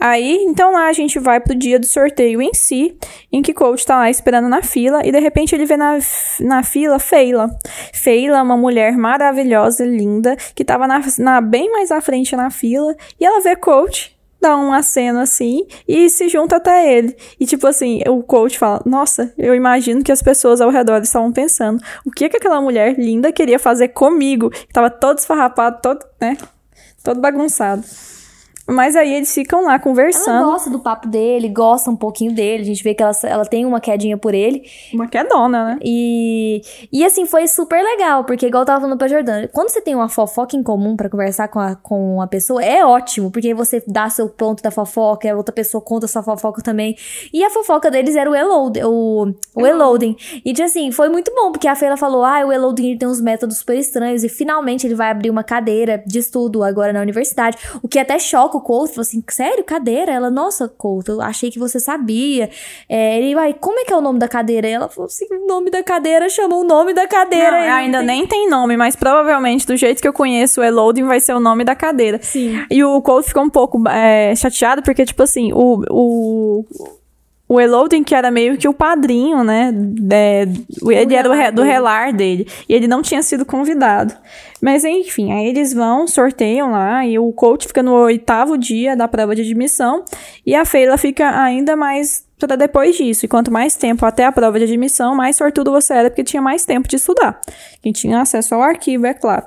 Aí, 0.00 0.36
então 0.48 0.72
lá 0.72 0.86
a 0.88 0.92
gente 0.94 1.18
vai 1.18 1.38
pro 1.38 1.54
dia 1.54 1.78
do 1.78 1.86
sorteio 1.86 2.40
em 2.40 2.54
si, 2.54 2.96
em 3.30 3.42
que 3.42 3.52
coach 3.52 3.84
tá 3.84 3.96
lá 3.96 4.08
esperando 4.10 4.48
na 4.48 4.62
fila 4.62 5.06
e 5.06 5.12
de 5.12 5.18
repente 5.20 5.54
ele 5.54 5.66
vê 5.66 5.76
na, 5.76 5.98
na 6.40 6.62
fila 6.62 6.98
Feila. 6.98 7.50
Feila, 7.92 8.42
uma 8.42 8.56
mulher 8.56 8.96
maravilhosa, 8.96 9.84
linda, 9.84 10.34
que 10.54 10.64
tava 10.64 10.86
na, 10.86 11.00
na- 11.18 11.40
bem 11.42 11.70
mais 11.70 11.90
à 11.90 12.00
frente 12.00 12.34
na 12.34 12.50
fila 12.50 12.96
e 13.20 13.24
ela 13.26 13.40
vê 13.40 13.54
coach. 13.54 14.16
Dá 14.42 14.56
um 14.56 14.72
aceno 14.72 15.20
assim 15.20 15.64
e 15.86 16.10
se 16.10 16.28
junta 16.28 16.56
até 16.56 16.92
ele. 16.92 17.16
E 17.38 17.46
tipo 17.46 17.64
assim, 17.64 18.02
o 18.08 18.24
coach 18.24 18.58
fala: 18.58 18.82
Nossa, 18.84 19.32
eu 19.38 19.54
imagino 19.54 20.02
que 20.02 20.10
as 20.10 20.20
pessoas 20.20 20.60
ao 20.60 20.68
redor 20.68 21.00
estavam 21.00 21.30
pensando: 21.32 21.80
o 22.04 22.10
que 22.10 22.28
que 22.28 22.38
aquela 22.38 22.60
mulher 22.60 22.98
linda 22.98 23.30
queria 23.30 23.58
fazer 23.58 23.88
comigo? 23.88 24.50
Que 24.50 24.72
tava 24.72 24.90
todo 24.90 25.18
esfarrapado, 25.18 25.78
todo, 25.80 26.04
né? 26.20 26.36
Todo 27.04 27.20
bagunçado. 27.20 27.84
Mas 28.66 28.94
aí 28.96 29.12
eles 29.14 29.32
ficam 29.32 29.64
lá 29.64 29.72
Ela 29.72 29.78
conversando. 29.78 30.44
gosta 30.44 30.70
do 30.70 30.78
papo 30.78 31.08
dele, 31.08 31.48
gosta 31.48 31.90
um 31.90 31.96
pouquinho 31.96 32.32
dele, 32.32 32.62
a 32.62 32.66
gente 32.66 32.82
vê 32.82 32.94
que 32.94 33.02
ela, 33.02 33.12
ela 33.24 33.44
tem 33.44 33.66
uma 33.66 33.80
quedinha 33.80 34.16
por 34.16 34.34
ele. 34.34 34.62
Uma 34.92 35.08
quedona, 35.08 35.64
né? 35.64 35.78
E, 35.82 36.62
e 36.92 37.04
assim, 37.04 37.26
foi 37.26 37.46
super 37.48 37.82
legal, 37.82 38.24
porque 38.24 38.46
igual 38.46 38.62
eu 38.62 38.66
tava 38.66 38.80
falando 38.80 38.98
pra 38.98 39.08
Jordana, 39.08 39.48
quando 39.48 39.68
você 39.68 39.80
tem 39.80 39.94
uma 39.94 40.08
fofoca 40.08 40.56
em 40.56 40.62
comum 40.62 40.96
pra 40.96 41.08
conversar 41.08 41.48
com 41.48 41.58
a, 41.58 41.74
com 41.74 42.20
a 42.20 42.26
pessoa, 42.26 42.62
é 42.64 42.84
ótimo, 42.84 43.30
porque 43.30 43.52
você 43.52 43.82
dá 43.86 44.08
seu 44.08 44.28
ponto 44.28 44.62
da 44.62 44.70
fofoca, 44.70 45.30
a 45.30 45.36
outra 45.36 45.52
pessoa 45.52 45.80
conta 45.80 46.06
sua 46.06 46.22
fofoca 46.22 46.62
também. 46.62 46.96
E 47.32 47.44
a 47.44 47.50
fofoca 47.50 47.90
deles 47.90 48.14
era 48.16 48.30
o 48.30 48.34
Eloding, 48.34 48.82
o, 48.84 49.34
o 49.54 49.66
Eloding. 49.66 50.16
E 50.44 50.52
tipo 50.52 50.64
assim, 50.64 50.92
foi 50.92 51.08
muito 51.08 51.32
bom, 51.34 51.50
porque 51.50 51.66
a 51.66 51.74
Feila 51.74 51.96
falou, 51.96 52.24
ah, 52.24 52.44
o 52.46 52.52
Eloding 52.52 52.90
ele 52.90 52.98
tem 52.98 53.08
uns 53.08 53.20
métodos 53.20 53.58
super 53.58 53.76
estranhos, 53.76 54.22
e 54.24 54.28
finalmente 54.28 54.86
ele 54.86 54.94
vai 54.94 55.10
abrir 55.10 55.30
uma 55.30 55.42
cadeira 55.42 56.02
de 56.06 56.18
estudo 56.18 56.62
agora 56.62 56.92
na 56.92 57.00
universidade, 57.00 57.56
o 57.82 57.88
que 57.88 57.98
até 57.98 58.18
choca 58.18 58.51
o 58.58 58.60
Couto, 58.60 58.90
falou 58.94 59.02
assim, 59.02 59.22
sério, 59.30 59.64
cadeira? 59.64 60.12
Ela, 60.12 60.30
nossa, 60.30 60.68
Couto, 60.68 61.12
eu 61.12 61.20
achei 61.20 61.50
que 61.50 61.58
você 61.58 61.78
sabia. 61.80 62.50
É, 62.88 63.18
ele, 63.18 63.34
vai, 63.34 63.52
como 63.54 63.78
é 63.80 63.84
que 63.84 63.92
é 63.92 63.96
o 63.96 64.00
nome 64.00 64.18
da 64.18 64.28
cadeira? 64.28 64.68
Ela 64.68 64.88
falou 64.88 65.06
assim, 65.06 65.26
o 65.30 65.46
nome 65.46 65.70
da 65.70 65.82
cadeira 65.82 66.28
chama 66.28 66.56
o 66.56 66.64
nome 66.64 66.92
da 66.94 67.06
cadeira. 67.06 67.50
Não, 67.52 67.58
Ele 67.58 67.70
ainda 67.70 67.98
tem- 67.98 68.06
nem 68.06 68.26
tem 68.26 68.48
nome, 68.48 68.76
mas 68.76 68.96
provavelmente, 68.96 69.66
do 69.66 69.76
jeito 69.76 70.00
que 70.00 70.08
eu 70.08 70.12
conheço 70.12 70.60
o 70.60 70.64
Eloding, 70.64 71.04
vai 71.04 71.20
ser 71.20 71.34
o 71.34 71.40
nome 71.40 71.64
da 71.64 71.74
cadeira. 71.74 72.18
Sim. 72.22 72.64
E 72.70 72.82
o 72.84 73.00
Cole 73.02 73.22
ficou 73.24 73.42
um 73.42 73.50
pouco 73.50 73.82
é, 73.88 74.34
chateado, 74.34 74.82
porque, 74.82 75.04
tipo 75.04 75.22
assim, 75.22 75.52
o, 75.52 75.82
o, 75.90 76.64
o 77.52 77.60
Eloding, 77.60 78.02
que 78.02 78.14
era 78.14 78.30
meio 78.30 78.56
que 78.56 78.66
o 78.66 78.72
padrinho, 78.72 79.44
né? 79.44 79.72
é, 80.10 80.46
ele 80.90 81.14
era 81.14 81.28
o 81.28 81.32
re- 81.32 81.50
do 81.50 81.62
relar 81.62 82.12
dele. 82.12 82.46
E 82.68 82.74
ele 82.74 82.88
não 82.88 83.02
tinha 83.02 83.22
sido 83.22 83.44
convidado. 83.44 84.14
Mas, 84.60 84.84
enfim, 84.84 85.32
aí 85.32 85.48
eles 85.48 85.74
vão, 85.74 86.06
sorteiam 86.06 86.70
lá, 86.70 87.04
e 87.04 87.18
o 87.18 87.30
coach 87.32 87.66
fica 87.66 87.82
no 87.82 87.92
oitavo 87.92 88.56
dia 88.56 88.96
da 88.96 89.06
prova 89.06 89.34
de 89.34 89.42
admissão, 89.42 90.04
e 90.46 90.54
a 90.54 90.64
Feila 90.64 90.96
fica 90.96 91.42
ainda 91.42 91.76
mais 91.76 92.24
para 92.38 92.56
depois 92.56 92.96
disso. 92.96 93.24
E 93.26 93.28
quanto 93.28 93.52
mais 93.52 93.74
tempo 93.76 94.06
até 94.06 94.24
a 94.24 94.32
prova 94.32 94.58
de 94.58 94.64
admissão, 94.64 95.14
mais 95.14 95.36
sortudo 95.36 95.70
você 95.70 95.92
era, 95.92 96.08
porque 96.10 96.24
tinha 96.24 96.40
mais 96.42 96.64
tempo 96.64 96.88
de 96.88 96.96
estudar. 96.96 97.38
Quem 97.82 97.92
tinha 97.92 98.20
acesso 98.20 98.54
ao 98.54 98.62
arquivo, 98.62 99.04
é 99.06 99.14
claro. 99.14 99.44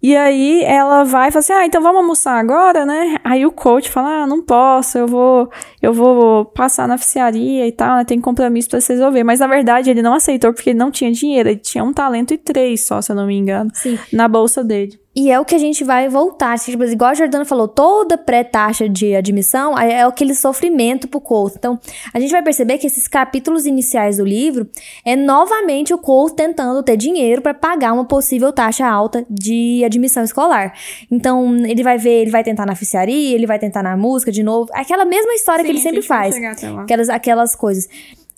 E 0.00 0.16
aí 0.16 0.62
ela 0.62 1.02
vai 1.02 1.28
e 1.28 1.32
fala 1.32 1.40
assim: 1.40 1.52
"Ah, 1.52 1.66
então 1.66 1.82
vamos 1.82 2.00
almoçar 2.00 2.38
agora, 2.38 2.86
né?" 2.86 3.16
Aí 3.24 3.44
o 3.44 3.50
coach 3.50 3.90
fala: 3.90 4.22
"Ah, 4.22 4.26
não 4.26 4.42
posso, 4.42 4.96
eu 4.96 5.06
vou 5.06 5.50
eu 5.82 5.92
vou 5.92 6.44
passar 6.44 6.86
na 6.86 6.94
oficiaria 6.94 7.66
e 7.66 7.72
tal, 7.72 7.96
né? 7.96 8.04
Tem 8.04 8.20
compromisso 8.20 8.68
para 8.70 8.80
se 8.80 8.92
resolver". 8.92 9.24
Mas 9.24 9.40
na 9.40 9.46
verdade 9.48 9.90
ele 9.90 10.02
não 10.02 10.14
aceitou 10.14 10.52
porque 10.52 10.70
ele 10.70 10.78
não 10.78 10.90
tinha 10.90 11.10
dinheiro, 11.10 11.48
ele 11.48 11.58
tinha 11.58 11.82
um 11.82 11.92
talento 11.92 12.32
e 12.32 12.38
três 12.38 12.86
só, 12.86 13.02
se 13.02 13.10
eu 13.10 13.16
não 13.16 13.26
me 13.26 13.36
engano, 13.36 13.70
Sim. 13.74 13.98
na 14.12 14.28
bolsa 14.28 14.62
dele. 14.62 14.98
E 15.18 15.32
é 15.32 15.40
o 15.40 15.44
que 15.44 15.56
a 15.56 15.58
gente 15.58 15.82
vai 15.82 16.08
voltar. 16.08 16.56
Tipo, 16.60 16.84
igual 16.84 17.10
a 17.10 17.14
Jordana 17.14 17.44
falou, 17.44 17.66
toda 17.66 18.16
pré-taxa 18.16 18.88
de 18.88 19.16
admissão 19.16 19.76
é 19.76 20.04
aquele 20.04 20.32
sofrimento 20.32 21.08
pro 21.08 21.20
Couto. 21.20 21.56
Então, 21.58 21.76
a 22.14 22.20
gente 22.20 22.30
vai 22.30 22.40
perceber 22.40 22.78
que 22.78 22.86
esses 22.86 23.08
capítulos 23.08 23.66
iniciais 23.66 24.18
do 24.18 24.24
livro 24.24 24.70
é 25.04 25.16
novamente 25.16 25.92
o 25.92 25.98
Couto 25.98 26.36
tentando 26.36 26.84
ter 26.84 26.96
dinheiro 26.96 27.42
para 27.42 27.52
pagar 27.52 27.94
uma 27.94 28.04
possível 28.04 28.52
taxa 28.52 28.86
alta 28.86 29.26
de 29.28 29.82
admissão 29.84 30.22
escolar. 30.22 30.72
Então, 31.10 31.52
ele 31.66 31.82
vai 31.82 31.98
ver, 31.98 32.20
ele 32.20 32.30
vai 32.30 32.44
tentar 32.44 32.64
na 32.64 32.74
oficiaria, 32.74 33.34
ele 33.34 33.44
vai 33.44 33.58
tentar 33.58 33.82
na 33.82 33.96
música 33.96 34.30
de 34.30 34.44
novo. 34.44 34.70
Aquela 34.72 35.04
mesma 35.04 35.34
história 35.34 35.64
que 35.64 35.70
ele 35.72 35.80
sempre 35.80 36.00
faz. 36.00 36.36
Aquelas, 36.84 37.08
aquelas 37.08 37.56
coisas. 37.56 37.88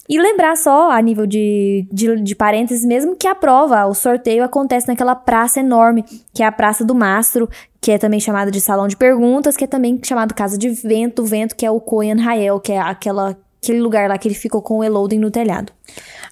E 0.09 0.21
lembrar 0.21 0.57
só, 0.57 0.91
a 0.91 1.01
nível 1.01 1.27
de, 1.27 1.87
de, 1.93 2.21
de 2.21 2.35
parênteses 2.35 2.85
mesmo, 2.85 3.15
que 3.15 3.29
a 3.29 3.35
prova, 3.35 3.87
o 3.87 3.95
sorteio 3.95 4.43
acontece 4.43 4.89
naquela 4.89 5.15
praça 5.15 5.61
enorme, 5.61 6.05
que 6.35 6.43
é 6.43 6.47
a 6.47 6.53
Praça 6.53 6.85
do 6.85 6.95
Mastro, 6.95 7.49
que 7.81 7.93
é 7.93 7.99
também 7.99 8.19
chamada 8.19 8.51
de 8.51 8.61
Salão 8.61 8.89
de 8.89 8.97
Perguntas, 8.97 9.57
que 9.57 9.65
é 9.65 9.67
também 9.67 10.01
chamado 10.05 10.35
Casa 10.35 10.59
de 10.59 10.69
Vento, 10.69 11.25
Vento, 11.25 11.55
que 11.55 11.65
é 11.65 11.71
o 11.71 11.81
Koyan 11.81 12.21
Rael, 12.21 12.59
que 12.59 12.73
é 12.73 12.81
aquela, 12.81 13.37
aquele 13.63 13.81
lugar 13.81 14.09
lá 14.09 14.19
que 14.19 14.27
ele 14.27 14.35
ficou 14.35 14.61
com 14.61 14.79
o 14.79 14.85
Eloding 14.85 15.19
no 15.19 15.31
telhado. 15.31 15.73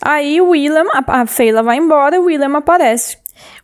Aí 0.00 0.40
o 0.40 0.50
William, 0.50 0.86
a, 0.92 1.22
a 1.22 1.26
Feila 1.26 1.62
vai 1.62 1.76
embora, 1.76 2.20
o 2.20 2.24
William 2.24 2.56
aparece. 2.56 3.16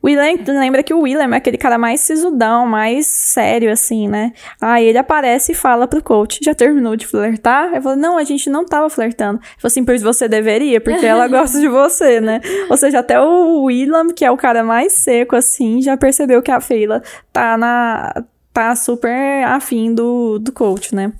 O 0.02 0.06
William, 0.06 0.36
lembra 0.46 0.82
que 0.82 0.92
o 0.92 1.00
William 1.00 1.32
é 1.32 1.36
aquele 1.36 1.56
cara 1.56 1.78
mais 1.78 2.00
sisudão, 2.00 2.66
mais 2.66 3.06
sério, 3.06 3.72
assim, 3.72 4.08
né? 4.08 4.32
Aí 4.60 4.84
ele 4.86 4.98
aparece 4.98 5.52
e 5.52 5.54
fala 5.54 5.86
pro 5.86 6.02
coach, 6.02 6.40
já 6.42 6.54
terminou 6.54 6.96
de 6.96 7.06
flertar? 7.06 7.74
Eu 7.74 7.82
falo, 7.82 7.96
não, 7.96 8.18
a 8.18 8.24
gente 8.24 8.50
não 8.50 8.64
tava 8.64 8.90
flertando. 8.90 9.38
Eu 9.40 9.46
falo 9.60 9.66
assim, 9.66 9.84
pois 9.84 10.02
você 10.02 10.28
deveria, 10.28 10.80
porque 10.80 11.06
ela 11.06 11.26
gosta 11.28 11.58
de 11.58 11.68
você, 11.68 12.20
né? 12.20 12.40
Ou 12.68 12.76
seja, 12.76 12.98
até 13.00 13.20
o 13.20 13.62
William, 13.64 14.08
que 14.08 14.24
é 14.24 14.30
o 14.30 14.36
cara 14.36 14.62
mais 14.62 14.92
seco, 14.92 15.36
assim, 15.36 15.80
já 15.80 15.96
percebeu 15.96 16.42
que 16.42 16.50
a 16.50 16.60
Feila 16.60 17.02
tá 17.32 17.56
na... 17.56 18.24
tá 18.52 18.74
super 18.76 19.44
afim 19.44 19.94
do, 19.94 20.38
do 20.38 20.52
coach, 20.52 20.94
né? 20.94 21.12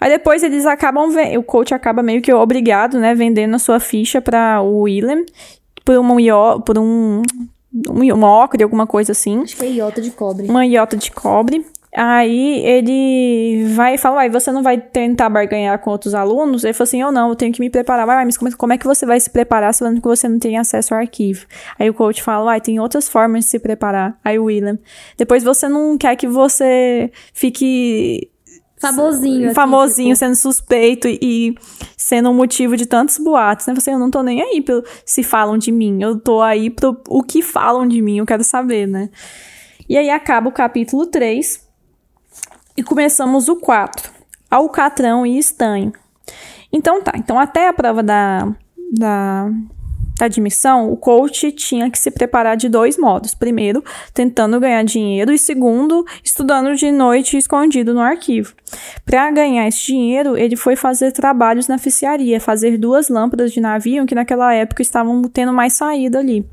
Aí 0.00 0.10
depois 0.10 0.42
eles 0.42 0.66
acabam, 0.66 1.08
o 1.38 1.42
coach 1.42 1.72
acaba 1.72 2.02
meio 2.02 2.20
que 2.20 2.32
obrigado, 2.32 2.98
né, 2.98 3.14
vendendo 3.14 3.54
a 3.54 3.58
sua 3.58 3.80
ficha 3.80 4.20
para 4.20 4.60
o 4.60 4.80
William 4.82 5.24
por 5.84 6.20
ió- 6.20 6.60
por 6.60 6.76
um 6.78 6.82
um, 6.82 7.22
uma 7.88 8.44
ocre, 8.44 8.62
alguma 8.62 8.86
coisa 8.86 9.12
assim, 9.12 9.42
Acho 9.42 9.56
que 9.56 9.64
é 9.64 9.70
iota 9.70 10.00
de 10.00 10.10
cobre. 10.10 10.48
uma 10.48 10.66
iota 10.66 10.96
de 10.96 11.10
cobre. 11.10 11.64
Aí 11.98 12.60
ele 12.62 13.64
vai 13.74 13.94
e 13.94 13.98
fala, 13.98 14.16
uai, 14.16 14.28
você 14.28 14.52
não 14.52 14.62
vai 14.62 14.76
tentar 14.76 15.30
barganhar 15.30 15.78
com 15.78 15.90
outros 15.90 16.14
alunos? 16.14 16.62
Ele 16.62 16.74
falou 16.74 16.84
assim, 16.84 17.00
eu 17.00 17.10
não, 17.10 17.30
eu 17.30 17.34
tenho 17.34 17.50
que 17.54 17.60
me 17.60 17.70
preparar. 17.70 18.06
Uai, 18.06 18.22
mas 18.26 18.36
como, 18.36 18.54
como 18.54 18.72
é 18.74 18.76
que 18.76 18.84
você 18.86 19.06
vai 19.06 19.18
se 19.18 19.30
preparar 19.30 19.72
sabendo 19.72 20.02
que 20.02 20.06
você 20.06 20.28
não 20.28 20.38
tem 20.38 20.58
acesso 20.58 20.92
ao 20.92 21.00
arquivo? 21.00 21.46
Aí 21.78 21.88
o 21.88 21.94
coach 21.94 22.22
fala, 22.22 22.44
uai, 22.44 22.60
tem 22.60 22.78
outras 22.78 23.08
formas 23.08 23.44
de 23.44 23.50
se 23.50 23.58
preparar. 23.58 24.18
Aí 24.22 24.38
o 24.38 24.44
William, 24.44 24.78
depois 25.16 25.42
você 25.42 25.70
não 25.70 25.96
quer 25.96 26.14
que 26.16 26.26
você 26.28 27.10
fique 27.32 28.28
Famosinho. 28.78 29.54
famosinho, 29.54 30.12
assim, 30.12 30.24
tipo... 30.24 30.36
sendo 30.36 30.36
suspeito 30.36 31.08
e 31.08 31.56
sendo 31.96 32.30
um 32.30 32.34
motivo 32.34 32.76
de 32.76 32.84
tantos 32.84 33.18
boatos, 33.18 33.66
né? 33.66 33.74
Você, 33.74 33.90
eu 33.90 33.98
não 33.98 34.10
tô 34.10 34.22
nem 34.22 34.42
aí 34.42 34.60
pelo, 34.60 34.84
se 35.04 35.22
falam 35.22 35.56
de 35.56 35.72
mim, 35.72 36.02
eu 36.02 36.20
tô 36.20 36.42
aí 36.42 36.68
pro 36.68 37.00
o 37.08 37.22
que 37.22 37.40
falam 37.42 37.86
de 37.88 38.02
mim, 38.02 38.18
eu 38.18 38.26
quero 38.26 38.44
saber, 38.44 38.86
né? 38.86 39.08
E 39.88 39.96
aí 39.96 40.10
acaba 40.10 40.48
o 40.48 40.52
capítulo 40.52 41.06
3 41.06 41.66
e 42.76 42.82
começamos 42.82 43.48
o 43.48 43.56
4, 43.56 44.12
alcatrão 44.50 45.24
e 45.24 45.38
estanho. 45.38 45.92
Então 46.70 47.02
tá, 47.02 47.12
então 47.16 47.38
até 47.38 47.68
a 47.68 47.72
prova 47.72 48.02
da 48.02 48.46
da 48.92 49.50
admissão, 50.20 50.90
o 50.90 50.96
coach 50.96 51.52
tinha 51.52 51.90
que 51.90 51.98
se 51.98 52.10
preparar 52.10 52.56
de 52.56 52.68
dois 52.68 52.96
modos. 52.96 53.34
Primeiro, 53.34 53.84
tentando 54.14 54.58
ganhar 54.58 54.82
dinheiro, 54.82 55.32
e 55.32 55.38
segundo, 55.38 56.04
estudando 56.24 56.74
de 56.74 56.90
noite 56.90 57.36
escondido 57.36 57.92
no 57.92 58.00
arquivo. 58.00 58.54
Para 59.04 59.30
ganhar 59.30 59.68
esse 59.68 59.86
dinheiro, 59.86 60.36
ele 60.36 60.56
foi 60.56 60.76
fazer 60.76 61.12
trabalhos 61.12 61.68
na 61.68 61.76
oficiaria, 61.76 62.40
fazer 62.40 62.78
duas 62.78 63.08
lâmpadas 63.08 63.52
de 63.52 63.60
navio 63.60 64.06
que 64.06 64.14
naquela 64.14 64.52
época 64.54 64.82
estavam 64.82 65.22
tendo 65.22 65.52
mais 65.52 65.74
saída 65.74 66.18
ali. 66.18 66.44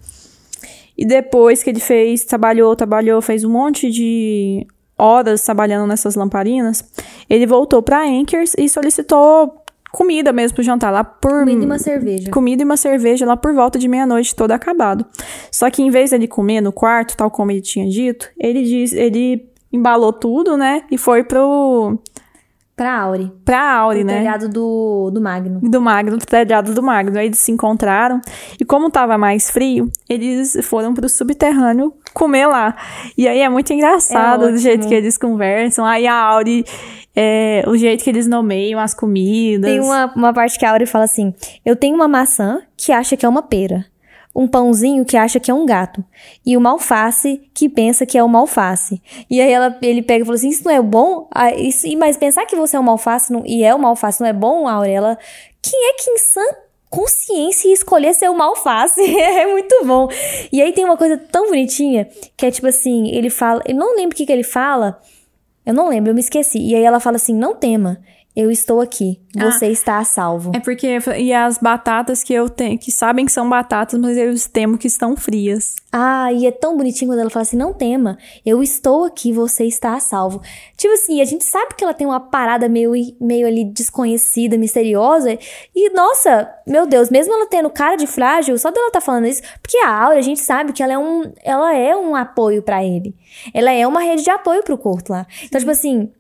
E 0.98 1.06
depois 1.06 1.64
que 1.64 1.70
ele 1.70 1.80
fez, 1.80 2.24
trabalhou, 2.24 2.76
trabalhou, 2.76 3.22
fez 3.22 3.44
um 3.44 3.50
monte 3.50 3.90
de 3.90 4.68
horas 4.98 5.42
trabalhando 5.42 5.88
nessas 5.88 6.16
lamparinas, 6.16 6.84
ele 7.30 7.48
voltou 7.48 7.82
para 7.82 8.06
Anchors 8.06 8.54
e 8.58 8.70
solicitou 8.70 9.63
comida 9.94 10.34
mesmo 10.34 10.56
pro 10.56 10.64
jantar, 10.64 10.92
lá 10.92 11.04
por... 11.04 11.42
Comida 11.42 11.62
e 11.62 11.66
uma 11.66 11.78
cerveja. 11.78 12.32
Comida 12.32 12.64
e 12.64 12.66
uma 12.66 12.76
cerveja 12.76 13.28
lá 13.28 13.38
por 13.38 13.54
volta 13.54 13.78
de 13.78 13.88
meia-noite, 13.88 14.36
todo 14.36 14.52
acabado. 14.52 15.06
Só 15.52 15.70
que 15.70 15.84
em 15.84 15.92
vez 15.92 16.10
dele 16.10 16.28
comer 16.28 16.62
no 16.62 16.74
quarto, 16.74 17.16
tal 17.16 17.30
como 17.30 17.52
ele 17.52 17.62
tinha 17.62 17.88
dito, 17.88 18.28
ele 18.36 18.64
diz, 18.64 18.92
ele 18.92 19.48
embalou 19.72 20.12
tudo, 20.12 20.58
né, 20.58 20.82
e 20.90 20.98
foi 20.98 21.24
pro... 21.24 22.00
Pra 22.76 23.02
Auri. 23.02 23.32
Pra 23.46 23.72
Auri, 23.72 24.00
pro 24.00 24.08
né? 24.08 24.18
telhado 24.18 24.50
do, 24.50 25.12
do 25.12 25.22
Magno. 25.22 25.60
Do 25.62 25.80
Magno, 25.80 26.18
do 26.18 26.26
telhado 26.26 26.74
do 26.74 26.82
Magno. 26.82 27.20
Aí 27.20 27.28
eles 27.28 27.38
se 27.38 27.52
encontraram. 27.52 28.20
E 28.60 28.66
como 28.66 28.90
tava 28.90 29.16
mais 29.16 29.52
frio, 29.52 29.92
eles 30.10 30.58
foram 30.64 30.92
pro 30.92 31.08
subterrâneo 31.08 31.94
comer 32.14 32.48
lá. 32.48 32.76
E 33.18 33.28
aí 33.28 33.40
é 33.40 33.50
muito 33.50 33.72
engraçado 33.74 34.46
É 34.48 34.52
do 34.52 34.58
jeito 34.58 34.88
que 34.88 34.94
eles 34.94 35.18
conversam. 35.18 35.86
Aí 35.86 36.06
a 36.08 36.14
Auri, 36.16 36.64
é, 37.16 37.64
o 37.68 37.76
jeito 37.78 38.04
que 38.04 38.10
eles 38.10 38.28
nomeiam 38.28 38.80
as 38.80 38.94
comidas. 38.94 39.70
Tem 39.70 39.80
uma, 39.80 40.12
uma 40.16 40.34
parte 40.34 40.58
que 40.58 40.66
a 40.66 40.72
Auri 40.72 40.86
fala 40.86 41.06
assim: 41.06 41.34
Eu 41.66 41.76
tenho 41.76 41.96
uma 41.96 42.08
maçã 42.08 42.62
que 42.78 42.92
acha 42.92 43.16
que 43.18 43.26
é 43.26 43.30
uma 43.30 43.42
pera. 43.44 43.86
Um 44.36 44.48
pãozinho 44.48 45.06
que 45.06 45.16
acha 45.16 45.40
que 45.40 45.52
é 45.52 45.54
um 45.54 45.64
gato. 45.64 46.04
E 46.44 46.58
uma 46.58 46.72
alface 46.72 47.42
que 47.54 47.70
pensa 47.70 48.04
que 48.04 48.18
é 48.18 48.24
uma 48.24 48.40
alface. 48.40 49.00
E 49.30 49.40
aí 49.40 49.52
ela, 49.52 49.78
ele 49.80 50.02
pega 50.02 50.24
e 50.24 50.26
fala 50.26 50.36
assim: 50.36 50.50
Isso 50.50 50.64
não 50.66 50.72
é 50.72 50.82
bom? 50.82 51.28
Ah, 51.32 51.52
isso, 51.54 51.86
mas 52.00 52.18
pensar 52.18 52.44
que 52.48 52.56
você 52.56 52.76
é 52.76 52.80
uma 52.80 52.94
alface 52.94 53.32
não- 53.32 53.44
e 53.46 53.64
é 53.64 53.76
uma 53.76 53.90
alface 53.90 54.20
não 54.22 54.28
é 54.28 54.34
bom, 54.34 54.68
Aurela? 54.68 55.20
Quem 55.62 55.80
é 55.90 55.94
que 55.94 56.10
em 56.10 56.18
sã 56.18 56.42
consciência 56.94 57.70
ia 57.70 57.74
escolher 57.74 58.14
ser 58.14 58.30
uma 58.30 58.46
alface? 58.46 59.02
é 59.20 59.48
muito 59.48 59.84
bom. 59.84 60.08
E 60.52 60.62
aí 60.62 60.72
tem 60.72 60.86
uma 60.86 60.96
coisa 60.96 61.18
tão 61.18 61.48
bonitinha 61.48 62.08
que 62.38 62.46
é 62.46 62.52
tipo 62.52 62.68
assim: 62.68 63.10
ele 63.10 63.32
fala. 63.32 63.64
Eu 63.66 63.76
não 63.76 63.96
lembro 63.96 64.14
o 64.14 64.16
que, 64.16 64.28
que 64.28 64.32
ele 64.32 64.44
fala. 64.44 65.02
Eu 65.66 65.74
não 65.74 65.90
lembro, 65.90 66.12
eu 66.12 66.14
me 66.14 66.22
esqueci. 66.22 66.60
E 66.60 66.76
aí 66.76 66.84
ela 66.84 67.00
fala 67.00 67.16
assim: 67.16 67.34
Não 67.34 67.56
tema. 67.56 68.00
Eu 68.36 68.50
estou 68.50 68.82
aqui. 68.82 69.20
Você 69.36 69.68
está 69.68 70.00
a 70.00 70.04
salvo. 70.04 70.52
É 70.56 70.60
porque 70.60 71.00
e 71.18 71.34
as 71.34 71.58
batatas 71.58 72.24
que 72.24 72.34
eu 72.34 72.50
tenho, 72.50 72.80
que 72.80 72.92
sabem 72.92 73.26
que 73.26 73.32
são 73.32 73.48
batatas, 73.48 74.00
mas 74.00 74.18
eu 74.18 74.34
temo 74.52 74.78
que 74.78 74.88
estão 74.88 75.16
frias. 75.16 75.76
Ah, 75.92 76.32
e 76.34 76.48
é 76.48 76.52
tão 76.52 76.76
bonitinho 76.76 77.12
quando 77.12 77.20
ela 77.20 77.30
fala 77.30 77.44
assim: 77.44 77.58
não 77.58 77.74
tema, 77.74 78.18
eu 78.44 78.64
estou 78.64 79.06
aqui, 79.06 79.32
você 79.32 79.66
está 79.66 79.96
a 79.96 80.00
salvo. 80.00 80.42
Tipo 80.76 80.94
assim, 80.94 81.22
a 81.22 81.26
gente 81.26 81.44
sabe 81.46 81.76
que 81.76 81.84
ela 81.84 81.94
tem 81.94 82.08
uma 82.08 82.20
parada 82.20 82.68
meio, 82.68 82.94
meio 83.22 83.46
ali 83.46 83.66
desconhecida, 83.66 84.58
misteriosa. 84.58 85.38
E 85.76 85.90
nossa, 85.92 86.52
meu 86.68 86.88
Deus, 86.88 87.10
mesmo 87.12 87.34
ela 87.34 87.48
tendo 87.48 87.70
cara 87.70 87.96
de 87.96 88.08
frágil, 88.08 88.58
só 88.58 88.72
dela 88.72 88.92
tá 88.92 89.02
falando 89.02 89.28
isso, 89.28 89.42
porque 89.62 89.78
a 89.78 89.90
Aura, 89.90 90.18
a 90.18 90.22
gente 90.22 90.42
sabe 90.42 90.74
que 90.74 90.82
ela 90.82 90.94
é 90.94 90.98
um, 90.98 91.32
ela 91.44 91.76
é 91.76 91.96
um 91.96 92.16
apoio 92.16 92.64
pra 92.64 92.84
ele. 92.84 93.16
Ela 93.54 93.72
é 93.72 93.86
uma 93.88 94.02
rede 94.02 94.24
de 94.24 94.30
apoio 94.32 94.64
pro 94.64 94.78
Curto 94.78 95.12
lá. 95.12 95.28
Então, 95.44 95.60
tipo 95.60 95.72
assim. 95.72 96.12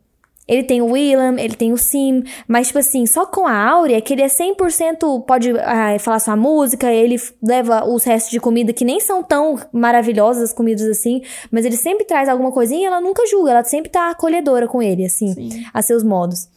Ele 0.47 0.63
tem 0.63 0.81
o 0.81 0.87
Willam, 0.91 1.37
ele 1.39 1.55
tem 1.55 1.71
o 1.71 1.77
Sim, 1.77 2.23
mas, 2.47 2.67
tipo 2.67 2.79
assim, 2.79 3.05
só 3.05 3.25
com 3.25 3.47
a 3.47 3.55
Áurea, 3.55 4.01
que 4.01 4.13
ele 4.13 4.21
é 4.21 4.27
100%, 4.27 5.23
pode 5.25 5.51
ah, 5.57 5.97
falar 5.99 6.19
sua 6.19 6.35
música, 6.35 6.91
ele 6.91 7.15
leva 7.41 7.85
os 7.87 8.03
restos 8.03 8.29
de 8.29 8.39
comida 8.41 8.73
que 8.73 8.83
nem 8.83 8.99
são 8.99 9.23
tão 9.23 9.57
maravilhosas 9.71 10.43
as 10.43 10.53
comidas 10.53 10.85
assim, 10.85 11.21
mas 11.49 11.65
ele 11.65 11.77
sempre 11.77 12.03
traz 12.03 12.27
alguma 12.27 12.51
coisinha 12.51 12.81
e 12.81 12.85
ela 12.85 12.99
nunca 12.99 13.25
julga, 13.25 13.51
ela 13.51 13.63
sempre 13.63 13.89
tá 13.89 14.09
acolhedora 14.09 14.67
com 14.67 14.81
ele, 14.81 15.05
assim, 15.05 15.33
Sim. 15.33 15.65
a 15.73 15.81
seus 15.81 16.03
modos. 16.03 16.49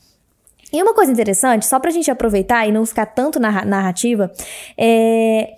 E 0.73 0.83
uma 0.83 0.93
coisa 0.93 1.13
interessante, 1.13 1.65
só 1.65 1.79
pra 1.79 1.93
gente 1.93 2.11
aproveitar 2.11 2.67
e 2.67 2.73
não 2.73 2.85
ficar 2.85 3.07
tanto 3.07 3.39
na 3.39 3.65
narrativa, 3.65 4.33
é. 4.77 5.53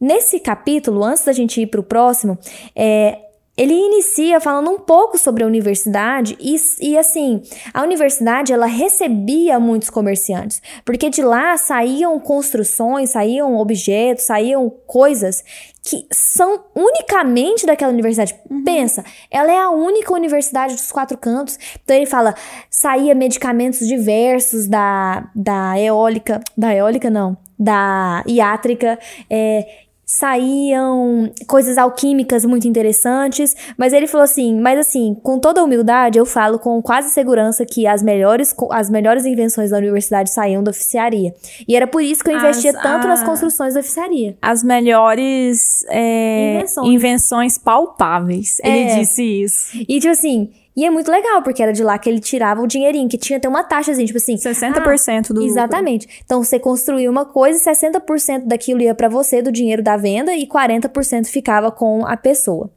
Nesse 0.00 0.38
capítulo, 0.38 1.02
antes 1.02 1.24
da 1.24 1.32
gente 1.32 1.62
ir 1.62 1.66
pro 1.66 1.82
próximo, 1.82 2.36
é, 2.76 3.23
ele 3.56 3.72
inicia 3.72 4.40
falando 4.40 4.70
um 4.70 4.78
pouco 4.78 5.16
sobre 5.16 5.44
a 5.44 5.46
universidade 5.46 6.36
e, 6.40 6.56
e 6.80 6.98
assim, 6.98 7.42
a 7.72 7.82
universidade 7.82 8.52
ela 8.52 8.66
recebia 8.66 9.60
muitos 9.60 9.90
comerciantes, 9.90 10.60
porque 10.84 11.08
de 11.08 11.22
lá 11.22 11.56
saíam 11.56 12.18
construções, 12.18 13.10
saíam 13.10 13.56
objetos, 13.56 14.24
saíam 14.24 14.68
coisas 14.86 15.44
que 15.82 16.06
são 16.10 16.64
unicamente 16.74 17.66
daquela 17.66 17.92
universidade. 17.92 18.34
Pensa, 18.64 19.04
ela 19.30 19.52
é 19.52 19.58
a 19.58 19.70
única 19.70 20.12
universidade 20.14 20.74
dos 20.74 20.90
quatro 20.90 21.18
cantos. 21.18 21.58
Então 21.84 21.94
ele 21.94 22.06
fala, 22.06 22.34
saía 22.70 23.14
medicamentos 23.14 23.86
diversos 23.86 24.66
da, 24.66 25.28
da 25.34 25.78
eólica, 25.78 26.40
da 26.56 26.74
eólica 26.74 27.10
não, 27.10 27.36
da 27.58 28.24
iátrica, 28.26 28.98
é, 29.28 29.83
saíam 30.06 31.30
coisas 31.46 31.78
alquímicas 31.78 32.44
muito 32.44 32.66
interessantes, 32.68 33.54
mas 33.76 33.92
ele 33.92 34.06
falou 34.06 34.24
assim, 34.24 34.60
mas 34.60 34.78
assim, 34.78 35.16
com 35.22 35.38
toda 35.38 35.60
a 35.60 35.64
humildade, 35.64 36.18
eu 36.18 36.26
falo 36.26 36.58
com 36.58 36.80
quase 36.82 37.10
segurança 37.10 37.64
que 37.64 37.86
as 37.86 38.02
melhores, 38.02 38.54
as 38.70 38.90
melhores 38.90 39.24
invenções 39.24 39.70
da 39.70 39.78
universidade 39.78 40.30
saíam 40.30 40.62
da 40.62 40.70
oficiaria. 40.70 41.34
E 41.66 41.74
era 41.76 41.86
por 41.86 42.02
isso 42.02 42.22
que 42.22 42.30
eu 42.30 42.36
investia 42.36 42.70
As- 42.70 42.82
tanto 42.82 43.06
nas 43.06 43.22
ah. 43.22 43.26
construções 43.26 43.74
da 43.74 43.80
oficiaria. 43.80 44.36
As 44.40 44.62
melhores 44.62 45.84
é, 45.88 46.54
Invenções. 46.56 46.88
invenções 46.88 47.58
palpáveis. 47.58 48.58
É. 48.62 48.68
Ele 48.68 49.00
disse 49.00 49.22
isso. 49.22 49.76
E 49.88 50.00
tipo 50.00 50.12
assim, 50.12 50.50
e 50.76 50.84
é 50.84 50.90
muito 50.90 51.10
legal, 51.10 51.42
porque 51.42 51.62
era 51.62 51.72
de 51.72 51.84
lá 51.84 51.96
que 51.98 52.08
ele 52.08 52.20
tirava 52.20 52.60
o 52.60 52.66
dinheirinho, 52.66 53.08
que 53.08 53.16
tinha 53.16 53.36
até 53.36 53.48
uma 53.48 53.62
taxa 53.62 53.92
assim, 53.92 54.04
tipo 54.04 54.18
assim, 54.18 54.34
60% 54.34 55.28
do 55.28 55.34
lucro. 55.34 55.46
Exatamente. 55.46 56.22
Então 56.24 56.42
você 56.42 56.58
construía 56.58 57.10
uma 57.10 57.24
coisa 57.24 57.58
e 57.58 57.74
60% 57.74 58.46
daquilo 58.46 58.82
ia 58.82 58.94
pra 58.94 59.08
você 59.08 59.40
do 59.40 59.52
dinheiro 59.52 59.82
da 59.82 59.96
venda 59.96 60.34
e 60.34 60.46
40% 60.46 61.26
ficava 61.26 61.70
com 61.70 62.04
a 62.04 62.16
pessoa. 62.16 62.70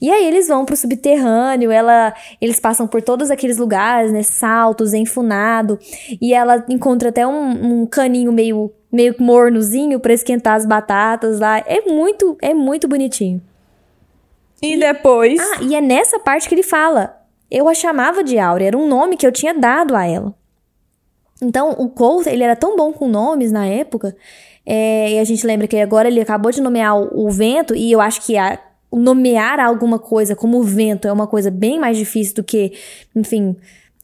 E 0.00 0.10
aí 0.10 0.26
eles 0.26 0.48
vão 0.48 0.64
pro 0.64 0.76
subterrâneo, 0.76 1.70
ela, 1.70 2.14
eles 2.40 2.60
passam 2.60 2.86
por 2.86 3.00
todos 3.02 3.30
aqueles 3.30 3.56
lugares, 3.56 4.12
né, 4.12 4.22
saltos, 4.22 4.92
enfunado, 4.92 5.78
e 6.20 6.34
ela 6.34 6.64
encontra 6.68 7.08
até 7.08 7.26
um, 7.26 7.82
um 7.82 7.86
caninho 7.86 8.30
meio 8.30 8.70
meio 8.92 9.14
mornozinho 9.18 9.98
pra 9.98 10.12
esquentar 10.12 10.54
as 10.54 10.66
batatas 10.66 11.40
lá. 11.40 11.58
É 11.60 11.80
muito, 11.80 12.36
é 12.42 12.52
muito 12.52 12.86
bonitinho. 12.86 13.40
E 14.62 14.76
depois. 14.76 15.40
Ah, 15.40 15.62
e 15.62 15.74
é 15.74 15.80
nessa 15.80 16.18
parte 16.18 16.46
que 16.46 16.54
ele 16.54 16.62
fala. 16.62 17.21
Eu 17.54 17.68
a 17.68 17.74
chamava 17.74 18.24
de 18.24 18.38
Áurea, 18.38 18.68
era 18.68 18.78
um 18.78 18.88
nome 18.88 19.14
que 19.14 19.26
eu 19.26 19.30
tinha 19.30 19.52
dado 19.52 19.94
a 19.94 20.06
ela. 20.06 20.34
Então, 21.42 21.70
o 21.72 21.90
Colt, 21.90 22.26
ele 22.26 22.42
era 22.42 22.56
tão 22.56 22.76
bom 22.76 22.94
com 22.94 23.06
nomes 23.06 23.52
na 23.52 23.66
época, 23.66 24.16
é, 24.64 25.12
e 25.12 25.18
a 25.18 25.24
gente 25.24 25.46
lembra 25.46 25.68
que 25.68 25.76
agora 25.76 26.08
ele 26.08 26.18
acabou 26.20 26.50
de 26.50 26.62
nomear 26.62 26.96
o, 26.96 27.26
o 27.26 27.30
vento, 27.30 27.74
e 27.74 27.92
eu 27.92 28.00
acho 28.00 28.22
que 28.22 28.38
a- 28.38 28.58
nomear 28.90 29.60
alguma 29.60 29.98
coisa 29.98 30.34
como 30.34 30.62
vento 30.62 31.06
é 31.06 31.12
uma 31.12 31.26
coisa 31.26 31.50
bem 31.50 31.78
mais 31.78 31.98
difícil 31.98 32.36
do 32.36 32.44
que, 32.44 32.72
enfim, 33.14 33.54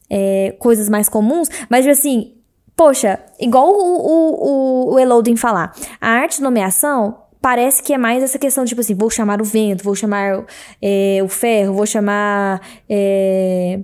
é, 0.07 0.55
coisas 0.59 0.87
mais 0.87 1.09
comuns, 1.09 1.49
mas 1.69 1.87
assim, 1.87 2.35
poxa, 2.75 3.19
igual 3.39 3.67
o, 3.67 3.81
o, 3.81 4.89
o, 4.91 4.93
o 4.93 4.99
Elodin 4.99 5.35
falar, 5.35 5.73
a 5.99 6.07
arte 6.09 6.37
de 6.37 6.43
nomeação 6.43 7.17
parece 7.41 7.81
que 7.81 7.93
é 7.93 7.97
mais 7.97 8.21
essa 8.21 8.37
questão, 8.37 8.65
tipo 8.65 8.81
assim, 8.81 8.95
vou 8.95 9.09
chamar 9.09 9.41
o 9.41 9.45
vento, 9.45 9.83
vou 9.83 9.95
chamar 9.95 10.45
é, 10.81 11.19
o 11.23 11.27
ferro, 11.27 11.73
vou 11.73 11.85
chamar 11.85 12.61
é, 12.89 13.79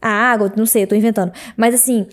a 0.00 0.08
água, 0.08 0.52
não 0.56 0.66
sei, 0.66 0.84
eu 0.84 0.86
tô 0.86 0.94
inventando. 0.94 1.32
Mas 1.56 1.74
assim, 1.74 2.06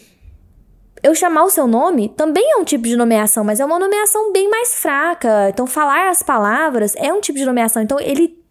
eu 1.01 1.13
chamar 1.13 1.43
o 1.43 1.49
seu 1.49 1.67
nome 1.67 2.09
também 2.09 2.51
é 2.53 2.57
um 2.57 2.63
tipo 2.63 2.85
de 2.85 2.95
nomeação, 2.95 3.43
mas 3.43 3.59
é 3.59 3.65
uma 3.65 3.77
nomeação 3.79 4.31
bem 4.31 4.49
mais 4.49 4.75
fraca. 4.75 5.49
Então, 5.49 5.67
falar 5.67 6.09
as 6.09 6.23
palavras 6.23 6.95
é 6.95 7.11
um 7.13 7.19
tipo 7.21 7.37
de 7.37 7.45
nomeação. 7.45 7.81
Então, 7.81 7.99
ele 7.99 8.41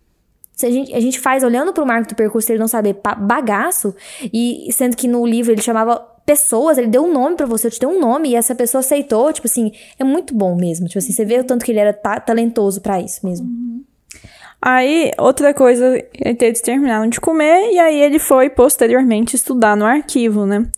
Se 0.55 0.66
a 0.66 0.70
gente, 0.70 0.95
a 0.95 1.01
gente 1.01 1.18
faz 1.18 1.43
olhando 1.43 1.72
pro 1.72 1.87
marco 1.87 2.09
do 2.09 2.14
percurso 2.14 2.53
ele 2.53 2.59
não 2.59 2.68
saber 2.68 3.01
bagaço, 3.18 3.95
e 4.33 4.68
sendo 4.70 4.97
que 4.97 5.09
no 5.09 5.26
livro 5.26 5.51
ele 5.51 5.62
chamava 5.62 6.07
pessoas, 6.25 6.79
ele 6.79 6.87
deu 6.87 7.05
um 7.05 7.12
nome 7.12 7.37
para 7.37 7.47
você, 7.47 7.66
eu 7.66 7.70
te 7.70 7.81
dei 7.81 7.89
um 7.89 8.01
nome 8.01 8.31
e 8.31 8.37
essa 8.37 8.55
pessoa 8.55 8.81
aceitou, 8.81 9.33
tipo 9.33 9.47
assim, 9.47 9.73
é 9.99 10.05
muito 10.05 10.35
bom 10.35 10.55
mesmo. 10.55 10.87
Tipo 10.87 10.99
assim, 10.99 11.12
você 11.12 11.25
vê 11.25 11.39
o 11.39 11.45
tanto 11.45 11.64
que 11.64 11.73
ele 11.73 11.81
era 11.81 11.93
ta 11.93 12.20
talentoso 12.20 12.81
para 12.81 13.01
isso 13.01 13.25
mesmo. 13.25 13.47
Uhum. 13.47 13.85
Aí, 14.61 15.11
outra 15.18 15.53
coisa, 15.53 16.01
eles 16.14 16.61
terminaram 16.61 17.09
de 17.09 17.20
comer 17.20 17.73
e 17.73 17.81
aí 17.81 18.01
ele 18.01 18.20
foi 18.20 18.49
posteriormente 18.49 19.35
estudar 19.35 19.77
no 19.77 19.85
arquivo, 19.85 20.47
né? 20.47 20.68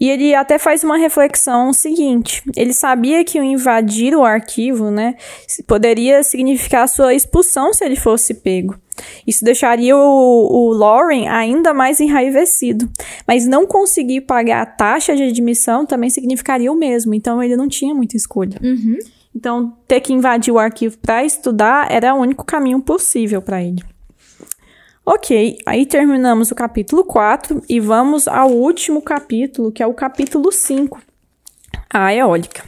E 0.00 0.10
ele 0.10 0.34
até 0.34 0.58
faz 0.58 0.82
uma 0.82 0.96
reflexão 0.96 1.72
seguinte: 1.72 2.42
ele 2.56 2.72
sabia 2.72 3.24
que 3.24 3.38
o 3.38 3.44
invadir 3.44 4.16
o 4.16 4.24
arquivo, 4.24 4.90
né, 4.90 5.14
poderia 5.66 6.22
significar 6.24 6.88
sua 6.88 7.14
expulsão 7.14 7.72
se 7.72 7.84
ele 7.84 7.96
fosse 7.96 8.34
pego. 8.34 8.76
Isso 9.26 9.44
deixaria 9.44 9.96
o, 9.96 10.00
o 10.00 10.72
Lauren 10.72 11.28
ainda 11.28 11.74
mais 11.74 12.00
enraivecido. 12.00 12.88
Mas 13.26 13.46
não 13.46 13.66
conseguir 13.66 14.22
pagar 14.22 14.62
a 14.62 14.66
taxa 14.66 15.14
de 15.16 15.22
admissão 15.22 15.84
também 15.84 16.10
significaria 16.10 16.70
o 16.70 16.76
mesmo. 16.76 17.14
Então 17.14 17.42
ele 17.42 17.56
não 17.56 17.68
tinha 17.68 17.94
muita 17.94 18.16
escolha. 18.16 18.58
Uhum. 18.62 18.98
Então 19.34 19.76
ter 19.88 20.00
que 20.00 20.12
invadir 20.12 20.52
o 20.52 20.58
arquivo 20.58 20.96
para 20.98 21.24
estudar 21.24 21.90
era 21.90 22.14
o 22.14 22.18
único 22.18 22.44
caminho 22.44 22.80
possível 22.80 23.42
para 23.42 23.62
ele. 23.62 23.82
Ok, 25.06 25.58
aí 25.66 25.84
terminamos 25.84 26.50
o 26.50 26.54
capítulo 26.54 27.04
4 27.04 27.62
e 27.68 27.78
vamos 27.78 28.26
ao 28.26 28.50
último 28.50 29.02
capítulo, 29.02 29.70
que 29.70 29.82
é 29.82 29.86
o 29.86 29.92
capítulo 29.92 30.50
5, 30.50 30.98
a 31.92 32.14
eólica. 32.14 32.64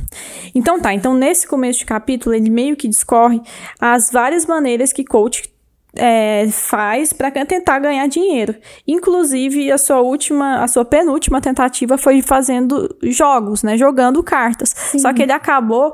Então 0.55 0.79
tá, 0.79 0.93
então 0.93 1.15
nesse 1.15 1.49
começo 1.49 1.79
de 1.79 1.87
capítulo 1.87 2.35
ele 2.35 2.51
meio 2.51 2.77
que 2.77 2.89
discorre 2.89 3.41
as 3.81 4.11
várias 4.11 4.45
maneiras 4.45 4.93
que 4.93 5.03
coach 5.03 5.45
é, 5.97 6.49
faz 6.51 7.13
para 7.13 7.31
tentar 7.45 7.79
ganhar 7.79 8.07
dinheiro. 8.07 8.55
Inclusive, 8.87 9.71
a 9.71 9.79
sua 9.79 10.01
última, 10.01 10.63
a 10.63 10.69
sua 10.69 10.85
penúltima 10.85 11.41
tentativa 11.41 11.99
foi 11.99 12.23
fazendo 12.23 12.95
jogos, 13.03 13.63
né? 13.63 13.77
Jogando 13.77 14.23
cartas. 14.23 14.75
Sim. 14.77 14.99
Só 14.99 15.13
que 15.13 15.23
ele 15.23 15.33
acabou 15.33 15.93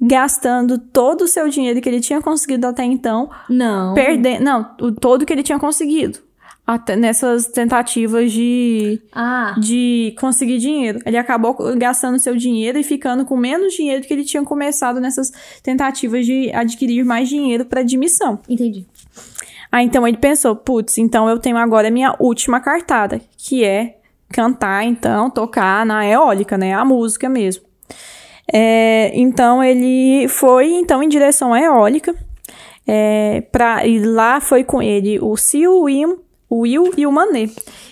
gastando 0.00 0.78
todo 0.78 1.22
o 1.22 1.28
seu 1.28 1.48
dinheiro 1.48 1.80
que 1.80 1.88
ele 1.88 2.00
tinha 2.00 2.20
conseguido 2.20 2.66
até 2.66 2.84
então. 2.84 3.30
Não. 3.48 3.94
Perdendo. 3.94 4.42
Não, 4.42 4.74
o 4.80 4.92
todo 4.92 5.24
que 5.24 5.32
ele 5.32 5.42
tinha 5.42 5.58
conseguido. 5.58 6.18
Até 6.66 6.96
nessas 6.96 7.46
tentativas 7.46 8.32
de, 8.32 9.00
ah. 9.12 9.54
de 9.56 10.16
conseguir 10.18 10.58
dinheiro. 10.58 10.98
Ele 11.06 11.16
acabou 11.16 11.56
gastando 11.76 12.18
seu 12.18 12.34
dinheiro 12.34 12.76
e 12.76 12.82
ficando 12.82 13.24
com 13.24 13.36
menos 13.36 13.72
dinheiro 13.72 14.02
do 14.02 14.08
que 14.08 14.12
ele 14.12 14.24
tinha 14.24 14.42
começado 14.42 15.00
nessas 15.00 15.30
tentativas 15.62 16.26
de 16.26 16.50
adquirir 16.52 17.04
mais 17.04 17.28
dinheiro 17.28 17.64
para 17.64 17.82
admissão. 17.82 18.40
Entendi. 18.48 18.84
Aí 19.70 19.84
então 19.84 20.06
ele 20.06 20.16
pensou, 20.16 20.54
putz, 20.56 20.98
então 20.98 21.28
eu 21.28 21.38
tenho 21.38 21.56
agora 21.56 21.88
a 21.88 21.90
minha 21.90 22.14
última 22.18 22.60
cartada, 22.60 23.20
que 23.36 23.64
é 23.64 23.98
cantar, 24.30 24.84
então, 24.84 25.30
tocar 25.30 25.84
na 25.84 26.06
eólica, 26.06 26.56
né? 26.56 26.72
A 26.72 26.84
música 26.84 27.28
mesmo. 27.28 27.64
É, 28.52 29.10
então 29.14 29.62
ele 29.62 30.28
foi 30.28 30.72
então 30.72 31.02
em 31.02 31.08
direção 31.08 31.52
à 31.52 31.60
eólica. 31.60 32.14
É, 32.86 33.42
pra, 33.50 33.84
e 33.86 33.98
lá 33.98 34.40
foi 34.40 34.62
com 34.62 34.80
ele 34.80 35.18
o 35.20 35.36
Sil, 35.36 35.72
o 35.72 35.82
Will, 35.82 36.24
o 36.48 36.60
Will 36.60 36.92
e 36.96 37.06
o 37.06 37.12
Mané. 37.12 37.50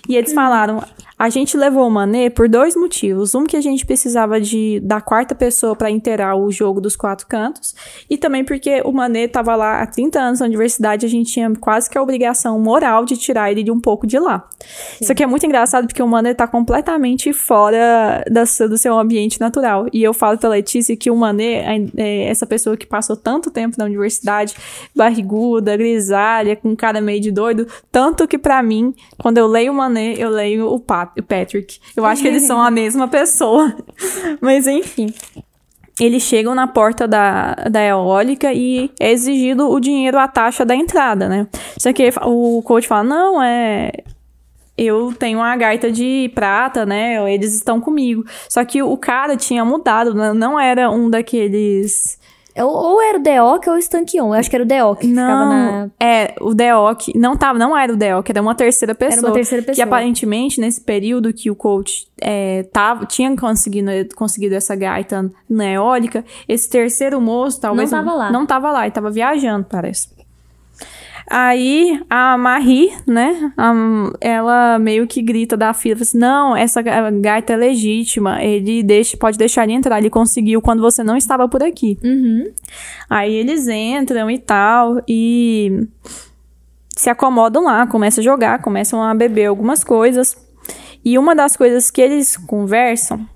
E 0.08 0.16
eles 0.16 0.32
falaram: 0.32 0.80
a 1.18 1.28
gente 1.28 1.56
levou 1.56 1.86
o 1.86 1.90
Mané 1.90 2.28
por 2.28 2.48
dois 2.48 2.74
motivos. 2.74 3.34
Um, 3.34 3.44
que 3.44 3.56
a 3.56 3.60
gente 3.60 3.86
precisava 3.86 4.40
de 4.40 4.80
da 4.80 5.00
quarta 5.00 5.34
pessoa 5.34 5.76
para 5.76 5.90
inteirar 5.90 6.36
o 6.36 6.50
jogo 6.50 6.80
dos 6.80 6.96
quatro 6.96 7.26
cantos. 7.26 7.74
E 8.08 8.16
também 8.16 8.44
porque 8.44 8.82
o 8.84 8.92
Mané 8.92 9.24
estava 9.24 9.54
lá 9.54 9.80
há 9.80 9.86
30 9.86 10.20
anos 10.20 10.40
na 10.40 10.46
universidade, 10.46 11.06
a 11.06 11.08
gente 11.08 11.32
tinha 11.32 11.52
quase 11.60 11.88
que 11.88 11.96
a 11.96 12.02
obrigação 12.02 12.58
moral 12.58 13.04
de 13.04 13.16
tirar 13.16 13.50
ele 13.50 13.62
de 13.62 13.70
um 13.70 13.80
pouco 13.80 14.06
de 14.06 14.18
lá. 14.18 14.48
Sim. 14.60 14.98
Isso 15.02 15.12
aqui 15.12 15.22
é 15.22 15.26
muito 15.26 15.46
engraçado 15.46 15.86
porque 15.86 16.02
o 16.02 16.08
Mané 16.08 16.30
está 16.30 16.46
completamente 16.46 17.32
fora 17.32 18.24
da, 18.30 18.44
do 18.66 18.78
seu 18.78 18.98
ambiente 18.98 19.40
natural. 19.40 19.86
E 19.92 20.02
eu 20.02 20.12
falo 20.12 20.38
pra 20.38 20.48
Letícia 20.48 20.96
que 20.96 21.10
o 21.10 21.16
Mané 21.16 21.64
é 21.96 22.24
essa 22.24 22.46
pessoa 22.46 22.76
que 22.76 22.86
passou 22.86 23.16
tanto 23.16 23.50
tempo 23.50 23.76
na 23.78 23.84
universidade, 23.84 24.54
barriguda, 24.94 25.76
grisalha, 25.76 26.56
com 26.56 26.74
cara 26.74 27.00
meio 27.00 27.20
de 27.20 27.30
doido. 27.30 27.66
Tanto 27.92 28.26
que 28.26 28.38
para 28.38 28.62
mim, 28.62 28.94
quando 29.18 29.38
eu 29.38 29.46
leio 29.46 29.72
o 29.72 29.74
Mané, 29.74 30.14
eu 30.16 30.30
leio 30.30 30.66
o 30.72 30.80
Pato 30.80 31.03
o 31.18 31.22
Patrick. 31.22 31.78
Eu 31.96 32.05
acho 32.05 32.22
que 32.22 32.28
eles 32.28 32.46
são 32.46 32.61
a 32.62 32.70
mesma 32.70 33.09
pessoa. 33.09 33.74
Mas 34.40 34.66
enfim. 34.66 35.12
Eles 36.00 36.24
chegam 36.24 36.55
na 36.55 36.66
porta 36.66 37.07
da, 37.07 37.55
da 37.70 37.80
eólica 37.84 38.52
e 38.52 38.90
é 38.98 39.12
exigido 39.12 39.70
o 39.70 39.78
dinheiro, 39.78 40.18
a 40.18 40.26
taxa 40.26 40.64
da 40.64 40.74
entrada, 40.74 41.28
né? 41.28 41.46
Só 41.78 41.92
que 41.92 42.11
o 42.22 42.62
coach 42.62 42.88
fala: 42.88 43.05
não, 43.05 43.42
é. 43.42 43.92
Eu 44.76 45.14
tenho 45.16 45.38
uma 45.38 45.55
gaita 45.55 45.92
de 45.92 46.32
prata, 46.34 46.84
né? 46.84 47.32
Eles 47.32 47.55
estão 47.55 47.80
comigo. 47.80 48.24
Só 48.48 48.64
que 48.64 48.82
o 48.82 48.96
cara 48.96 49.36
tinha 49.36 49.64
mudado, 49.64 50.12
né? 50.12 50.32
não 50.32 50.59
era 50.59 50.90
um 50.90 51.09
daqueles 51.09 52.18
ou, 52.62 53.02
era 53.02 53.18
o 53.18 53.22
Deok 53.22 53.68
ou 53.68 53.74
o 53.74 53.78
Stankion. 53.78 54.28
Eu 54.28 54.32
acho 54.34 54.48
que 54.48 54.55
era 54.57 54.62
o 54.64 54.66
Deok. 54.66 55.07
Não, 55.07 55.48
na... 55.48 55.90
é, 55.98 56.34
o 56.40 56.55
Deok. 56.55 57.16
Não 57.18 57.36
tava, 57.36 57.59
não 57.59 57.76
era 57.76 57.92
o 57.92 57.96
Deok, 57.96 58.30
era 58.30 58.40
uma 58.40 58.55
terceira 58.55 58.94
pessoa. 58.94 59.18
Era 59.18 59.26
uma 59.26 59.34
terceira 59.34 59.62
pessoa. 59.62 59.74
Que 59.74 59.82
aparentemente, 59.82 60.61
nesse 60.61 60.80
período 60.80 61.32
que 61.32 61.50
o 61.50 61.57
coach 61.57 62.07
é, 62.20 62.62
tava, 62.72 63.07
tinha 63.07 63.34
conseguido, 63.36 63.90
conseguido 64.14 64.55
essa 64.55 64.76
gaita 64.76 65.30
na 65.50 65.66
eólica, 65.68 66.24
esse 66.48 66.68
terceiro 66.68 67.20
moço 67.20 67.61
talvez. 67.61 67.90
Não 67.90 68.05
tava 68.05 68.16
lá. 68.16 68.30
Não 68.30 68.46
tava 68.46 68.70
lá, 68.70 68.82
ele 68.84 68.92
tava 68.92 69.11
viajando, 69.11 69.66
parece. 69.68 70.14
Aí 71.28 72.00
a 72.08 72.36
Marie, 72.36 72.92
né, 73.06 73.52
a, 73.56 73.72
ela 74.20 74.78
meio 74.78 75.06
que 75.06 75.22
grita 75.22 75.56
da 75.56 75.72
fila, 75.72 76.02
assim, 76.02 76.18
não, 76.18 76.54
essa 76.54 76.82
gaita 76.82 77.54
é 77.54 77.56
legítima, 77.56 78.42
ele 78.42 78.82
deixa, 78.82 79.16
pode 79.16 79.38
deixar 79.38 79.64
ele 79.64 79.72
entrar, 79.72 79.98
ele 79.98 80.10
conseguiu 80.10 80.60
quando 80.60 80.82
você 80.82 81.02
não 81.02 81.16
estava 81.16 81.48
por 81.48 81.62
aqui. 81.62 81.98
Uhum. 82.04 82.44
Aí 83.08 83.34
eles 83.34 83.66
entram 83.68 84.30
e 84.30 84.38
tal, 84.38 85.02
e 85.08 85.86
se 86.96 87.10
acomodam 87.10 87.64
lá, 87.64 87.86
começam 87.86 88.22
a 88.22 88.24
jogar, 88.24 88.60
começam 88.60 89.02
a 89.02 89.14
beber 89.14 89.46
algumas 89.46 89.82
coisas. 89.82 90.36
E 91.04 91.18
uma 91.18 91.34
das 91.34 91.56
coisas 91.56 91.90
que 91.90 92.00
eles 92.00 92.36
conversam, 92.36 93.28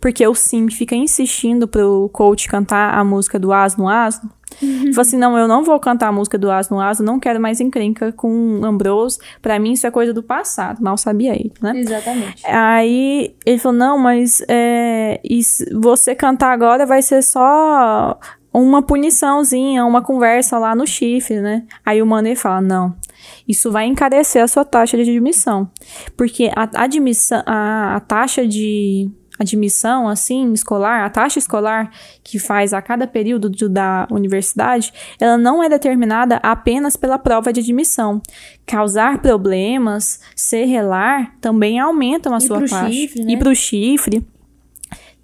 porque 0.00 0.26
o 0.26 0.34
Sim 0.34 0.68
fica 0.68 0.94
insistindo 0.94 1.66
pro 1.66 2.08
coach 2.12 2.48
cantar 2.48 2.94
a 2.94 3.04
música 3.04 3.38
do 3.38 3.52
Asno 3.52 3.88
Asno, 3.88 4.30
Uhum. 4.62 4.92
Falou 4.92 5.02
assim: 5.02 5.18
não, 5.18 5.36
eu 5.36 5.48
não 5.48 5.62
vou 5.64 5.78
cantar 5.78 6.08
a 6.08 6.12
música 6.12 6.38
do 6.38 6.50
Asno 6.50 6.80
Asno, 6.80 7.04
não 7.04 7.20
quero 7.20 7.40
mais 7.40 7.60
encrenca 7.60 8.12
com 8.12 8.60
Ambrose. 8.64 9.18
Pra 9.42 9.58
mim, 9.58 9.72
isso 9.72 9.86
é 9.86 9.90
coisa 9.90 10.12
do 10.12 10.22
passado. 10.22 10.82
Mal 10.82 10.96
sabia 10.96 11.34
ele, 11.34 11.52
né? 11.60 11.72
Exatamente. 11.76 12.46
Aí 12.46 13.34
ele 13.44 13.58
falou: 13.58 13.76
não, 13.76 13.98
mas 13.98 14.42
é, 14.48 15.20
isso, 15.22 15.64
você 15.78 16.14
cantar 16.14 16.52
agora 16.52 16.86
vai 16.86 17.02
ser 17.02 17.22
só 17.22 18.18
uma 18.52 18.82
puniçãozinha, 18.82 19.84
uma 19.84 20.00
conversa 20.00 20.58
lá 20.58 20.74
no 20.74 20.86
chifre, 20.86 21.40
né? 21.40 21.64
Aí 21.84 22.00
o 22.00 22.06
Mané 22.06 22.34
fala: 22.34 22.60
não. 22.60 22.94
Isso 23.46 23.70
vai 23.70 23.86
encarecer 23.86 24.42
a 24.42 24.48
sua 24.48 24.64
taxa 24.64 24.96
de 24.96 25.10
admissão. 25.10 25.70
Porque 26.16 26.50
a, 26.54 26.82
admissão, 26.82 27.42
a, 27.46 27.96
a 27.96 28.00
taxa 28.00 28.46
de 28.46 29.10
admissão, 29.38 30.08
assim, 30.08 30.52
escolar, 30.52 31.04
a 31.04 31.10
taxa 31.10 31.38
escolar 31.38 31.90
que 32.22 32.38
faz 32.38 32.72
a 32.72 32.80
cada 32.80 33.06
período 33.06 33.48
do, 33.48 33.68
da 33.68 34.06
universidade, 34.10 34.92
ela 35.20 35.36
não 35.36 35.62
é 35.62 35.68
determinada 35.68 36.36
apenas 36.42 36.96
pela 36.96 37.18
prova 37.18 37.52
de 37.52 37.60
admissão. 37.60 38.20
Causar 38.66 39.18
problemas, 39.20 40.20
ser 40.34 40.64
relar, 40.64 41.34
também 41.40 41.78
aumentam 41.78 42.34
a 42.34 42.38
e 42.38 42.40
sua 42.40 42.60
taxa. 42.60 42.90
Chifre, 42.90 43.24
né? 43.24 43.32
E 43.32 43.36
pro 43.36 43.54
chifre. 43.54 44.26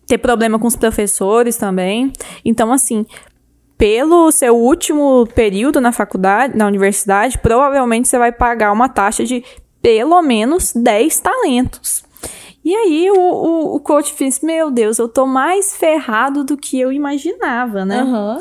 Ter 0.07 0.19
problema 0.19 0.59
com 0.59 0.67
os 0.67 0.77
professores 0.77 1.57
também. 1.57 2.13
Então, 2.45 2.73
assim, 2.73 3.07
pelo 3.79 4.31
seu 4.31 4.57
último 4.57 5.27
período 5.35 5.81
na 5.81 5.91
faculdade, 5.91 6.57
na 6.57 6.67
universidade, 6.67 7.39
provavelmente 7.39 8.09
você 8.09 8.19
vai 8.19 8.31
pagar 8.31 8.73
uma 8.73 8.89
taxa 8.89 9.25
de 9.25 9.43
pelo 9.83 10.23
menos 10.23 10.73
10 10.73 11.19
talentos. 11.19 12.05
E 12.65 12.75
aí 12.75 13.11
o, 13.11 13.17
o, 13.17 13.77
o 13.77 13.81
coach 13.81 14.13
fez, 14.15 14.41
meu 14.41 14.71
Deus, 14.71 14.99
eu 14.99 15.09
tô 15.09 15.27
mais 15.27 15.77
ferrado 15.77 16.45
do 16.45 16.57
que 16.57 16.79
eu 16.79 16.93
imaginava, 16.93 17.85
né? 17.85 18.03
Uhum. 18.05 18.39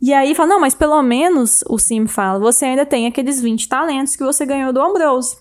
E 0.00 0.12
aí 0.14 0.34
fala, 0.34 0.50
não, 0.50 0.60
mas 0.60 0.74
pelo 0.74 1.02
menos, 1.02 1.64
o 1.68 1.76
Sim 1.76 2.06
fala, 2.06 2.38
você 2.38 2.66
ainda 2.66 2.86
tem 2.86 3.06
aqueles 3.06 3.40
20 3.40 3.68
talentos 3.68 4.14
que 4.14 4.22
você 4.22 4.46
ganhou 4.46 4.72
do 4.72 4.80
Ambrose. 4.80 5.36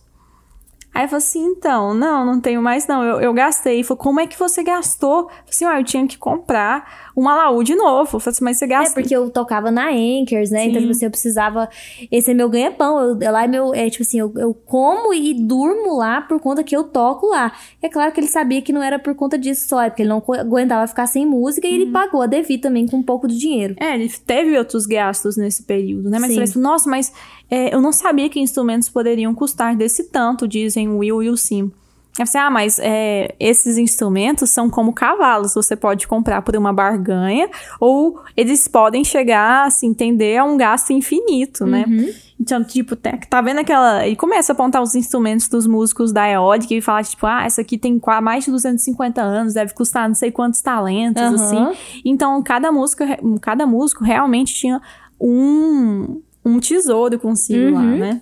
Aí 0.94 1.04
eu 1.04 1.10
falei 1.10 1.24
assim, 1.24 1.46
então, 1.46 1.94
não, 1.94 2.26
não 2.26 2.42
tenho 2.42 2.60
mais 2.60 2.88
não, 2.88 3.04
eu, 3.04 3.22
eu 3.22 3.32
gastei. 3.32 3.76
Ele 3.76 3.84
falou, 3.84 4.02
como 4.02 4.20
é 4.20 4.26
que 4.26 4.38
você 4.38 4.64
gastou? 4.64 5.22
Eu 5.22 5.28
falei 5.28 5.44
assim, 5.50 5.66
ah, 5.66 5.80
eu 5.80 5.84
tinha 5.84 6.08
que 6.08 6.18
comprar 6.18 7.07
um 7.18 7.28
alaúde 7.28 7.74
novo. 7.74 8.18
Eu 8.18 8.20
falei 8.20 8.34
assim, 8.36 8.44
mas 8.44 8.60
você 8.60 8.68
gastou... 8.68 8.92
É, 8.92 9.02
porque 9.02 9.16
eu 9.16 9.30
tocava 9.32 9.72
na 9.72 9.90
Anchors, 9.90 10.52
né? 10.52 10.64
Sim. 10.64 10.70
Então, 10.70 10.82
tipo 10.82 10.92
assim, 10.92 11.06
eu 11.06 11.12
precisava... 11.12 11.68
Esse 12.12 12.30
é 12.30 12.34
meu 12.36 12.48
ganha-pão. 12.48 13.18
Lá 13.20 13.44
é 13.44 13.48
meu... 13.48 13.74
É, 13.74 13.90
tipo 13.90 14.04
assim, 14.04 14.20
eu, 14.20 14.32
eu 14.38 14.54
como 14.54 15.12
e 15.12 15.34
durmo 15.34 15.98
lá 15.98 16.22
por 16.22 16.40
conta 16.40 16.64
que 16.64 16.76
eu 16.78 16.84
toco 16.84 17.26
lá. 17.26 17.52
É 17.82 17.90
claro 17.90 18.12
que 18.12 18.20
ele 18.20 18.28
sabia 18.28 18.62
que 18.62 18.72
não 18.72 18.84
era 18.84 19.00
por 19.00 19.16
conta 19.16 19.36
disso 19.38 19.68
só, 19.68 19.82
é 19.82 19.90
porque 19.90 20.04
ele 20.04 20.10
não 20.10 20.24
aguentava 20.40 20.86
ficar 20.86 21.08
sem 21.08 21.26
música 21.26 21.68
e 21.68 21.74
ele 21.74 21.86
uhum. 21.86 21.92
pagou 21.92 22.22
a 22.22 22.28
Devi 22.28 22.60
também 22.60 22.86
com 22.88 22.98
um 22.98 23.04
pouco 23.04 23.28
de 23.28 23.38
dinheiro. 23.38 23.76
É, 23.80 23.96
ele 23.96 24.10
teve 24.10 24.56
outros 24.58 24.86
gastos 24.86 25.36
nesse 25.38 25.64
período, 25.64 26.10
né? 26.10 26.20
Mas 26.20 26.34
Sim. 26.34 26.42
assim, 26.42 26.60
nossa, 26.60 26.90
mas 26.90 27.12
é, 27.50 27.74
eu 27.74 27.82
não 27.82 27.92
sabia 27.92 28.30
que 28.30 28.40
instrumentos 28.40 28.90
poderiam 28.90 29.34
custar 29.34 29.76
desse 29.76 30.04
tanto, 30.06 30.48
dizem 30.48 30.88
Will 30.90 31.24
e 31.24 31.30
o 31.30 31.38
Sim. 31.38 31.72
Eu 32.20 32.28
falei, 32.28 32.48
ah, 32.48 32.52
mas 32.52 32.80
é, 32.80 33.36
esses 33.40 33.78
instrumentos 33.78 34.50
são 34.50 34.70
como 34.70 34.94
cavalos, 34.94 35.54
você 35.54 35.76
pode 35.76 36.08
comprar 36.08 36.42
por 36.42 36.56
uma 36.56 36.74
barganha, 36.74 37.50
ou 37.80 38.20
eles 38.36 38.68
podem 38.68 39.04
chegar, 39.04 39.66
assim, 39.68 39.88
entender 39.88 40.38
a 40.38 40.44
um 40.44 40.58
gasto 40.58 40.92
infinito, 40.92 41.66
né? 41.66 41.86
Uhum. 41.88 42.10
Então, 42.40 42.64
tipo, 42.64 42.96
tá 42.96 43.42
vendo 43.42 43.60
aquela. 43.60 44.08
E 44.08 44.16
começa 44.16 44.52
a 44.52 44.54
apontar 44.54 44.82
os 44.82 44.94
instrumentos 44.94 45.48
dos 45.48 45.66
músicos 45.66 46.12
da 46.12 46.30
Eólica 46.30 46.74
e 46.74 46.82
fala, 46.82 47.04
tipo, 47.04 47.26
ah, 47.26 47.44
essa 47.44 47.62
aqui 47.62 47.78
tem 47.78 48.00
mais 48.22 48.46
de 48.46 48.52
250 48.52 49.22
anos, 49.22 49.54
deve 49.56 49.74
custar 49.74 50.08
não 50.08 50.16
sei 50.16 50.32
quantos 50.32 50.62
talentos, 50.62 51.22
uhum. 51.22 51.34
assim. 51.34 52.02
Então, 52.06 52.42
cada 52.44 52.72
músico, 52.72 53.04
cada 53.42 53.66
músico 53.66 54.04
realmente 54.04 54.54
tinha 54.54 54.80
um, 55.20 56.22
um 56.46 56.60
tesouro 56.60 57.18
consigo 57.18 57.66
uhum. 57.66 57.74
lá, 57.74 57.82
né? 57.82 58.22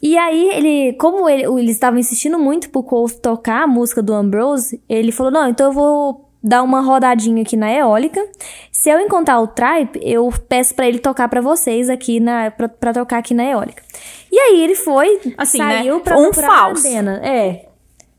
E 0.00 0.16
aí, 0.16 0.48
ele, 0.50 0.92
como 0.94 1.28
ele, 1.28 1.44
eles 1.44 1.72
estavam 1.72 1.98
insistindo 1.98 2.38
muito 2.38 2.70
pro 2.70 2.82
Cole 2.82 3.12
tocar 3.20 3.64
a 3.64 3.66
música 3.66 4.02
do 4.02 4.14
Ambrose, 4.14 4.80
ele 4.88 5.10
falou: 5.10 5.32
Não, 5.32 5.48
então 5.48 5.66
eu 5.66 5.72
vou 5.72 6.28
dar 6.42 6.62
uma 6.62 6.80
rodadinha 6.80 7.42
aqui 7.42 7.56
na 7.56 7.70
eólica. 7.72 8.24
Se 8.70 8.90
eu 8.90 9.00
encontrar 9.00 9.40
o 9.40 9.46
Tripe, 9.48 9.98
eu 10.02 10.32
peço 10.48 10.74
para 10.74 10.86
ele 10.86 10.98
tocar 10.98 11.28
para 11.28 11.40
vocês 11.40 11.90
aqui 11.90 12.20
na 12.20 12.50
pra, 12.50 12.68
pra, 12.68 12.92
tocar 12.92 13.18
aqui 13.18 13.34
na 13.34 13.44
eólica. 13.44 13.82
E 14.30 14.38
aí 14.38 14.62
ele 14.62 14.74
foi, 14.74 15.20
assim, 15.36 15.58
né? 15.58 15.78
saiu 15.78 15.96
né? 15.96 16.00
pra 16.02 16.16
um 16.16 16.22
procurar 16.30 16.46
falso. 16.48 16.86
a 16.86 16.90
Dena. 16.90 17.20
É. 17.26 17.64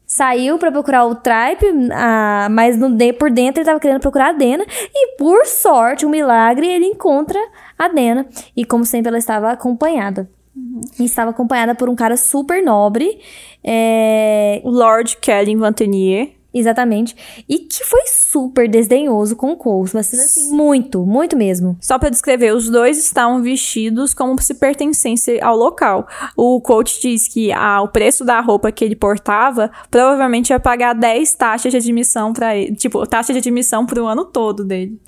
Saiu 0.05 0.57
para 0.57 0.71
procurar 0.71 1.05
o 1.05 1.13
Tripe, 1.13 1.67
ah, 1.93 2.47
mas 2.49 2.75
no, 2.75 2.89
por 3.13 3.29
dentro 3.29 3.61
ele 3.61 3.65
tava 3.67 3.79
querendo 3.79 4.01
procurar 4.01 4.29
a 4.29 4.33
Dena. 4.33 4.65
E 4.93 5.15
por 5.17 5.45
sorte, 5.45 6.05
um 6.05 6.09
milagre, 6.09 6.67
ele 6.67 6.87
encontra 6.87 7.39
a 7.77 7.87
Dena. 7.87 8.25
E 8.57 8.65
como 8.65 8.83
sempre, 8.85 9.09
ela 9.09 9.19
estava 9.19 9.51
acompanhada. 9.51 10.27
Uhum. 10.59 10.81
E 10.99 11.05
estava 11.05 11.31
acompanhada 11.31 11.73
por 11.73 11.89
um 11.89 11.95
cara 11.95 12.17
super 12.17 12.61
nobre. 12.63 13.19
É... 13.63 14.61
Lord 14.65 15.17
Kelly 15.17 15.55
Vantenier. 15.55 16.39
Exatamente. 16.51 17.15
E 17.47 17.59
que 17.59 17.85
foi 17.85 18.01
super 18.07 18.67
desdenhoso 18.67 19.35
com 19.35 19.51
o 19.51 19.55
Coles. 19.55 19.93
Mas 19.93 20.11
assim, 20.11 20.49
muito, 20.49 21.05
muito 21.05 21.37
mesmo. 21.37 21.77
Só 21.79 21.99
para 21.99 22.09
descrever, 22.09 22.53
os 22.53 22.69
dois 22.69 22.97
estavam 22.97 23.41
vestidos 23.41 24.15
como 24.15 24.39
se 24.41 24.55
pertencessem 24.55 25.39
ao 25.41 25.55
local. 25.55 26.07
O 26.35 26.59
coach 26.59 26.99
diz 27.01 27.27
que 27.27 27.51
ah, 27.51 27.81
o 27.81 27.87
preço 27.87 28.25
da 28.25 28.41
roupa 28.41 28.71
que 28.71 28.83
ele 28.83 28.95
portava 28.95 29.69
provavelmente 29.91 30.49
ia 30.49 30.59
pagar 30.59 30.93
10 30.93 31.35
taxas 31.35 31.71
de 31.71 31.77
admissão 31.77 32.33
para 32.33 32.55
ele. 32.55 32.75
Tipo, 32.75 33.05
taxa 33.05 33.31
de 33.31 33.39
admissão 33.39 33.85
pro 33.85 34.07
ano 34.07 34.25
todo 34.25 34.65
dele. 34.65 34.99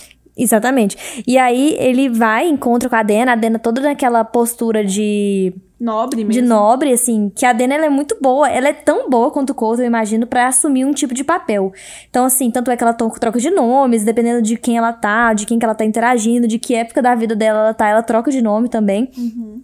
Exatamente. 0.42 1.24
E 1.28 1.38
aí 1.38 1.76
ele 1.80 2.10
vai, 2.10 2.48
encontra 2.48 2.89
com 2.89 2.96
a 2.96 3.04
Dena, 3.04 3.34
a 3.34 3.36
Dena 3.36 3.60
toda 3.60 3.82
naquela 3.82 4.24
postura 4.24 4.84
de 4.84 5.54
Nobre 5.82 6.24
mesmo. 6.24 6.34
De 6.34 6.42
nobre, 6.48 6.94
assim, 6.94 7.32
que 7.36 7.44
a 7.44 7.54
Dena 7.54 7.74
ela 7.74 7.88
é 7.88 7.89
muito 7.89 8.16
boa. 8.22 8.48
Ela 8.48 8.68
é 8.68 8.74
tão 8.74 9.10
boa 9.10 9.32
quanto 9.32 9.50
o 9.50 9.56
Coulter, 9.56 9.84
eu 9.84 9.88
imagino, 9.88 10.28
para 10.28 10.46
assumir 10.46 10.86
um 10.86 10.94
tipo 10.94 11.12
de 11.12 11.24
papel. 11.24 11.74
Então, 12.08 12.24
assim, 12.24 12.52
tanto 12.52 12.70
é 12.70 12.78
que 12.78 12.84
ela 12.84 12.94
troca 12.94 13.39
de 13.39 13.50
nomes, 13.50 14.04
dependendo 14.04 14.44
de 14.44 14.58
quem 14.58 14.78
ela 14.78 14.94
tá, 14.94 15.34
de 15.34 15.48
quem 15.48 15.58
que 15.58 15.66
ela 15.66 15.74
tá 15.74 15.84
interagindo, 15.84 16.48
de 16.48 16.60
que 16.60 16.76
época 16.76 17.02
da 17.02 17.16
vida 17.16 17.36
dela 17.36 17.60
ela 17.62 17.74
tá, 17.74 17.88
ela 17.88 18.04
troca 18.04 18.30
de 18.30 18.44
nome 18.44 18.70
também. 18.70 19.10
Uhum. 19.18 19.64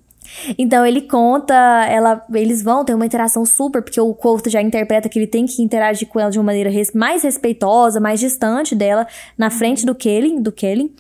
Então 0.57 0.86
ele 0.86 1.01
conta, 1.01 1.53
ela, 1.89 2.25
eles 2.34 2.61
vão 2.61 2.84
ter 2.84 2.93
uma 2.93 3.05
interação 3.05 3.45
super, 3.45 3.82
porque 3.82 3.99
o 3.99 4.13
Coulter 4.13 4.51
já 4.51 4.61
interpreta 4.61 5.09
que 5.09 5.19
ele 5.19 5.28
tem 5.28 5.45
que 5.45 5.61
interagir 5.61 6.07
com 6.07 6.19
ela 6.19 6.32
de 6.32 6.39
uma 6.39 6.45
maneira 6.45 6.69
res, 6.69 6.91
mais 6.93 7.23
respeitosa, 7.23 7.99
mais 7.99 8.19
distante 8.19 8.75
dela, 8.75 9.07
na 9.38 9.49
frente 9.49 9.86
do 9.86 9.95
Kelly, 9.95 10.39
do 10.39 10.51
Kelly. 10.51 10.93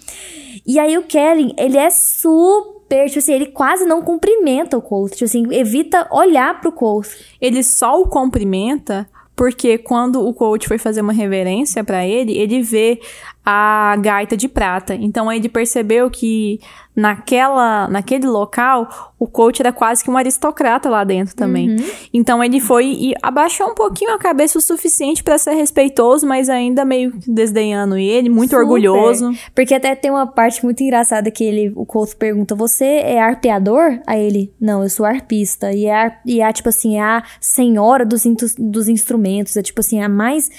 E 0.65 0.79
aí 0.79 0.97
o 0.97 1.03
Kelly, 1.03 1.53
ele 1.57 1.77
é 1.77 1.89
super 1.89 3.07
tipo 3.07 3.19
assim, 3.19 3.33
ele 3.33 3.47
quase 3.47 3.85
não 3.85 4.01
cumprimenta 4.01 4.77
o 4.77 4.81
Colt, 4.81 5.11
tipo 5.11 5.25
assim, 5.25 5.45
evita 5.51 6.07
olhar 6.09 6.59
pro 6.61 6.71
Colt. 6.71 7.07
Ele 7.41 7.61
só 7.61 8.01
o 8.01 8.07
cumprimenta 8.07 9.07
porque 9.37 9.77
quando 9.77 10.27
o 10.27 10.33
coach 10.33 10.67
foi 10.67 10.79
fazer 10.79 10.99
uma 10.99 11.13
reverência 11.13 11.83
para 11.83 12.03
ele, 12.03 12.35
ele 12.35 12.63
vê 12.63 12.99
a 13.45 13.95
gaita 14.01 14.35
de 14.35 14.49
prata. 14.49 14.95
Então 14.95 15.31
ele 15.31 15.47
percebeu 15.47 16.09
que 16.09 16.59
naquela, 16.97 17.87
naquele 17.87 18.25
local, 18.25 19.13
o 19.19 19.27
coach 19.27 19.61
era 19.61 19.71
quase 19.71 20.03
que 20.03 20.09
um 20.09 20.17
aristocrata 20.17 20.89
lá 20.89 21.03
dentro 21.03 21.35
também. 21.35 21.69
Uhum. 21.69 21.85
Então 22.11 22.43
ele 22.43 22.59
foi 22.59 22.87
e 22.87 23.13
abaixou 23.21 23.67
um 23.67 23.75
pouquinho 23.75 24.15
a 24.15 24.17
cabeça 24.17 24.57
o 24.57 24.61
suficiente 24.61 25.23
para 25.23 25.37
ser 25.37 25.51
respeitoso, 25.51 26.25
mas 26.25 26.49
ainda 26.49 26.83
meio 26.83 27.13
desdenhando 27.27 27.97
ele, 27.97 28.29
muito 28.29 28.49
Super. 28.49 28.63
orgulhoso. 28.63 29.31
Porque 29.53 29.75
até 29.75 29.93
tem 29.93 30.09
uma 30.09 30.25
parte 30.25 30.63
muito 30.65 30.81
engraçada 30.81 31.29
que 31.29 31.43
ele, 31.43 31.71
o 31.75 31.85
coach 31.85 32.15
pergunta: 32.15 32.55
"Você 32.55 32.85
é 32.85 33.21
arpeador?" 33.21 33.99
Aí 34.07 34.25
ele: 34.25 34.51
"Não, 34.59 34.81
eu 34.81 34.89
sou 34.89 35.05
arpista". 35.05 35.71
E 35.71 35.85
é, 35.85 36.17
e 36.25 36.41
é 36.41 36.51
tipo 36.51 36.69
assim, 36.69 36.97
é 36.97 37.03
a 37.03 37.23
senhora 37.39 38.03
dos, 38.03 38.23
dos 38.57 38.87
instrumentos, 38.87 39.55
é 39.55 39.61
tipo 39.61 39.81
assim, 39.81 40.01
a 40.01 40.09
mais 40.09 40.49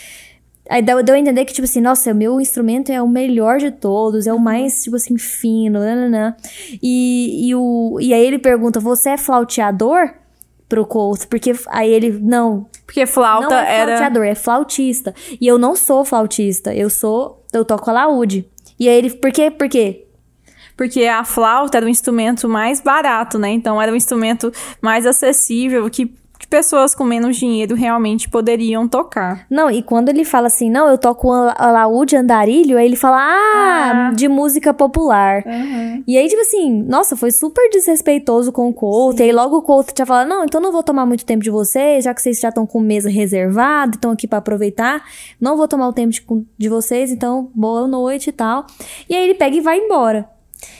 Aí 0.68 0.82
deu, 0.82 1.02
deu 1.02 1.14
a 1.14 1.18
entender 1.18 1.44
que, 1.44 1.52
tipo 1.52 1.64
assim, 1.64 1.80
nossa, 1.80 2.12
o 2.12 2.14
meu 2.14 2.40
instrumento 2.40 2.92
é 2.92 3.00
o 3.00 3.08
melhor 3.08 3.58
de 3.58 3.70
todos, 3.70 4.26
é 4.26 4.32
o 4.32 4.38
mais, 4.38 4.82
tipo 4.82 4.96
assim, 4.96 5.16
fino, 5.16 5.80
nananã. 5.80 6.36
E, 6.82 7.48
e, 7.48 7.54
o, 7.54 7.98
e 8.00 8.12
aí 8.12 8.24
ele 8.24 8.38
pergunta, 8.38 8.78
você 8.78 9.10
é 9.10 9.16
flauteador? 9.16 10.14
Pro 10.68 10.84
Colt, 10.84 11.24
porque 11.28 11.52
aí 11.68 11.90
ele, 11.90 12.10
não. 12.10 12.66
Porque 12.84 13.06
flauta 13.06 13.48
não 13.48 13.56
é 13.56 13.86
flauteador, 13.86 14.22
era... 14.22 14.32
é 14.32 14.34
flautista. 14.34 15.14
E 15.40 15.46
eu 15.46 15.56
não 15.56 15.74
sou 15.74 16.04
flautista, 16.04 16.74
eu 16.74 16.90
sou, 16.90 17.42
eu 17.54 17.64
toco 17.64 17.88
alaúde. 17.88 18.46
E 18.78 18.86
aí 18.86 18.94
ele, 18.94 19.10
por 19.10 19.32
quê? 19.32 19.50
Por 19.50 19.66
quê? 19.66 20.04
porque 20.78 21.06
a 21.06 21.24
flauta 21.24 21.76
era 21.76 21.84
o 21.84 21.88
instrumento 21.88 22.48
mais 22.48 22.80
barato, 22.80 23.36
né? 23.36 23.50
Então 23.50 23.82
era 23.82 23.90
um 23.90 23.96
instrumento 23.96 24.52
mais 24.80 25.06
acessível 25.06 25.90
que 25.90 26.14
pessoas 26.48 26.94
com 26.94 27.04
menos 27.04 27.36
dinheiro 27.36 27.74
realmente 27.74 28.28
poderiam 28.28 28.88
tocar. 28.88 29.46
Não, 29.50 29.70
e 29.70 29.82
quando 29.82 30.08
ele 30.08 30.24
fala 30.24 30.46
assim, 30.46 30.70
não, 30.70 30.88
eu 30.88 30.98
toco 30.98 31.30
alaúde, 31.30 32.16
andarilho, 32.16 32.78
aí 32.78 32.86
ele 32.86 32.96
fala, 32.96 33.18
ah, 33.18 34.08
ah. 34.08 34.10
de 34.12 34.28
música 34.28 34.72
popular. 34.72 35.42
Uhum. 35.46 36.02
E 36.06 36.16
aí, 36.16 36.28
tipo 36.28 36.40
assim, 36.40 36.82
nossa, 36.82 37.16
foi 37.16 37.30
super 37.30 37.68
desrespeitoso 37.70 38.50
com 38.50 38.68
o 38.68 38.72
Couto. 38.72 39.20
E 39.20 39.24
aí 39.24 39.32
logo 39.32 39.58
o 39.58 39.62
Couto 39.62 39.92
já 39.96 40.06
fala, 40.06 40.24
não, 40.24 40.44
então 40.44 40.60
não 40.60 40.72
vou 40.72 40.82
tomar 40.82 41.04
muito 41.04 41.24
tempo 41.24 41.42
de 41.42 41.50
vocês, 41.50 42.04
já 42.04 42.14
que 42.14 42.22
vocês 42.22 42.40
já 42.40 42.48
estão 42.48 42.66
com 42.66 42.80
mesa 42.80 43.10
reservada, 43.10 43.96
estão 43.96 44.10
aqui 44.10 44.26
para 44.26 44.38
aproveitar. 44.38 45.02
Não 45.40 45.56
vou 45.56 45.68
tomar 45.68 45.88
o 45.88 45.92
tempo 45.92 46.10
de, 46.12 46.22
de 46.56 46.68
vocês, 46.68 47.10
então 47.10 47.50
boa 47.54 47.86
noite 47.86 48.30
e 48.30 48.32
tal. 48.32 48.66
E 49.08 49.14
aí 49.14 49.24
ele 49.24 49.34
pega 49.34 49.56
e 49.56 49.60
vai 49.60 49.78
embora. 49.78 50.37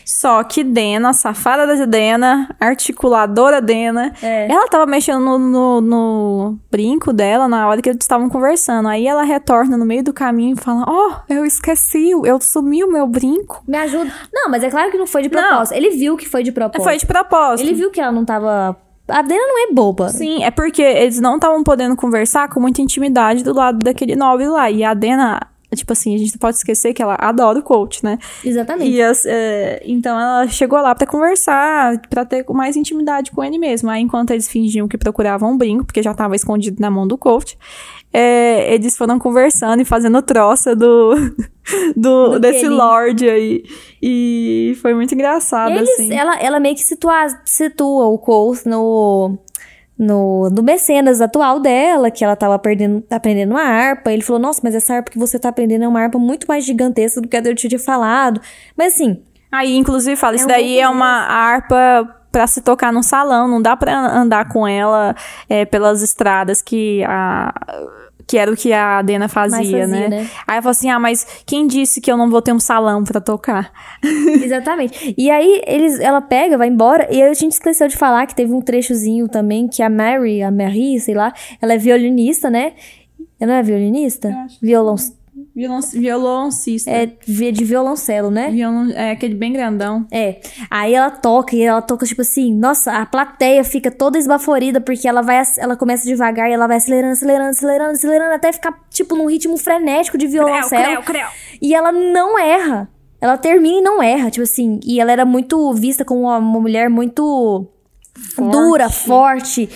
Só 0.09 0.43
que 0.43 0.65
Dena, 0.65 1.13
safada 1.13 1.67
da 1.67 1.85
Dena, 1.85 2.49
articuladora 2.59 3.61
Dena, 3.61 4.15
é. 4.23 4.51
ela 4.51 4.67
tava 4.67 4.87
mexendo 4.87 5.21
no, 5.21 5.39
no, 5.39 5.81
no, 5.83 6.59
brinco 6.71 7.13
dela 7.13 7.47
na 7.47 7.69
hora 7.69 7.83
que 7.83 7.91
eles 7.91 8.03
estavam 8.03 8.31
conversando. 8.31 8.89
Aí 8.89 9.07
ela 9.07 9.23
retorna 9.23 9.77
no 9.77 9.85
meio 9.85 10.03
do 10.03 10.15
caminho 10.15 10.57
e 10.59 10.59
fala: 10.59 10.87
Ó, 10.89 11.11
oh, 11.11 11.33
eu 11.33 11.45
esqueci, 11.45 12.11
eu 12.25 12.41
sumi 12.41 12.83
o 12.83 12.91
meu 12.91 13.07
brinco. 13.07 13.63
Me 13.69 13.77
ajuda. 13.77 14.11
Não, 14.33 14.51
mas 14.51 14.65
é 14.65 14.71
claro 14.71 14.91
que 14.91 14.97
não 14.97 15.07
foi 15.07 15.21
de 15.21 15.29
propósito. 15.29 15.73
Não. 15.73 15.77
Ele 15.77 15.91
viu 15.91 16.17
que 16.17 16.27
foi 16.27 16.43
de 16.43 16.53
propósito. 16.53 16.85
Foi 16.85 16.97
de 16.97 17.05
propósito. 17.05 17.67
Ele 17.67 17.75
viu 17.75 17.91
que 17.91 18.01
ela 18.01 18.11
não 18.11 18.25
tava 18.25 18.79
a 19.09 19.21
Dena 19.23 19.47
não 19.47 19.69
é 19.69 19.73
boba. 19.75 20.09
Sim, 20.09 20.43
é 20.43 20.51
porque 20.51 20.81
eles 20.81 21.21
não 21.21 21.35
estavam 21.35 21.63
podendo 21.63 21.95
conversar 21.95 22.49
com 22.49 22.61
muita 22.61 22.81
intimidade 22.81 23.45
do 23.45 23.55
lado 23.55 23.79
daquele 23.79 24.17
nobre 24.17 24.49
lá. 24.49 24.71
E 24.71 24.83
a 24.83 24.95
Dena 24.95 25.41
Tipo 25.75 25.93
assim, 25.93 26.15
a 26.15 26.19
gente 26.19 26.33
não 26.33 26.39
pode 26.39 26.57
esquecer 26.57 26.95
que 26.95 27.03
ela 27.03 27.15
adora 27.19 27.59
o 27.59 27.63
coach, 27.63 28.03
né? 28.03 28.19
Exatamente. 28.43 28.91
E 28.91 29.03
as, 29.03 29.27
é, 29.27 29.83
então 29.85 30.19
ela 30.19 30.49
chegou 30.49 30.81
lá 30.81 30.95
para 30.95 31.07
conversar, 31.07 32.01
para 32.09 32.25
ter 32.25 32.45
mais 32.49 32.75
intimidade 32.75 33.31
com 33.31 33.45
ele 33.45 33.59
mesmo. 33.59 33.91
Aí 33.91 34.01
enquanto 34.01 34.31
eles 34.31 34.49
fingiam 34.49 34.89
que 34.89 34.97
procuravam 34.97 35.53
um 35.53 35.59
brinco, 35.59 35.85
porque 35.85 36.03
já 36.03 36.15
tava 36.15 36.35
escondido 36.35 36.81
na 36.81 36.91
mão 36.91 37.07
do 37.07 37.19
coach, 37.19 37.59
é, 38.13 38.75
eles 38.75 38.97
foram 38.97 39.19
conversando 39.19 39.83
e 39.83 39.85
fazendo 39.85 40.23
troça 40.23 40.75
do, 40.75 41.15
do, 41.95 42.31
do 42.31 42.39
desse 42.39 42.67
Lorde 42.67 43.29
aí. 43.29 43.63
E 44.03 44.77
foi 44.81 44.95
muito 44.95 45.15
engraçado, 45.15 45.73
eles, 45.73 45.89
assim. 45.91 46.15
Ela, 46.15 46.39
ela 46.39 46.59
meio 46.59 46.75
que 46.75 46.83
situa, 46.83 47.27
situa 47.45 48.07
o 48.07 48.19
coach 48.19 48.67
no 48.67 49.39
no, 49.99 50.49
no 50.51 50.63
mecenas 50.63 51.21
atual 51.21 51.59
dela, 51.59 52.11
que 52.11 52.25
ela 52.25 52.37
tava 52.37 52.55
aprendendo, 52.55 53.03
aprendendo 53.11 53.51
uma 53.51 53.63
harpa. 53.63 54.13
Ele 54.13 54.23
falou: 54.23 54.41
Nossa, 54.41 54.61
mas 54.63 54.75
essa 54.75 54.95
harpa 54.95 55.11
que 55.11 55.19
você 55.19 55.39
tá 55.39 55.49
aprendendo 55.49 55.85
é 55.85 55.89
uma 55.89 56.01
harpa 56.01 56.19
muito 56.19 56.47
mais 56.47 56.65
gigantesca 56.65 57.21
do 57.21 57.27
que 57.27 57.37
a 57.37 57.41
eu 57.41 57.55
tinha 57.55 57.79
falado. 57.79 58.41
Mas 58.77 58.95
assim. 58.95 59.23
Aí, 59.51 59.77
inclusive, 59.77 60.15
fala: 60.15 60.35
é 60.35 60.37
Isso 60.37 60.45
um 60.45 60.49
daí 60.49 60.79
é 60.79 60.89
uma 60.89 61.27
harpa 61.27 62.15
pra 62.31 62.47
se 62.47 62.61
tocar 62.61 62.93
num 62.93 63.03
salão, 63.03 63.49
não 63.49 63.61
dá 63.61 63.75
pra 63.75 63.99
andar 63.99 64.49
com 64.49 64.69
ela 64.69 65.17
é, 65.49 65.65
pelas 65.65 66.03
estradas 66.03 66.63
que 66.63 67.03
a 67.05 67.53
que 68.29 68.37
era 68.37 68.53
o 68.53 68.57
que 68.57 68.73
a 68.75 69.01
Dena 69.01 69.27
fazia, 69.27 69.59
fazia 69.59 69.87
né? 69.87 70.09
né? 70.09 70.31
Aí 70.47 70.57
ela 70.57 70.63
falou 70.63 70.73
assim: 70.73 70.91
ah, 70.91 70.99
mas 70.99 71.27
quem 71.47 71.67
disse 71.67 71.99
que 71.99 72.13
eu 72.13 72.17
não 72.17 72.29
vou 72.29 72.43
ter 72.43 72.53
um 72.53 72.61
salão 72.61 73.03
pra 73.03 73.21
tocar? 73.21 73.73
Exatamente. 74.45 75.15
E 75.17 75.31
aí 75.31 75.63
eles, 75.67 75.99
ela 75.99 76.21
pega, 76.21 76.59
vai 76.59 76.69
embora, 76.69 77.09
e 77.11 77.23
aí 77.23 77.31
a 77.31 77.35
gente 77.35 77.53
esqueceu 77.53 77.89
de 77.89 77.97
falar 77.97 78.27
que 78.27 78.35
teve 78.35 78.53
um 78.53 78.61
trechozinho 78.61 79.27
também 79.29 79.67
que 79.67 79.83
a 79.83 79.89
Mary, 79.89 80.43
a 80.43 80.51
Mary, 80.51 81.01
sei 81.01 81.15
lá, 81.15 81.33
ela 81.61 81.73
é 81.73 81.79
violinista, 81.79 82.51
né? 82.51 82.75
Ela 83.41 83.53
não 83.53 83.59
é 83.59 83.63
violinista? 83.63 84.35
Violon, 84.61 84.97
Violon, 85.59 85.81
violoncista. 85.93 86.89
é 86.89 87.07
de 87.07 87.65
violoncelo, 87.65 88.31
né? 88.31 88.49
Violon, 88.49 88.91
é 88.95 89.11
aquele 89.11 89.35
bem 89.35 89.53
grandão. 89.53 90.07
É. 90.09 90.39
Aí 90.71 90.95
ela 90.95 91.11
toca 91.11 91.57
e 91.57 91.63
ela 91.63 91.83
toca 91.83 92.07
tipo 92.07 92.21
assim, 92.21 92.55
nossa, 92.55 92.93
a 92.93 93.05
plateia 93.05 93.65
fica 93.65 93.91
toda 93.91 94.17
esbaforida 94.17 94.81
porque 94.81 95.09
ela 95.09 95.21
vai 95.21 95.43
ela 95.57 95.77
começa 95.77 96.05
devagar 96.05 96.49
e 96.49 96.53
ela 96.53 96.69
vai 96.69 96.77
acelerando, 96.77 97.13
acelerando, 97.13 97.51
acelerando, 97.51 97.91
acelerando 97.91 98.35
até 98.35 98.53
ficar 98.53 98.73
tipo 98.89 99.17
num 99.17 99.29
ritmo 99.29 99.57
frenético 99.59 100.17
de 100.17 100.29
violoncelo. 100.29 101.03
creu. 101.03 101.27
E 101.61 101.75
ela 101.75 101.91
não 101.91 102.39
erra. 102.39 102.89
Ela 103.21 103.37
termina 103.37 103.79
e 103.79 103.83
não 103.83 104.01
erra, 104.01 104.31
tipo 104.31 104.45
assim, 104.45 104.79
e 104.85 105.01
ela 105.01 105.11
era 105.11 105.25
muito 105.25 105.73
vista 105.75 106.05
como 106.05 106.21
uma 106.21 106.41
mulher 106.41 106.89
muito 106.89 107.67
dura, 108.37 108.89
forte. 108.89 109.69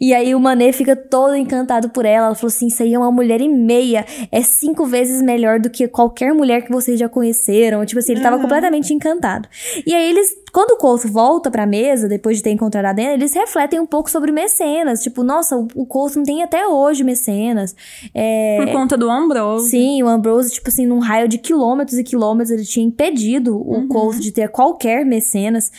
E 0.00 0.12
aí 0.12 0.34
o 0.34 0.40
Mané 0.40 0.72
fica 0.72 0.94
todo 0.94 1.34
encantado 1.34 1.88
por 1.90 2.04
ela. 2.04 2.26
Ela 2.26 2.34
falou 2.34 2.48
assim: 2.48 2.66
Isso 2.66 2.82
aí 2.82 2.94
é 2.94 2.98
uma 2.98 3.10
mulher 3.10 3.40
e 3.40 3.48
meia. 3.48 4.04
É 4.30 4.42
cinco 4.42 4.86
vezes 4.86 5.22
melhor 5.22 5.60
do 5.60 5.70
que 5.70 5.86
qualquer 5.88 6.32
mulher 6.32 6.62
que 6.62 6.70
vocês 6.70 6.98
já 6.98 7.08
conheceram. 7.08 7.84
Tipo 7.84 7.98
assim, 7.98 8.12
ele 8.12 8.22
tava 8.22 8.38
completamente 8.38 8.92
encantado. 8.92 9.48
E 9.86 9.94
aí 9.94 10.10
eles, 10.10 10.28
quando 10.52 10.72
o 10.72 10.76
Couto 10.76 11.08
volta 11.08 11.50
pra 11.50 11.66
mesa, 11.66 12.08
depois 12.08 12.36
de 12.38 12.42
ter 12.42 12.50
encontrado 12.50 12.84
a 12.86 12.92
Dena, 12.92 13.14
eles 13.14 13.34
refletem 13.34 13.80
um 13.80 13.86
pouco 13.86 14.10
sobre 14.10 14.32
mecenas. 14.32 15.02
Tipo, 15.02 15.22
nossa, 15.22 15.56
o, 15.56 15.68
o 15.74 15.86
Couto 15.86 16.16
não 16.18 16.24
tem 16.24 16.42
até 16.42 16.66
hoje 16.66 17.04
mecenas. 17.04 17.74
É, 18.14 18.58
Por 18.62 18.72
conta 18.72 18.96
do 18.96 19.10
Ambrose. 19.10 19.70
Sim, 19.70 20.02
o 20.02 20.08
Ambrose, 20.08 20.52
tipo 20.52 20.68
assim, 20.68 20.86
num 20.86 20.98
raio 20.98 21.28
de 21.28 21.38
quilômetros 21.38 21.98
e 21.98 22.04
quilômetros, 22.04 22.50
ele 22.50 22.64
tinha 22.64 22.86
impedido 22.86 23.56
Uhum. 23.56 23.84
o 23.84 23.88
Couto 23.88 24.20
de 24.20 24.32
ter 24.32 24.48
qualquer 24.48 25.04
mecenas. 25.04 25.70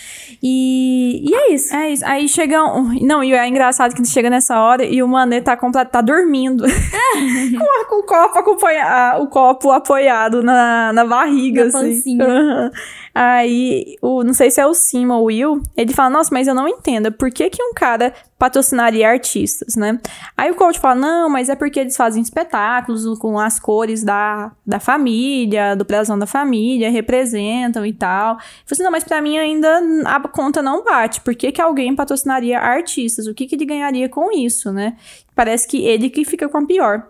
E, 0.42 1.24
e 1.30 1.34
é 1.36 1.54
isso. 1.54 1.74
É 1.76 1.90
isso. 1.92 2.06
Aí 2.06 2.28
chega. 2.28 2.64
Um... 2.64 2.94
Não, 3.06 3.24
e 3.24 3.34
é 3.34 3.48
engraçado 3.48 3.94
que 3.96 4.06
chega 4.06 4.30
nessa 4.30 4.60
hora 4.60 4.84
e 4.84 5.02
o 5.02 5.08
Mané 5.08 5.42
tá 5.42 5.56
completo, 5.58 5.92
tá 5.92 6.02
dormindo. 6.02 6.64
com, 7.90 7.96
o 8.00 8.04
copo 8.04 8.40
acompanha... 8.40 9.18
o 9.20 9.28
copo 9.28 9.72
apoiado 9.72 10.42
na, 10.44 10.94
na 10.94 11.06
barriga, 11.06 11.66
Na 11.66 11.68
assim. 11.80 11.96
pancinha. 11.96 12.26
Aham. 12.26 12.72
Aí, 13.14 13.96
o, 14.02 14.24
não 14.24 14.34
sei 14.34 14.52
se 14.52 14.62
é 14.62 14.66
o 14.66 14.74
Sim 14.74 15.08
ou 15.08 15.22
o 15.22 15.26
Will, 15.26 15.62
ele 15.76 15.94
fala, 15.94 16.10
nossa, 16.10 16.30
mas 16.32 16.48
eu 16.48 16.56
não 16.56 16.68
entendo, 16.68 17.12
por 17.12 17.32
que 17.32 17.50
que 17.50 17.62
um 17.62 17.74
cara 17.74 18.14
patrocinaria 18.38 19.10
artistas, 19.10 19.76
né? 19.76 20.00
Aí 20.38 20.50
o 20.50 20.56
coach 20.56 20.80
fala, 20.80 20.96
não, 20.96 21.30
mas 21.30 21.50
é 21.50 21.56
porque 21.56 21.80
eles 21.80 21.98
fazem 21.98 22.22
espetáculos 22.22 23.20
com 23.20 23.38
as 23.38 23.60
cores 23.60 24.04
da, 24.04 24.52
da 24.66 24.80
família, 24.80 25.76
do 25.76 25.84
brasão 25.84 26.18
da 26.18 26.26
família, 26.26 26.90
representam 26.90 27.86
e 27.86 27.92
tal. 27.92 28.34
Eu 28.34 28.38
falei 28.38 28.66
assim, 28.72 28.84
não, 28.84 28.92
mas 28.92 29.04
pra 29.04 29.22
mim 29.22 29.38
ainda 29.38 29.82
a 30.06 30.20
conta 30.28 30.62
não 30.62 30.84
bate. 30.84 31.20
Por 31.22 31.36
que 31.36 31.52
que 31.52 31.62
alguém 31.62 31.94
patrocinaria 31.94 32.60
artistas? 32.60 33.28
O 33.28 33.34
que 33.34 33.46
que 33.46 33.56
ele 33.56 33.66
ganharia 33.66 34.08
com 34.08 34.32
isso, 34.32 34.72
né? 34.72 34.96
Parece 35.36 35.68
que 35.68 35.86
ele 35.86 36.10
que 36.10 36.24
fica 36.24 36.48
com 36.48 36.58
a 36.58 36.66
pior. 36.66 37.08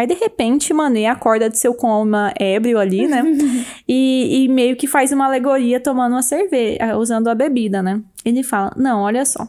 Aí, 0.00 0.06
de 0.06 0.14
repente, 0.14 0.72
Mané 0.72 1.08
acorda 1.08 1.50
de 1.50 1.58
seu 1.58 1.74
coma 1.74 2.32
ébrio 2.40 2.78
ali, 2.78 3.06
né? 3.06 3.22
e, 3.86 4.44
e 4.44 4.48
meio 4.48 4.74
que 4.74 4.86
faz 4.86 5.12
uma 5.12 5.26
alegoria 5.26 5.78
tomando 5.78 6.12
uma 6.12 6.22
cerveja, 6.22 6.96
usando 6.96 7.28
a 7.28 7.34
bebida, 7.34 7.82
né? 7.82 8.00
Ele 8.24 8.42
fala: 8.42 8.72
Não, 8.78 9.02
olha 9.02 9.26
só. 9.26 9.46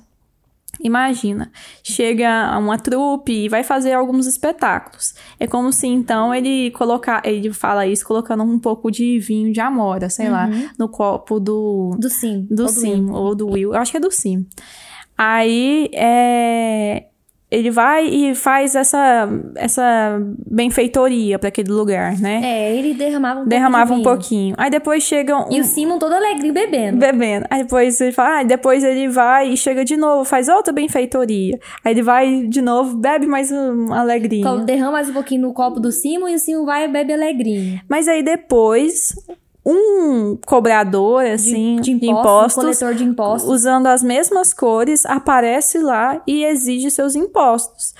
Imagina, 0.81 1.49
chega 1.81 2.57
uma 2.59 2.77
trupe 2.77 3.31
e 3.31 3.47
vai 3.47 3.63
fazer 3.63 3.93
alguns 3.93 4.27
espetáculos. 4.27 5.13
É 5.39 5.47
como 5.47 5.71
se 5.71 5.87
então 5.87 6.35
ele 6.35 6.69
colocar, 6.71 7.21
ele 7.23 7.53
fala 7.53 7.87
isso 7.87 8.05
colocando 8.05 8.43
um 8.43 8.59
pouco 8.59 8.91
de 8.91 9.19
vinho 9.19 9.53
de 9.53 9.61
amora, 9.61 10.09
sei 10.09 10.29
lá, 10.29 10.49
no 10.77 10.89
copo 10.89 11.39
do 11.39 11.95
Do 11.97 12.09
sim. 12.09 12.45
do 12.51 12.63
ou 12.63 12.69
Sim 12.69 13.05
Will. 13.05 13.13
ou 13.13 13.35
do 13.35 13.47
Will. 13.47 13.73
Eu 13.73 13.79
acho 13.79 13.91
que 13.91 13.97
é 13.97 14.01
do 14.01 14.11
Sim. 14.11 14.45
Aí 15.17 15.89
é, 15.93 17.05
ele 17.51 17.69
vai 17.69 18.07
e 18.07 18.33
faz 18.33 18.75
essa 18.75 19.27
essa 19.55 20.19
benfeitoria 20.49 21.37
para 21.37 21.49
aquele 21.49 21.69
lugar, 21.69 22.17
né? 22.17 22.39
É, 22.43 22.75
ele 22.77 22.93
derramava 22.93 23.41
um 23.41 23.43
pouco 23.43 23.49
Derramava 23.49 23.93
de 23.93 23.99
um 23.99 24.03
pouquinho. 24.03 24.55
Aí 24.57 24.69
depois 24.69 25.03
chega 25.03 25.37
um, 25.37 25.51
E 25.51 25.59
o 25.59 25.63
Simon 25.65 25.99
todo 25.99 26.13
alegrinho 26.13 26.53
bebendo. 26.53 26.97
bebendo. 26.97 27.45
Aí 27.49 27.63
depois 27.63 27.99
ele 27.99 28.13
fala, 28.13 28.39
ah, 28.39 28.43
depois 28.43 28.85
ele 28.85 29.09
vai 29.09 29.49
e 29.49 29.57
chega 29.57 29.83
de 29.83 29.97
novo, 29.97 30.23
faz 30.23 30.47
outra 30.47 30.71
benfeitoria. 30.71 31.59
Aí 31.83 31.91
ele 31.91 32.01
vai 32.01 32.47
de 32.47 32.61
novo, 32.61 32.95
bebe 32.95 33.27
mais 33.27 33.51
um 33.51 33.91
alegrinho. 33.91 34.63
Derrama 34.63 34.93
mais 34.93 35.09
um 35.09 35.13
pouquinho 35.13 35.41
no 35.41 35.53
copo 35.53 35.79
do 35.81 35.91
Simon 35.91 36.29
e 36.29 36.35
o 36.35 36.39
Simon 36.39 36.65
vai 36.65 36.85
e 36.85 36.87
bebe 36.87 37.11
alegrinho. 37.11 37.81
Mas 37.89 38.07
aí 38.07 38.23
depois 38.23 39.13
um 39.65 40.35
cobrador 40.45 41.23
assim 41.25 41.75
de 41.75 41.93
de 41.93 42.07
impostos, 42.07 42.07
um 42.07 42.19
impostos, 42.19 42.63
coletor 42.63 42.95
de 42.95 43.03
impostos. 43.03 43.49
usando 43.49 43.87
as 43.87 44.01
mesmas 44.01 44.53
cores 44.53 45.05
aparece 45.05 45.77
lá 45.77 46.21
e 46.25 46.43
exige 46.43 46.89
seus 46.89 47.15
impostos. 47.15 47.93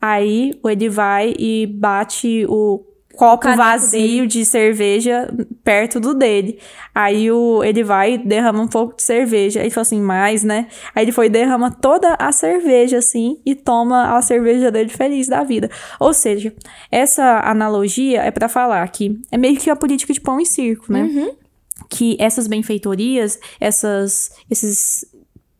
Aí 0.00 0.58
ele 0.64 0.88
vai 0.88 1.34
e 1.38 1.66
bate 1.66 2.46
o 2.48 2.84
copo 3.20 3.54
vazio 3.54 4.26
de 4.26 4.46
cerveja 4.46 5.30
perto 5.62 6.00
do 6.00 6.14
dele. 6.14 6.58
Aí 6.94 7.30
o, 7.30 7.62
ele 7.62 7.84
vai 7.84 8.14
e 8.14 8.18
derrama 8.18 8.62
um 8.62 8.66
pouco 8.66 8.96
de 8.96 9.02
cerveja. 9.02 9.60
Aí 9.60 9.66
ele 9.66 9.74
fala 9.74 9.82
assim, 9.82 10.00
mais, 10.00 10.42
né? 10.42 10.68
Aí 10.94 11.04
ele 11.04 11.12
foi 11.12 11.26
e 11.26 11.28
derrama 11.28 11.70
toda 11.70 12.14
a 12.18 12.32
cerveja, 12.32 12.96
assim, 12.96 13.38
e 13.44 13.54
toma 13.54 14.16
a 14.16 14.22
cerveja 14.22 14.70
dele 14.70 14.88
feliz 14.88 15.28
da 15.28 15.44
vida. 15.44 15.70
Ou 15.98 16.14
seja, 16.14 16.54
essa 16.90 17.40
analogia 17.40 18.22
é 18.22 18.30
pra 18.30 18.48
falar 18.48 18.88
que 18.88 19.20
é 19.30 19.36
meio 19.36 19.58
que 19.58 19.68
a 19.68 19.76
política 19.76 20.14
de 20.14 20.20
pão 20.20 20.40
e 20.40 20.46
circo, 20.46 20.90
né? 20.90 21.02
que 21.90 22.16
essas 22.18 22.46
benfeitorias, 22.46 23.38
essas, 23.60 24.30
esses, 24.50 25.04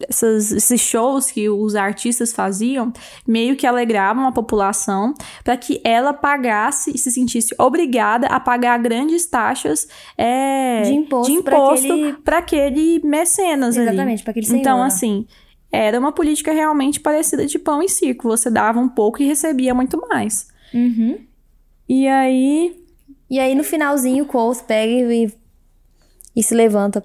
essas, 0.08 0.52
esses 0.52 0.80
shows 0.80 1.30
que 1.30 1.48
os 1.48 1.74
artistas 1.74 2.32
faziam, 2.32 2.92
meio 3.26 3.56
que 3.56 3.66
alegravam 3.66 4.26
a 4.26 4.32
população 4.32 5.12
para 5.44 5.56
que 5.56 5.80
ela 5.84 6.12
pagasse 6.12 6.92
e 6.94 6.98
se 6.98 7.10
sentisse 7.10 7.54
obrigada 7.58 8.26
a 8.28 8.38
pagar 8.40 8.78
grandes 8.78 9.26
taxas 9.26 9.88
é, 10.16 10.82
De 10.82 10.92
imposto 10.92 11.32
imposto 11.32 11.92
aquele- 11.92 12.12
para 12.14 12.38
aquele 12.38 13.00
mecenas. 13.04 13.76
Exatamente, 13.76 14.22
pra 14.22 14.30
aquele 14.30 14.46
Então, 14.46 14.60
senhor. 14.76 14.82
assim, 14.86 15.26
era 15.72 15.98
uma 15.98 16.12
política 16.12 16.52
realmente 16.52 16.98
parecida 17.00 17.46
de 17.46 17.58
pão 17.58 17.82
e 17.82 17.88
circo. 17.88 18.28
Você 18.28 18.50
dava 18.50 18.80
um 18.80 18.88
pouco 18.88 19.22
e 19.22 19.26
recebia 19.26 19.74
muito 19.74 19.98
mais. 20.08 20.48
Uhum. 20.74 21.18
E 21.88 22.06
aí, 22.08 22.76
E 23.28 23.38
aí 23.38 23.54
no 23.54 23.62
finalzinho 23.62 24.24
o 24.24 24.26
Coles 24.26 24.60
pega 24.60 24.92
e, 25.12 25.32
e 26.34 26.42
se 26.42 26.54
levanta 26.54 27.00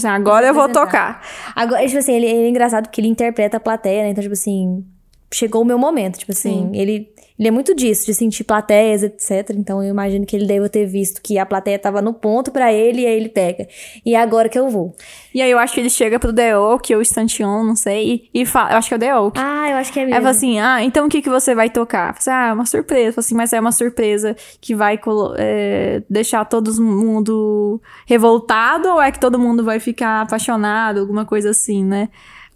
pra. 0.00 0.10
assim, 0.10 0.20
agora 0.20 0.46
eu 0.46 0.54
vou 0.54 0.68
tocar. 0.68 1.22
Agora, 1.54 1.84
tipo 1.86 1.98
assim, 1.98 2.14
ele, 2.14 2.26
ele 2.26 2.46
é 2.46 2.48
engraçado 2.48 2.84
porque 2.84 3.00
ele 3.00 3.08
interpreta 3.08 3.56
a 3.56 3.60
plateia, 3.60 4.02
né? 4.02 4.10
Então, 4.10 4.22
tipo 4.22 4.34
assim, 4.34 4.84
chegou 5.32 5.62
o 5.62 5.64
meu 5.64 5.78
momento. 5.78 6.18
Tipo 6.18 6.32
assim, 6.32 6.70
ele, 6.72 7.08
ele 7.38 7.48
é 7.48 7.50
muito 7.50 7.74
disso, 7.74 8.06
de 8.06 8.14
sentir 8.14 8.44
plateias, 8.44 9.02
etc. 9.02 9.50
Então 9.50 9.82
eu 9.82 9.90
imagino 9.90 10.24
que 10.24 10.34
ele 10.34 10.46
deva 10.46 10.68
ter 10.68 10.86
visto 10.86 11.20
que 11.20 11.38
a 11.38 11.44
plateia 11.44 11.78
tava 11.78 12.00
no 12.00 12.14
ponto 12.14 12.50
pra 12.50 12.72
ele 12.72 13.02
e 13.02 13.06
aí 13.06 13.16
ele 13.16 13.28
pega. 13.28 13.68
E 14.04 14.14
é 14.14 14.20
agora 14.20 14.48
que 14.48 14.58
eu 14.58 14.70
vou. 14.70 14.94
E 15.34 15.42
aí 15.42 15.50
eu 15.50 15.58
acho 15.58 15.74
que 15.74 15.80
ele 15.80 15.90
chega 15.90 16.18
pro 16.18 16.32
The 16.32 16.56
Oak 16.56 16.94
ou 16.94 17.02
Stantion, 17.02 17.64
não 17.64 17.76
sei, 17.76 18.30
e, 18.32 18.42
e 18.42 18.46
fala, 18.46 18.72
eu 18.72 18.78
acho 18.78 18.88
que 18.88 18.94
é 18.94 18.96
o 18.96 19.00
The 19.00 19.16
Oak. 19.18 19.38
Ah, 19.38 19.70
eu 19.70 19.76
acho 19.76 19.92
que 19.92 19.98
é 19.98 20.02
Aí 20.02 20.08
mesmo. 20.08 20.22
fala 20.22 20.30
assim, 20.30 20.60
ah, 20.60 20.82
então 20.82 21.06
o 21.06 21.08
que, 21.08 21.20
que 21.20 21.28
você 21.28 21.54
vai 21.54 21.68
tocar? 21.68 22.14
Eu 22.14 22.22
Falei, 22.22 22.40
ah, 22.40 22.54
uma 22.54 22.66
surpresa. 22.66 23.12
Falei 23.12 23.26
assim, 23.26 23.34
mas 23.34 23.52
é 23.52 23.60
uma 23.60 23.72
surpresa 23.72 24.34
que 24.60 24.74
vai 24.74 24.98
é, 25.36 26.02
deixar 26.08 26.44
todo 26.46 26.72
mundo 26.80 27.80
revoltado 28.06 28.88
ou 28.88 29.02
é 29.02 29.12
que 29.12 29.20
todo 29.20 29.38
mundo 29.38 29.62
vai 29.64 29.78
ficar 29.78 30.22
apaixonado, 30.22 31.00
alguma 31.00 31.24
coisa 31.26 31.50
assim, 31.50 31.84
né? 31.84 32.08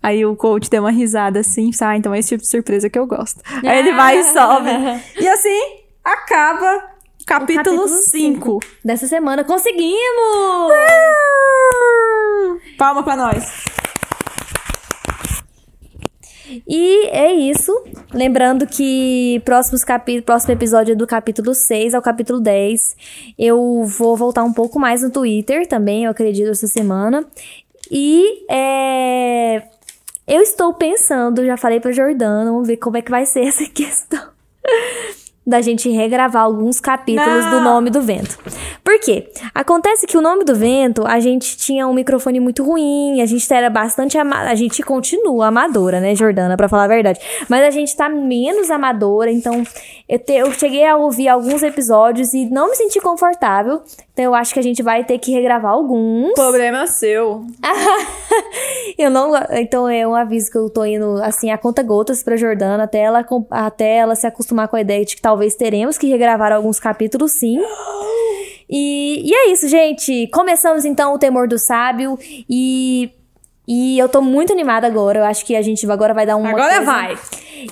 Aí 0.03 0.25
o 0.25 0.35
coach 0.35 0.71
deu 0.71 0.83
uma 0.83 0.91
risada 0.91 1.41
assim, 1.41 1.71
ah, 1.83 1.97
então 1.97 2.15
é 2.15 2.19
esse 2.19 2.31
tipo 2.31 2.43
de 2.43 2.49
surpresa 2.49 2.89
que 2.89 2.99
eu 2.99 3.07
gosto. 3.07 3.43
Aí 3.67 3.79
ele 3.79 3.93
vai 3.93 4.19
e 4.19 4.25
sobe. 4.25 4.71
E 5.21 5.29
assim, 5.29 5.61
acaba 6.05 6.77
o 7.21 7.25
capítulo 7.27 7.77
capítulo 7.83 7.89
5. 7.89 8.61
Dessa 8.85 9.07
semana 9.07 9.45
conseguimos! 9.45 10.73
Palma 12.79 13.03
pra 13.03 13.17
nós. 13.17 13.65
E 16.67 17.07
é 17.09 17.33
isso. 17.33 17.73
Lembrando 18.13 18.67
que 18.67 19.41
próximos 19.45 19.85
capi 19.85 20.21
próximo 20.21 20.53
episódio 20.53 20.93
é 20.93 20.95
do 20.97 21.07
capítulo 21.07 21.55
6 21.55 21.95
ao 21.95 22.03
capítulo 22.03 22.41
10. 22.41 22.97
Eu 23.39 23.85
vou 23.85 24.17
voltar 24.17 24.43
um 24.43 24.53
pouco 24.53 24.79
mais 24.81 25.03
no 25.03 25.11
Twitter 25.11 25.67
também, 25.69 26.05
eu 26.05 26.11
acredito, 26.11 26.51
essa 26.51 26.67
semana. 26.67 27.25
E 27.91 28.45
é, 28.49 29.63
eu 30.31 30.41
estou 30.43 30.73
pensando, 30.73 31.45
já 31.45 31.57
falei 31.57 31.81
pra 31.81 31.91
Jordana, 31.91 32.53
vamos 32.53 32.69
ver 32.69 32.77
como 32.77 32.97
é 32.97 33.03
que 33.03 33.11
vai 33.11 33.27
ser 33.27 33.41
essa 33.49 33.69
questão. 33.69 34.31
Da 35.47 35.61
gente 35.61 35.89
regravar 35.89 36.43
alguns 36.43 36.81
capítulos 36.81 37.45
do 37.47 37.57
Não. 37.57 37.65
Nome 37.65 37.91
do 37.91 38.01
Vento. 38.03 38.39
Por 38.85 38.99
quê? 39.01 39.29
Acontece 39.55 40.07
que 40.07 40.17
o 40.17 40.21
nome 40.21 40.45
do 40.45 40.55
vento, 40.55 41.07
a 41.07 41.21
gente 41.21 41.57
tinha 41.57 41.87
um 41.87 41.95
microfone 41.95 42.41
muito 42.41 42.65
ruim, 42.65 43.21
a 43.21 43.27
gente 43.27 43.53
era 43.53 43.71
bastante 43.71 44.19
a 44.19 44.55
gente 44.55 44.83
continua 44.83 45.47
amadora, 45.47 46.01
né, 46.01 46.15
Jordana, 46.15 46.57
para 46.57 46.69
falar 46.69 46.85
a 46.85 46.89
verdade. 46.89 47.21
Mas 47.49 47.63
a 47.65 47.71
gente 47.71 47.95
tá 47.97 48.09
menos 48.09 48.71
amadora, 48.71 49.31
então 49.31 49.63
eu, 50.09 50.19
te, 50.19 50.33
eu 50.33 50.53
cheguei 50.53 50.87
a 50.87 50.97
ouvir 50.97 51.29
alguns 51.29 51.63
episódios 51.63 52.35
e 52.35 52.47
não 52.47 52.71
me 52.71 52.77
senti 52.77 53.01
confortável. 53.01 53.83
Então 54.13 54.25
eu 54.25 54.35
acho 54.35 54.53
que 54.53 54.61
a 54.61 54.63
gente 54.63 54.83
vai 54.83 55.05
ter 55.05 55.19
que 55.19 55.31
regravar 55.31 55.73
alguns. 55.73 56.35
Problema 56.35 56.87
seu. 56.87 57.47
eu 58.99 59.11
não, 59.11 59.33
então 59.53 59.89
é 59.89 60.07
um 60.07 60.15
aviso 60.15 60.51
que 60.51 60.59
eu 60.59 60.69
tô 60.69 60.85
indo 60.85 61.23
assim 61.23 61.51
a 61.51 61.57
conta 61.57 61.83
gotas 61.83 62.23
para 62.23 62.37
Jordana 62.37 62.85
até 62.85 62.99
ela 62.99 63.25
até 63.51 63.97
ela 63.97 64.15
se 64.15 64.27
acostumar 64.27 64.69
com 64.69 64.77
a 64.77 64.81
ideia 64.81 65.05
de 65.05 65.17
que 65.17 65.23
talvez 65.31 65.55
teremos 65.55 65.97
que 65.97 66.09
regravar 66.09 66.51
alguns 66.51 66.81
capítulos 66.81 67.31
sim. 67.33 67.61
E, 68.69 69.23
e 69.25 69.33
é 69.33 69.53
isso, 69.53 69.69
gente. 69.69 70.29
Começamos 70.33 70.85
então 70.85 71.15
o 71.15 71.19
Temor 71.19 71.47
do 71.47 71.57
Sábio 71.57 72.19
e 72.49 73.11
e 73.67 73.97
eu 74.01 74.09
tô 74.09 74.21
muito 74.21 74.53
animada 74.53 74.89
agora. 74.89 75.21
Eu 75.21 75.25
acho 75.25 75.47
que 75.47 75.55
a 75.55 75.63
gente 75.63 75.89
agora 75.89 76.13
vai 76.13 76.27
dar 76.27 76.37
uma. 76.37 76.49
Agora 76.49 76.77
coisa... 76.77 76.85
vai! 76.85 77.19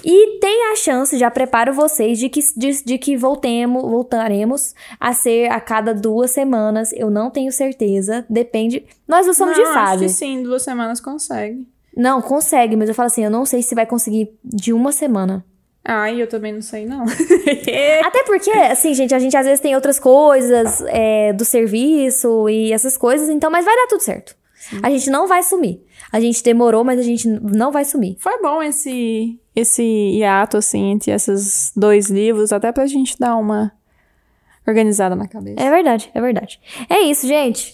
E 0.05 0.39
tem 0.39 0.71
a 0.71 0.77
chance, 0.77 1.19
já 1.19 1.31
preparo 1.31 1.73
vocês, 1.73 2.19
de 2.19 2.29
que, 2.29 2.41
de, 2.57 2.85
de, 2.85 2.99
que 2.99 3.17
voltemos, 3.17 3.83
voltaremos 3.83 4.75
a 5.01 5.13
ser 5.13 5.51
a 5.51 5.61
cada 5.61 5.93
duas 5.93 6.31
semanas. 6.31 6.93
Eu 6.93 7.11
não 7.11 7.31
tenho 7.31 7.51
certeza. 7.51 8.25
Depende. 8.31 8.85
Nós 9.09 9.27
não 9.27 9.35
somos 9.35 9.57
não, 9.57 9.65
de 9.65 9.73
fase. 9.73 10.05
Acho 10.05 10.15
que 10.15 10.21
sim, 10.21 10.43
duas 10.43 10.63
semanas 10.63 11.01
consegue. 11.01 11.67
Não, 11.97 12.23
consegue, 12.23 12.77
mas 12.77 12.89
eu 12.89 12.95
falo 12.95 13.09
assim, 13.09 13.25
eu 13.25 13.31
não 13.31 13.45
sei 13.45 13.63
se 13.63 13.75
vai 13.75 13.87
conseguir 13.87 14.31
de 14.45 14.73
uma 14.73 14.93
semana. 14.93 15.45
Ai, 15.91 16.20
eu 16.20 16.26
também 16.26 16.53
não 16.53 16.61
sei, 16.61 16.84
não. 16.84 17.03
Até 18.05 18.22
porque, 18.24 18.51
assim, 18.51 18.93
gente, 18.93 19.14
a 19.14 19.18
gente 19.18 19.34
às 19.34 19.47
vezes 19.47 19.59
tem 19.59 19.74
outras 19.74 19.99
coisas 19.99 20.82
é, 20.86 21.32
do 21.32 21.47
serviço 21.47 22.47
e 22.47 22.74
essas 22.74 22.99
coisas, 22.99 23.30
então, 23.30 23.51
mas 23.51 23.64
vai 23.64 23.74
dar 23.74 23.86
tudo 23.86 24.03
certo. 24.03 24.36
Sim. 24.55 24.80
A 24.82 24.91
gente 24.91 25.09
não 25.09 25.26
vai 25.26 25.43
sumir. 25.43 25.80
A 26.12 26.20
gente 26.20 26.45
demorou, 26.45 26.84
mas 26.84 27.01
a 27.01 27.03
gente 27.03 27.26
não 27.26 27.72
vai 27.72 27.86
sumir. 27.86 28.18
Foi 28.20 28.39
bom 28.43 28.62
esse 28.62 29.41
esse 29.57 29.82
hiato, 29.82 30.59
assim, 30.59 30.91
entre 30.91 31.11
esses 31.11 31.72
dois 31.74 32.11
livros, 32.11 32.53
até 32.53 32.70
pra 32.70 32.86
gente 32.86 33.18
dar 33.18 33.34
uma 33.36 33.72
organizada 34.66 35.16
na 35.16 35.26
cabeça. 35.26 35.59
É 35.59 35.70
verdade, 35.70 36.11
é 36.12 36.20
verdade. 36.20 36.61
É 36.91 37.01
isso, 37.01 37.26
gente. 37.26 37.72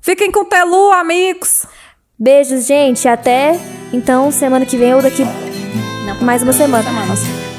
Fiquem 0.00 0.32
com 0.32 0.40
o 0.40 0.44
Telu, 0.46 0.90
amigos! 0.92 1.66
Beijos, 2.18 2.66
gente. 2.66 3.06
Até 3.06 3.52
então 3.92 4.32
semana 4.32 4.64
que 4.64 4.78
vem 4.78 4.94
ou 4.94 5.02
daqui 5.02 5.22
mais 6.20 6.42
uma 6.42 6.52
semana. 6.52 6.82
Semanas. 6.84 7.49